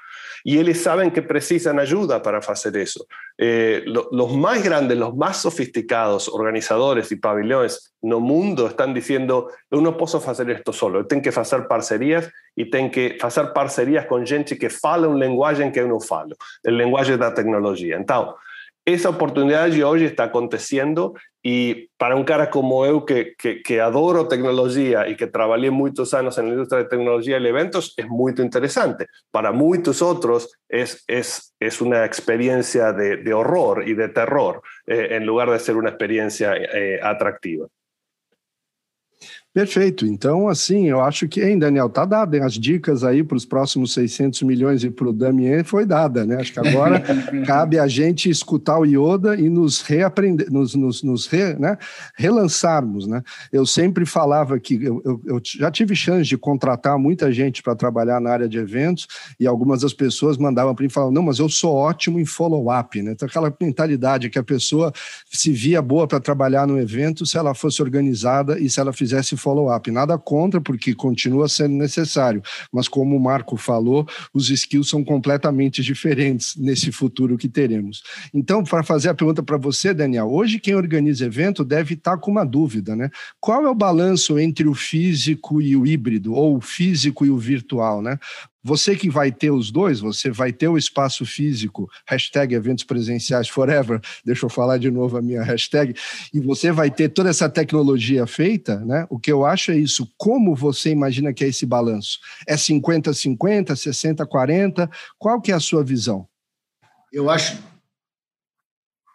Y 0.45 0.59
ellos 0.59 0.79
saben 0.79 1.11
que 1.11 1.23
precisan 1.23 1.79
ayuda 1.79 2.23
para 2.23 2.39
hacer 2.39 2.77
eso. 2.77 3.07
Eh, 3.39 3.85
los 3.87 4.33
más 4.37 4.63
grandes, 4.63 4.99
los 4.99 5.17
más 5.17 5.39
sofisticados 5.39 6.29
organizadores 6.29 7.11
y 7.13 7.17
pabellones 7.17 7.95
no 8.03 8.21
mundo 8.21 8.67
están 8.67 8.93
diciendo, 8.93 9.51
yo 9.71 9.81
no 9.81 9.97
puedo 9.97 10.19
hacer 10.19 10.51
esto 10.51 10.73
solo, 10.73 11.07
tengo 11.07 11.23
que 11.23 11.29
hacer 11.29 11.67
parcerías 11.69 12.31
y 12.55 12.71
tengo 12.71 12.91
que 12.91 13.19
hacer 13.21 13.53
parcerías 13.53 14.07
con 14.07 14.27
gente 14.27 14.59
que 14.59 14.71
fala 14.71 15.09
un 15.09 15.19
lenguaje 15.19 15.63
en 15.63 15.73
que 15.73 15.81
yo 15.81 15.89
no 15.89 16.01
falo, 16.01 16.37
el 16.63 16.77
lenguaje 16.77 17.13
de 17.13 17.19
la 17.19 17.35
tecnología. 17.35 17.97
Entonces, 17.97 18.35
esa 18.85 19.11
oportunidad 19.11 19.69
de 19.69 19.85
hoy 19.85 20.05
está 20.05 20.25
aconteciendo 20.25 21.15
y 21.41 21.89
para 21.97 22.17
un 22.17 22.25
cara 22.25 22.51
como 22.51 22.85
yo 22.85 23.05
que, 23.05 23.35
que, 23.37 23.81
adoro 23.81 24.27
tecnología 24.27 25.09
y 25.09 25.17
que 25.17 25.29
trabajé 25.29 25.71
muchos 25.71 26.15
años 26.15 26.37
en 26.39 26.47
la 26.47 26.53
industria 26.53 26.83
de 26.83 26.89
tecnología 26.89 27.39
y 27.39 27.47
eventos, 27.47 27.95
es 27.97 28.09
muy 28.09 28.33
interesante. 28.37 29.07
Para 29.31 29.53
muchos 29.53 30.03
otros 30.03 30.53
es, 30.69 31.05
es, 31.07 31.55
es 31.61 31.81
una 31.81 32.05
experiencia 32.05 32.93
de, 32.93 33.19
de, 33.19 33.33
horror 33.33 33.89
y 33.89 33.95
de 33.95 34.09
terror 34.09 34.63
eh, 34.87 35.09
en 35.13 35.27
lugar 35.27 35.51
de 35.51 35.61
ser 35.61 35.77
una 35.77 35.91
experiencia 35.91 36.55
eh, 36.57 36.99
atractiva. 37.03 37.67
Perfeito. 39.55 40.07
Então, 40.07 40.49
assim, 40.49 40.89
eu 40.89 41.03
acho 41.03 41.29
que, 41.29 41.43
hein, 41.43 41.59
Daniel, 41.59 41.91
tá 41.91 42.07
dado. 42.07 42.43
As 42.43 42.55
dicas 42.55 43.05
aí 43.05 43.23
para 43.23 43.37
os 43.37 43.45
próximos 43.45 43.93
600 43.93 44.41
milhões 44.43 44.83
e 44.83 44.89
para 44.89 45.07
o 45.07 45.13
Damien 45.13 45.63
foi 45.63 45.85
dada, 45.85 46.25
né? 46.25 46.37
Acho 46.37 46.55
que 46.55 46.59
agora 46.59 46.99
cabe 47.45 47.79
a 47.79 47.87
gente 47.87 48.31
escutar 48.31 48.79
o 48.79 48.87
Yoda 48.87 49.37
e 49.37 49.51
nos 49.51 49.83
reaprender, 49.83 50.51
nos, 50.51 50.75
nos, 50.75 51.03
nos 51.03 51.27
re, 51.27 51.53
né? 51.59 51.77
relançarmos, 52.17 53.07
né? 53.07 53.23
Eu 53.53 53.67
sempre 53.67 54.07
falava 54.07 54.59
que 54.59 54.83
eu, 54.83 55.03
eu, 55.05 55.21
eu 55.27 55.43
já 55.45 55.71
tive 55.71 55.95
chance 55.95 56.27
de 56.27 56.39
contratar 56.39 56.99
muita 56.99 57.31
gente 57.31 57.63
para 57.63 57.77
trabalhar 57.77 58.23
na 58.23 58.31
área 58.31 58.49
de 58.49 58.57
eventos 58.57 59.07
e 59.39 59.47
algumas 59.47 59.83
das 59.83 59.93
pessoas 59.93 60.39
mandavam 60.39 60.75
para 60.75 60.83
mim 60.83 60.89
e 60.89 60.93
falavam, 60.93 61.13
não, 61.13 61.23
mas 61.23 61.39
eu 61.39 61.51
sou 61.51 61.75
ótimo 61.75 62.19
em 62.19 62.25
follow-up, 62.25 63.03
né? 63.03 63.13
Então, 63.13 63.29
aquela 63.29 63.55
mentalidade 63.61 64.31
que 64.31 64.39
a 64.39 64.43
pessoa 64.43 64.91
se 65.31 65.53
via 65.53 65.83
boa 65.83 66.09
para 66.09 66.21
trabalhar 66.21 66.67
no 66.67 66.81
evento 66.81 67.27
se 67.27 67.37
ela 67.37 67.53
fosse 67.53 67.83
organizada 67.83 68.59
e 68.59 68.71
se 68.71 68.81
ela 68.81 68.95
fizesse 68.95 69.37
follow-up. 69.43 69.91
Nada 69.91 70.17
contra, 70.17 70.61
porque 70.61 70.95
continua 70.95 71.49
sendo 71.49 71.75
necessário. 71.75 72.43
Mas, 72.73 72.89
como 72.89 73.17
o 73.17 73.21
Marco 73.21 73.57
falou, 73.57 74.07
os 74.33 74.51
skills 74.51 74.89
são 74.89 75.05
completamente 75.05 75.83
diferentes 75.83 76.57
nesse 76.57 76.93
futuro 76.93 77.37
que 77.37 77.49
teremos. 77.49 78.03
Então, 78.33 78.63
para 78.63 78.83
fazer 78.83 79.09
a 79.09 79.15
pergunta 79.15 79.43
para 79.43 79.57
você, 79.57 79.93
Daniel, 79.93 80.31
hoje 80.31 80.59
quem 80.59 80.75
organiza 80.75 81.27
evento 81.27 81.65
deve 81.65 81.95
estar 81.95 82.17
com 82.19 82.31
uma 82.31 82.45
dúvida, 82.45 82.95
né? 82.95 83.11
Qual 83.41 83.65
é 83.65 83.69
o 83.69 83.75
balanço 83.75 84.39
entre 84.39 84.69
o 84.69 84.75
físico 84.75 85.61
e 85.61 85.77
o 85.77 85.87
híbrido, 85.87 86.33
ou 86.35 86.57
o 86.57 86.61
físico 86.61 87.27
e 87.27 87.31
o 87.31 87.37
virtual, 87.37 88.01
né? 88.01 88.19
Você 88.65 88.95
que 88.95 89.11
vai 89.11 89.33
ter 89.33 89.51
os 89.51 89.71
dois, 89.71 90.01
você 90.01 90.31
vai 90.31 90.53
ter 90.53 90.69
o 90.69 90.79
espaço 90.79 91.27
físico, 91.27 91.91
hashtag 92.07 92.55
eventos 92.55 92.85
presenciais 92.85 93.49
forever, 93.49 94.01
deixa 94.25 94.47
eu 94.47 94.51
falar 94.51 94.79
de 94.79 94.91
novo 94.91 95.17
a 95.17 95.23
minha 95.23 95.43
hashtag, 95.43 95.95
e 96.33 96.41
você 96.41 96.71
vai 96.71 96.91
ter 96.91 97.09
toda 97.09 97.31
essa 97.31 97.49
tecnologia 97.49 98.27
feita, 98.27 98.77
né? 98.81 99.07
O 99.11 99.19
que 99.19 99.33
eu 99.33 99.45
acho 99.45 99.73
é 99.73 99.77
isso. 99.77 100.09
Como 100.17 100.55
você 100.55 100.91
imagina 100.91 101.33
que 101.33 101.45
é 101.45 101.49
esse 101.49 101.67
balanço? 101.67 102.19
É 102.47 102.55
50-50, 102.55 103.73
60-40? 103.73 104.89
Qual 105.19 105.41
que 105.41 105.51
é 105.51 105.55
a 105.55 105.61
sua 105.61 105.83
visão? 105.83 106.27
Eu 107.13 107.29
acho, 107.29 107.59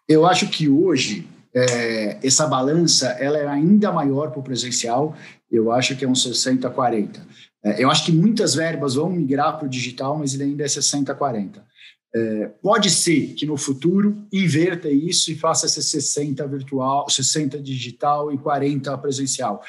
eu 0.08 0.26
acho 0.26 0.48
que 0.50 0.70
hoje 0.70 1.28
é, 1.54 2.20
essa 2.22 2.46
balança 2.46 3.08
ela 3.20 3.38
é 3.38 3.48
ainda 3.48 3.92
maior 3.92 4.30
para 4.30 4.40
o 4.40 4.44
presencial. 4.44 5.16
Eu 5.50 5.72
acho 5.72 5.96
que 5.96 6.06
é 6.06 6.08
um 6.08 6.14
60-40. 6.14 7.22
É, 7.68 7.84
eu 7.84 7.92
acho 7.92 8.06
que 8.06 8.12
muitas 8.12 8.56
verbas 8.56 8.96
vão 8.96 9.10
migrar 9.10 9.58
para 9.58 9.66
o 9.66 9.70
digital, 9.70 10.18
mas 10.18 10.34
ele 10.34 10.44
ainda 10.44 10.64
é 10.64 10.68
60-40. 10.68 11.62
É, 12.16 12.48
pode 12.62 12.90
ser 12.90 13.34
que 13.34 13.46
no 13.46 13.58
futuro 13.58 14.26
inverta 14.32 14.90
isso 14.90 15.30
e 15.30 15.36
faça 15.36 15.66
esse 15.66 15.84
60 15.84 16.48
virtual, 16.48 17.10
60 17.10 17.60
digital 17.60 18.32
e 18.34 18.38
40 18.38 18.98
presencial 18.98 19.62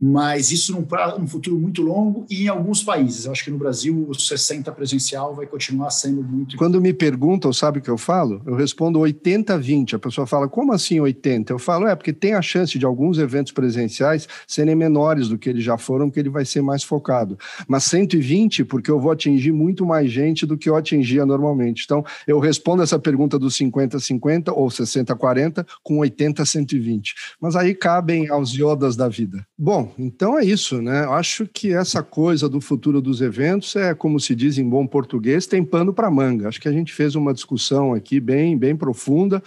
mas 0.00 0.52
isso 0.52 0.72
num, 0.72 0.86
num, 1.18 1.26
futuro 1.26 1.58
muito 1.58 1.82
longo 1.82 2.26
e 2.30 2.44
em 2.44 2.48
alguns 2.48 2.82
países. 2.82 3.24
Eu 3.24 3.32
acho 3.32 3.44
que 3.44 3.50
no 3.50 3.58
Brasil 3.58 4.06
o 4.08 4.14
60 4.14 4.70
presencial 4.72 5.34
vai 5.34 5.46
continuar 5.46 5.90
sendo 5.90 6.22
muito. 6.22 6.56
Quando 6.56 6.80
me 6.80 6.92
perguntam, 6.92 7.52
sabe 7.52 7.78
o 7.78 7.82
que 7.82 7.90
eu 7.90 7.96
falo? 7.96 8.42
Eu 8.46 8.54
respondo 8.54 8.98
80-20. 9.00 9.94
A 9.94 9.98
pessoa 9.98 10.26
fala, 10.26 10.48
como 10.48 10.72
assim 10.72 11.00
80? 11.00 11.52
Eu 11.52 11.58
falo, 11.58 11.86
é 11.86 11.96
porque 11.96 12.12
tem 12.12 12.34
a 12.34 12.42
chance 12.42 12.78
de 12.78 12.84
alguns 12.84 13.18
eventos 13.18 13.52
presenciais 13.52 14.28
serem 14.46 14.74
menores 14.74 15.28
do 15.28 15.38
que 15.38 15.48
eles 15.48 15.64
já 15.64 15.78
foram, 15.78 16.10
que 16.10 16.20
ele 16.20 16.28
vai 16.28 16.44
ser 16.44 16.60
mais 16.60 16.82
focado. 16.82 17.38
Mas 17.66 17.84
120, 17.84 18.64
porque 18.64 18.90
eu 18.90 19.00
vou 19.00 19.10
atingir 19.10 19.52
muito 19.52 19.86
mais 19.86 20.10
gente 20.10 20.44
do 20.44 20.58
que 20.58 20.68
eu 20.68 20.76
atingia 20.76 21.24
normalmente. 21.24 21.84
Então, 21.84 22.04
eu 22.26 22.38
respondo 22.38 22.82
essa 22.82 22.98
pergunta 22.98 23.38
dos 23.38 23.56
50-50 23.56 24.52
ou 24.54 24.68
60-40 24.68 25.66
com 25.82 25.98
80-120. 25.98 27.14
Mas 27.40 27.56
aí 27.56 27.74
cabem 27.74 28.28
aos 28.28 28.52
iodas 28.52 28.96
da 28.96 29.08
vida. 29.08 29.46
Bom, 29.56 29.85
então 29.98 30.38
é 30.38 30.44
isso, 30.44 30.80
né? 30.80 31.06
Acho 31.06 31.46
que 31.46 31.72
essa 31.72 32.02
coisa 32.02 32.48
do 32.48 32.60
futuro 32.60 33.00
dos 33.00 33.20
eventos 33.20 33.74
é, 33.76 33.94
como 33.94 34.18
se 34.20 34.34
diz 34.34 34.58
em 34.58 34.68
bom 34.68 34.86
português, 34.86 35.46
tem 35.46 35.64
pano 35.64 35.92
para 35.92 36.10
manga. 36.10 36.48
Acho 36.48 36.60
que 36.60 36.68
a 36.68 36.72
gente 36.72 36.92
fez 36.92 37.14
uma 37.14 37.32
discussão 37.32 37.92
aqui 37.92 38.20
bem, 38.20 38.56
bem 38.56 38.76
profunda. 38.76 39.42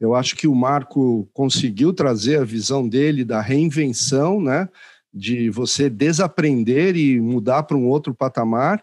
Eu 0.00 0.14
acho 0.14 0.36
que 0.36 0.48
o 0.48 0.54
Marco 0.54 1.28
conseguiu 1.32 1.92
trazer 1.92 2.38
a 2.38 2.44
visão 2.44 2.88
dele 2.88 3.24
da 3.24 3.40
reinvenção, 3.40 4.40
né? 4.40 4.68
De 5.14 5.50
você 5.50 5.88
desaprender 5.88 6.96
e 6.96 7.20
mudar 7.20 7.62
para 7.62 7.76
um 7.76 7.86
outro 7.86 8.14
patamar. 8.14 8.82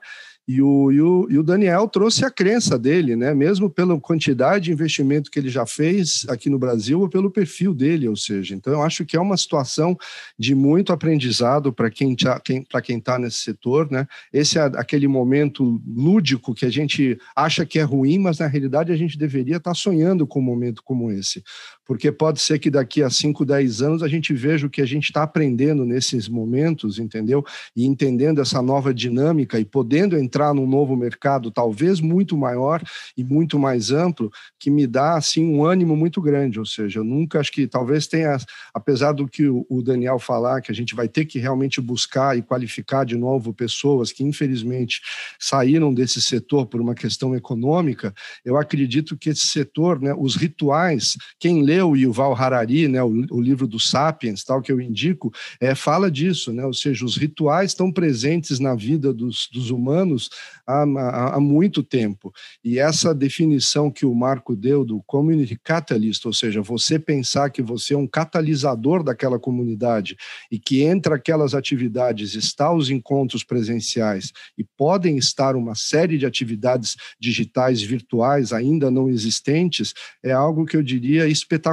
E 0.52 0.64
o, 0.64 0.92
e, 0.92 1.00
o, 1.00 1.28
e 1.30 1.38
o 1.38 1.44
Daniel 1.44 1.88
trouxe 1.88 2.26
a 2.26 2.32
crença 2.32 2.76
dele, 2.76 3.16
né? 3.16 3.36
mesmo 3.36 3.70
pela 3.70 4.00
quantidade 4.00 4.66
de 4.66 4.72
investimento 4.72 5.30
que 5.30 5.38
ele 5.38 5.48
já 5.48 5.64
fez 5.64 6.26
aqui 6.28 6.50
no 6.50 6.58
Brasil 6.58 7.00
ou 7.02 7.08
pelo 7.08 7.30
perfil 7.30 7.72
dele, 7.72 8.08
ou 8.08 8.16
seja, 8.16 8.56
então 8.56 8.74
eu 8.74 8.82
acho 8.82 9.06
que 9.06 9.16
é 9.16 9.22
uma 9.22 9.38
situação 9.38 9.96
de 10.40 10.56
muito 10.56 10.92
aprendizado 10.92 11.72
para 11.72 11.92
quem 11.92 12.14
está 12.14 12.40
quem, 12.40 12.66
quem 12.84 13.00
tá 13.00 13.20
nesse 13.20 13.38
setor. 13.38 13.92
Né? 13.92 14.08
Esse 14.34 14.58
é 14.58 14.64
aquele 14.64 15.08
momento 15.08 15.80
lúdico 15.86 16.56
que 16.56 16.66
a 16.66 16.72
gente 16.72 17.16
acha 17.36 17.64
que 17.64 17.78
é 17.78 17.84
ruim, 17.84 18.18
mas 18.18 18.40
na 18.40 18.48
realidade 18.48 18.92
a 18.92 18.98
gente 18.98 19.20
deveria 19.20 19.58
estar 19.58 19.70
tá 19.70 19.76
sonhando 19.76 20.26
com 20.26 20.40
um 20.40 20.44
momento 20.44 20.82
como 20.84 21.12
esse 21.12 21.44
porque 21.90 22.12
pode 22.12 22.40
ser 22.40 22.60
que 22.60 22.70
daqui 22.70 23.02
a 23.02 23.10
5, 23.10 23.44
10 23.44 23.82
anos 23.82 24.04
a 24.04 24.08
gente 24.08 24.32
veja 24.32 24.68
o 24.68 24.70
que 24.70 24.80
a 24.80 24.86
gente 24.86 25.06
está 25.06 25.24
aprendendo 25.24 25.84
nesses 25.84 26.30
momentos, 26.30 27.00
entendeu? 27.00 27.44
E 27.76 27.84
entendendo 27.84 28.40
essa 28.40 28.62
nova 28.62 28.94
dinâmica 28.94 29.60
e 29.60 29.66
podendo 29.66 30.16
entrar 30.16 30.54
num 30.54 30.68
novo 30.68 30.96
mercado, 30.96 31.50
talvez 31.50 32.00
muito 32.00 32.38
maior 32.38 32.80
e 33.18 33.24
muito 33.24 33.58
mais 33.58 33.90
amplo, 33.90 34.30
que 34.60 34.70
me 34.70 34.86
dá 34.86 35.16
assim 35.16 35.44
um 35.44 35.66
ânimo 35.66 35.96
muito 35.96 36.22
grande. 36.22 36.60
Ou 36.60 36.66
seja, 36.66 37.00
eu 37.00 37.04
nunca 37.04 37.40
acho 37.40 37.52
que 37.52 37.66
talvez 37.66 38.06
tenha, 38.06 38.38
apesar 38.72 39.12
do 39.14 39.28
que 39.28 39.48
o 39.50 39.82
Daniel 39.82 40.20
falar, 40.20 40.62
que 40.62 40.72
a 40.72 40.76
gente 40.76 40.94
vai 40.94 41.08
ter 41.08 41.26
que 41.26 41.40
realmente 41.40 41.82
buscar 41.82 42.38
e 42.38 42.44
qualificar 42.44 43.04
de 43.04 43.18
novo 43.18 43.52
pessoas 43.52 44.12
que 44.12 44.24
infelizmente 44.24 45.02
saíram 45.40 45.92
desse 45.92 46.22
setor 46.22 46.68
por 46.68 46.80
uma 46.80 46.94
questão 46.94 47.36
econômica, 47.36 48.14
eu 48.46 48.58
acredito 48.58 49.18
que 49.18 49.32
esse 49.32 49.48
setor, 49.48 50.00
né, 50.00 50.14
os 50.16 50.36
rituais, 50.36 51.18
quem 51.40 51.64
leu 51.80 51.92
o 51.92 51.96
Yuval 51.96 52.36
Harari, 52.36 52.88
né, 52.88 53.02
o, 53.02 53.26
o 53.32 53.42
livro 53.42 53.66
do 53.66 53.80
Sapiens, 53.80 54.44
tal 54.44 54.62
que 54.62 54.72
eu 54.72 54.82
indico, 54.82 55.32
é, 55.60 55.74
fala 55.74 56.12
disso, 56.12 56.52
né, 56.52 56.66
ou 56.66 56.74
seja, 56.74 57.06
os 57.06 57.16
rituais 57.16 57.72
estão 57.72 57.92
presentes 57.92 58.60
na 58.60 58.76
vida 58.76 59.14
dos, 59.14 59.48
dos 59.52 59.70
humanos 59.70 60.30
há, 60.68 60.84
há, 60.84 61.36
há 61.36 61.40
muito 61.40 61.82
tempo. 61.82 62.34
E 62.64 62.80
essa 62.80 63.16
definição 63.16 63.90
que 63.90 64.06
o 64.06 64.14
Marco 64.14 64.56
deu 64.56 64.84
do 64.84 65.02
community 65.04 65.58
catalyst, 65.64 66.26
ou 66.26 66.34
seja, 66.34 66.62
você 66.62 67.00
pensar 67.00 67.50
que 67.50 67.62
você 67.62 67.94
é 67.94 67.98
um 67.98 68.08
catalisador 68.08 69.04
daquela 69.04 69.40
comunidade 69.40 70.18
e 70.52 70.60
que 70.60 70.82
entre 70.84 71.14
aquelas 71.14 71.54
atividades 71.54 72.36
está 72.36 72.74
os 72.74 72.90
encontros 72.90 73.44
presenciais 73.44 74.32
e 74.58 74.64
podem 74.78 75.18
estar 75.18 75.56
uma 75.56 75.76
série 75.76 76.18
de 76.18 76.26
atividades 76.26 76.96
digitais 77.20 77.82
virtuais 77.82 78.52
ainda 78.52 78.92
não 78.92 79.10
existentes, 79.10 79.94
é 80.24 80.32
algo 80.32 80.66
que 80.66 80.76
eu 80.76 80.84
diria 80.84 81.28
espetacular, 81.28 81.69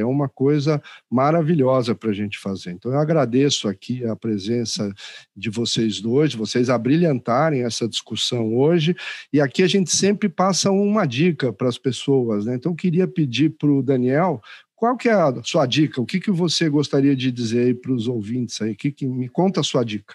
é 0.00 0.04
uma 0.04 0.28
coisa 0.28 0.82
maravilhosa 1.10 1.94
para 1.94 2.10
a 2.10 2.14
gente 2.14 2.38
fazer. 2.38 2.72
Então, 2.72 2.92
eu 2.92 2.98
agradeço 2.98 3.68
aqui 3.68 4.04
a 4.06 4.16
presença 4.16 4.92
de 5.36 5.50
vocês 5.50 6.00
dois, 6.00 6.34
vocês 6.34 6.70
abrilhantarem 6.70 7.62
essa 7.62 7.88
discussão 7.88 8.56
hoje, 8.56 8.96
e 9.32 9.40
aqui 9.40 9.62
a 9.62 9.68
gente 9.68 9.94
sempre 9.94 10.28
passa 10.28 10.70
uma 10.70 11.06
dica 11.06 11.52
para 11.52 11.68
as 11.68 11.78
pessoas, 11.78 12.44
né? 12.44 12.54
Então, 12.54 12.72
eu 12.72 12.76
queria 12.76 13.06
pedir 13.06 13.50
para 13.50 13.70
o 13.70 13.82
Daniel 13.82 14.40
qual 14.80 14.96
que 14.96 15.10
é 15.10 15.12
a 15.12 15.42
sua 15.44 15.66
dica? 15.66 16.00
O 16.00 16.06
que, 16.06 16.18
que 16.18 16.30
você 16.30 16.66
gostaria 16.70 17.14
de 17.14 17.30
dizer 17.30 17.66
aí 17.66 17.74
para 17.74 17.92
os 17.92 18.08
ouvintes 18.08 18.62
aí? 18.62 18.74
Que, 18.74 18.90
que 18.90 19.06
me 19.06 19.28
conta 19.28 19.60
a 19.60 19.62
sua 19.62 19.84
dica. 19.84 20.14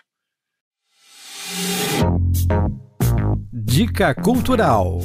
Dica 3.53 4.15
cultural. 4.15 5.01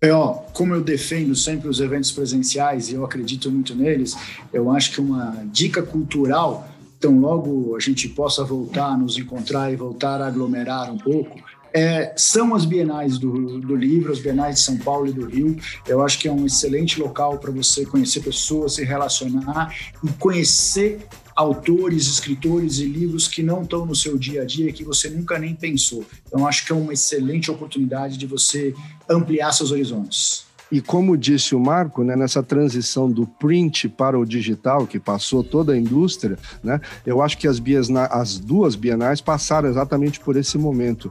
É, 0.00 0.12
ó, 0.12 0.34
como 0.52 0.74
eu 0.74 0.82
defendo 0.82 1.34
sempre 1.34 1.68
os 1.68 1.80
eventos 1.80 2.12
presenciais 2.12 2.90
e 2.90 2.94
eu 2.94 3.04
acredito 3.04 3.50
muito 3.50 3.74
neles, 3.74 4.14
eu 4.52 4.70
acho 4.70 4.92
que 4.92 5.00
uma 5.00 5.42
dica 5.46 5.82
cultural, 5.82 6.68
tão 7.00 7.18
logo 7.18 7.74
a 7.74 7.80
gente 7.80 8.08
possa 8.08 8.44
voltar 8.44 8.98
nos 8.98 9.16
encontrar 9.16 9.72
e 9.72 9.76
voltar 9.76 10.20
a 10.20 10.26
aglomerar 10.26 10.92
um 10.92 10.98
pouco, 10.98 11.38
é, 11.72 12.14
são 12.16 12.54
as 12.54 12.64
bienais 12.64 13.18
do, 13.18 13.60
do 13.60 13.76
livro, 13.76 14.12
as 14.12 14.18
bienais 14.18 14.56
de 14.56 14.62
São 14.62 14.78
Paulo 14.78 15.08
e 15.08 15.12
do 15.12 15.26
Rio. 15.26 15.58
Eu 15.86 16.02
acho 16.02 16.18
que 16.18 16.26
é 16.26 16.32
um 16.32 16.46
excelente 16.46 16.98
local 16.98 17.38
para 17.38 17.50
você 17.50 17.84
conhecer 17.84 18.20
pessoas, 18.20 18.74
se 18.74 18.84
relacionar 18.84 19.74
e 20.02 20.08
conhecer 20.12 21.06
autores, 21.36 22.06
escritores 22.06 22.78
e 22.78 22.86
livros 22.86 23.28
que 23.28 23.42
não 23.42 23.62
estão 23.62 23.84
no 23.84 23.94
seu 23.94 24.16
dia 24.16 24.42
a 24.42 24.44
dia 24.46 24.72
que 24.72 24.82
você 24.82 25.10
nunca 25.10 25.38
nem 25.38 25.54
pensou. 25.54 26.02
Então, 26.26 26.46
acho 26.46 26.64
que 26.64 26.72
é 26.72 26.74
uma 26.74 26.94
excelente 26.94 27.50
oportunidade 27.50 28.16
de 28.16 28.26
você 28.26 28.74
ampliar 29.08 29.52
seus 29.52 29.70
horizontes. 29.70 30.46
E 30.72 30.80
como 30.80 31.16
disse 31.16 31.54
o 31.54 31.60
Marco, 31.60 32.02
né, 32.02 32.16
nessa 32.16 32.42
transição 32.42 33.10
do 33.10 33.24
print 33.24 33.88
para 33.88 34.18
o 34.18 34.24
digital, 34.24 34.86
que 34.86 34.98
passou 34.98 35.44
toda 35.44 35.72
a 35.72 35.76
indústria, 35.76 36.36
né, 36.62 36.80
eu 37.04 37.22
acho 37.22 37.38
que 37.38 37.46
as, 37.46 37.62
as 38.10 38.38
duas 38.38 38.74
bienais 38.74 39.20
passaram 39.20 39.68
exatamente 39.68 40.18
por 40.18 40.36
esse 40.36 40.58
momento 40.58 41.08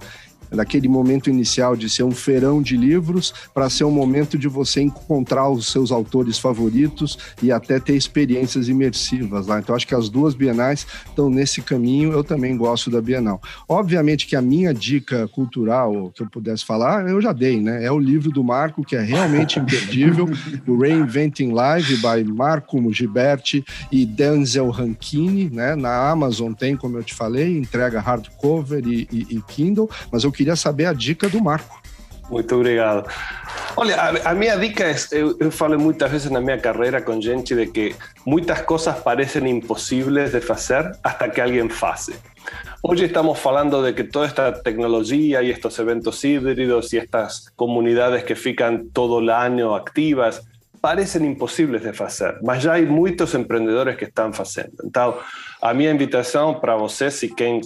daquele 0.56 0.88
momento 0.88 1.30
inicial 1.30 1.76
de 1.76 1.90
ser 1.90 2.04
um 2.04 2.12
feirão 2.12 2.62
de 2.62 2.78
livros 2.78 3.34
para 3.54 3.70
ser 3.70 3.84
um 3.84 3.92
momento 3.92 4.38
de 4.38 4.48
você 4.48 4.82
encontrar 4.82 5.50
os 5.50 5.72
seus 5.72 5.92
autores 5.92 6.38
favoritos 6.38 7.18
e 7.42 7.52
até 7.52 7.80
ter 7.80 7.96
experiências 7.96 8.68
imersivas 8.68 9.48
lá. 9.48 9.60
Então 9.60 9.76
acho 9.76 9.88
que 9.88 9.96
as 9.96 10.10
duas 10.10 10.34
bienais 10.34 10.86
estão 11.08 11.30
nesse 11.30 11.62
caminho. 11.62 12.12
Eu 12.12 12.24
também 12.24 12.56
gosto 12.56 12.90
da 12.90 13.02
Bienal. 13.02 13.42
Obviamente 13.68 14.26
que 14.26 14.36
a 14.36 14.42
minha 14.42 14.74
dica 14.74 15.28
cultural 15.28 16.12
que 16.14 16.22
eu 16.22 16.30
pudesse 16.30 16.66
falar, 16.66 17.08
eu 17.08 17.22
já 17.22 17.34
dei, 17.34 17.62
né? 17.62 17.84
É 17.84 17.92
o 17.92 18.00
livro 18.00 18.32
do 18.32 18.44
Marco 18.44 18.84
que 18.84 18.96
é 18.96 19.02
realmente 19.02 19.60
imperdível, 19.60 20.28
o 20.68 20.78
Reinventing 20.78 21.52
Live 21.52 21.98
by 21.98 22.24
Marco 22.32 22.94
Giberti 22.94 23.64
e 23.92 24.06
Denzel 24.06 24.70
Rankine, 24.70 25.50
né? 25.50 25.76
Na 25.76 26.10
Amazon 26.10 26.54
tem, 26.54 26.76
como 26.76 26.98
eu 26.98 27.04
te 27.04 27.14
falei, 27.14 27.58
entrega 27.58 28.00
hardcover 28.00 28.86
e, 28.86 29.08
e, 29.12 29.38
e 29.38 29.42
Kindle, 29.42 29.90
mas 30.12 30.24
eu 30.24 30.32
queria 30.32 30.45
saber 30.54 30.86
a 30.86 30.94
dica 30.94 31.30
do 31.30 31.42
Marco. 31.42 31.82
Muito 32.30 32.56
obrigado. 32.56 33.10
Olha, 33.78 33.96
a, 33.96 34.32
a 34.32 34.34
minha 34.34 34.56
dica 34.58 34.84
é: 34.84 34.96
eu, 35.12 35.38
eu 35.40 35.52
falo 35.52 35.80
muitas 35.80 36.12
vezes 36.12 36.32
na 36.32 36.42
minha 36.42 36.58
carreira 36.58 37.02
com 37.02 37.22
gente 37.22 37.56
de 37.56 37.68
que 37.68 37.96
muitas 38.26 38.62
coisas 38.62 38.96
parecem 39.00 39.48
impossíveis 39.50 40.32
de 40.32 40.42
fazer 40.42 40.92
hasta 41.04 41.30
que 41.30 41.40
alguém 41.42 41.70
faça. 41.70 42.14
Hoje 42.82 43.06
estamos 43.06 43.40
falando 43.40 43.84
de 43.84 43.94
que 43.94 44.04
toda 44.04 44.28
esta 44.28 44.52
tecnologia 44.52 45.42
y 45.42 45.52
estos 45.52 45.78
eventos 45.80 46.24
híbridos 46.24 46.94
y 46.94 46.98
estas 46.98 47.50
comunidades 47.56 48.24
que 48.24 48.36
fican 48.36 48.90
todo 48.94 49.20
el 49.20 49.30
año 49.30 49.76
activas 49.76 50.48
parecen 50.82 51.26
imposibles 51.26 51.82
de 51.82 51.90
hacer, 51.90 52.38
mas 52.44 52.62
já 52.62 52.74
hay 52.74 52.86
muchos 52.86 53.34
emprendedores 53.34 53.98
que 53.98 54.06
están 54.06 54.32
haciendo. 54.34 54.84
Entonces, 54.84 55.20
a 55.60 55.74
minha 55.74 55.90
invitação 55.90 56.60
para 56.60 56.76
você, 56.76 57.10
se 57.10 57.34
quem 57.34 57.62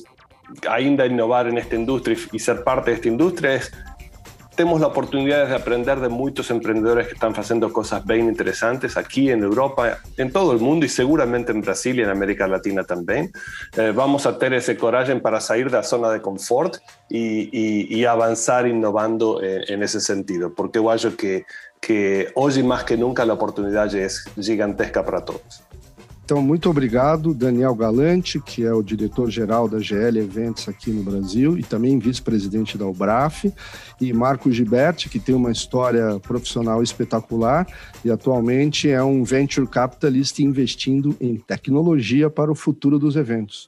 ainda 0.70 1.06
innovar 1.06 1.48
en 1.48 1.58
esta 1.58 1.76
industria 1.76 2.18
y 2.32 2.40
ser 2.40 2.64
parte 2.64 2.92
de 2.92 2.96
esta 2.96 3.08
industria 3.08 3.56
es 3.56 3.72
tenemos 4.60 4.82
la 4.82 4.88
oportunidad 4.88 5.48
de 5.48 5.56
aprender 5.56 6.02
de 6.02 6.10
muchos 6.10 6.52
emprendedores 6.52 7.08
que 7.08 7.14
están 7.14 7.32
haciendo 7.34 7.72
cosas 7.72 8.06
bien 8.06 8.26
interesantes 8.26 8.98
aquí 8.98 9.32
en 9.32 9.42
Europa, 9.42 10.00
en 10.18 10.34
todo 10.34 10.52
el 10.52 10.60
mundo 10.60 10.86
y 10.86 10.90
seguramente 10.90 11.54
en 11.54 11.62
Brasil 11.62 11.98
y 11.98 12.02
en 12.02 12.10
América 12.10 12.46
Latina 12.46 12.84
también. 12.84 13.32
Eh, 13.78 13.94
vamos 13.96 14.26
a 14.26 14.38
tener 14.38 14.60
ese 14.60 14.76
coraje 14.76 15.16
para 15.16 15.40
salir 15.40 15.72
de 15.72 15.78
la 15.78 15.84
zona 15.84 16.10
de 16.10 16.22
confort 16.22 16.76
y, 17.10 17.98
y, 17.98 18.04
avanzar 18.04 18.68
innovando 18.68 19.42
en, 19.42 19.64
en, 19.76 19.82
ese 19.82 20.02
sentido, 20.02 20.54
porque 20.54 20.80
yo 20.84 20.98
creo 20.98 21.16
que, 21.16 21.46
que 21.80 22.28
hoy 22.36 22.62
más 22.62 22.84
que 22.84 22.98
nunca 22.98 23.24
la 23.24 23.36
oportunidad 23.36 23.96
es 23.96 24.26
gigantesca 24.36 25.06
para 25.06 25.24
todos. 25.24 25.64
Então, 26.30 26.44
muito 26.44 26.70
obrigado, 26.70 27.34
Daniel 27.34 27.74
Galante, 27.74 28.40
que 28.40 28.64
é 28.64 28.72
o 28.72 28.84
diretor-geral 28.84 29.68
da 29.68 29.80
GL 29.80 30.20
Eventos 30.20 30.70
aqui 30.70 30.92
no 30.92 31.02
Brasil 31.02 31.58
e 31.58 31.64
também 31.64 31.98
vice-presidente 31.98 32.78
da 32.78 32.86
UBRAF, 32.86 33.52
e 34.00 34.14
Marco 34.14 34.52
Giberti, 34.52 35.10
que 35.10 35.18
tem 35.18 35.34
uma 35.34 35.52
história 35.52 36.20
profissional 36.20 36.84
espetacular 36.84 37.66
e 38.06 38.12
atualmente 38.12 38.88
é 38.88 39.02
um 39.02 39.24
venture 39.24 39.66
capitalist 39.66 40.38
investindo 40.38 41.18
em 41.20 41.36
tecnologia 41.36 42.30
para 42.30 42.52
o 42.52 42.56
futuro 42.56 43.00
dos 43.00 43.16
eventos. 43.16 43.68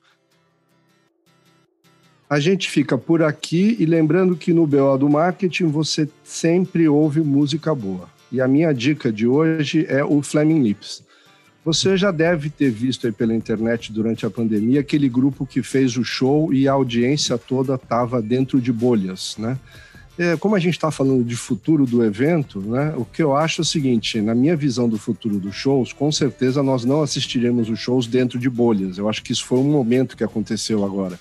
A 2.29 2.39
gente 2.39 2.69
fica 2.69 2.95
por 2.95 3.23
aqui 3.23 3.75
e 3.79 3.87
lembrando 3.87 4.35
que 4.35 4.53
no 4.53 4.67
BO 4.67 4.99
do 4.99 5.09
Marketing 5.09 5.65
você 5.65 6.07
sempre 6.23 6.87
ouve 6.87 7.21
música 7.21 7.73
boa. 7.73 8.07
E 8.31 8.39
a 8.39 8.47
minha 8.47 8.71
dica 8.71 9.11
de 9.11 9.25
hoje 9.25 9.83
é 9.89 10.03
o 10.03 10.21
Flaming 10.21 10.61
Lips. 10.61 11.09
Você 11.63 11.95
já 11.95 12.09
deve 12.09 12.49
ter 12.49 12.71
visto 12.71 13.05
aí 13.05 13.13
pela 13.13 13.35
internet 13.35 13.93
durante 13.93 14.25
a 14.25 14.31
pandemia 14.31 14.79
aquele 14.79 15.07
grupo 15.07 15.45
que 15.45 15.61
fez 15.61 15.95
o 15.95 16.03
show 16.03 16.51
e 16.51 16.67
a 16.67 16.71
audiência 16.73 17.37
toda 17.37 17.75
estava 17.75 18.19
dentro 18.19 18.59
de 18.59 18.73
bolhas, 18.73 19.35
né? 19.37 19.59
É, 20.17 20.35
como 20.35 20.55
a 20.55 20.59
gente 20.59 20.73
está 20.73 20.91
falando 20.91 21.23
de 21.23 21.35
futuro 21.35 21.85
do 21.85 22.03
evento, 22.03 22.59
né, 22.59 22.93
o 22.97 23.05
que 23.05 23.23
eu 23.23 23.35
acho 23.35 23.61
é 23.61 23.63
o 23.63 23.65
seguinte: 23.65 24.21
na 24.21 24.35
minha 24.35 24.55
visão 24.55 24.89
do 24.89 24.97
futuro 24.97 25.39
dos 25.39 25.55
shows, 25.55 25.93
com 25.93 26.11
certeza 26.11 26.61
nós 26.61 26.83
não 26.83 27.01
assistiremos 27.01 27.69
os 27.69 27.79
shows 27.79 28.07
dentro 28.07 28.37
de 28.37 28.49
bolhas. 28.49 28.97
Eu 28.97 29.07
acho 29.07 29.23
que 29.23 29.31
isso 29.31 29.45
foi 29.45 29.59
um 29.59 29.71
momento 29.71 30.17
que 30.17 30.23
aconteceu 30.23 30.83
agora. 30.83 31.19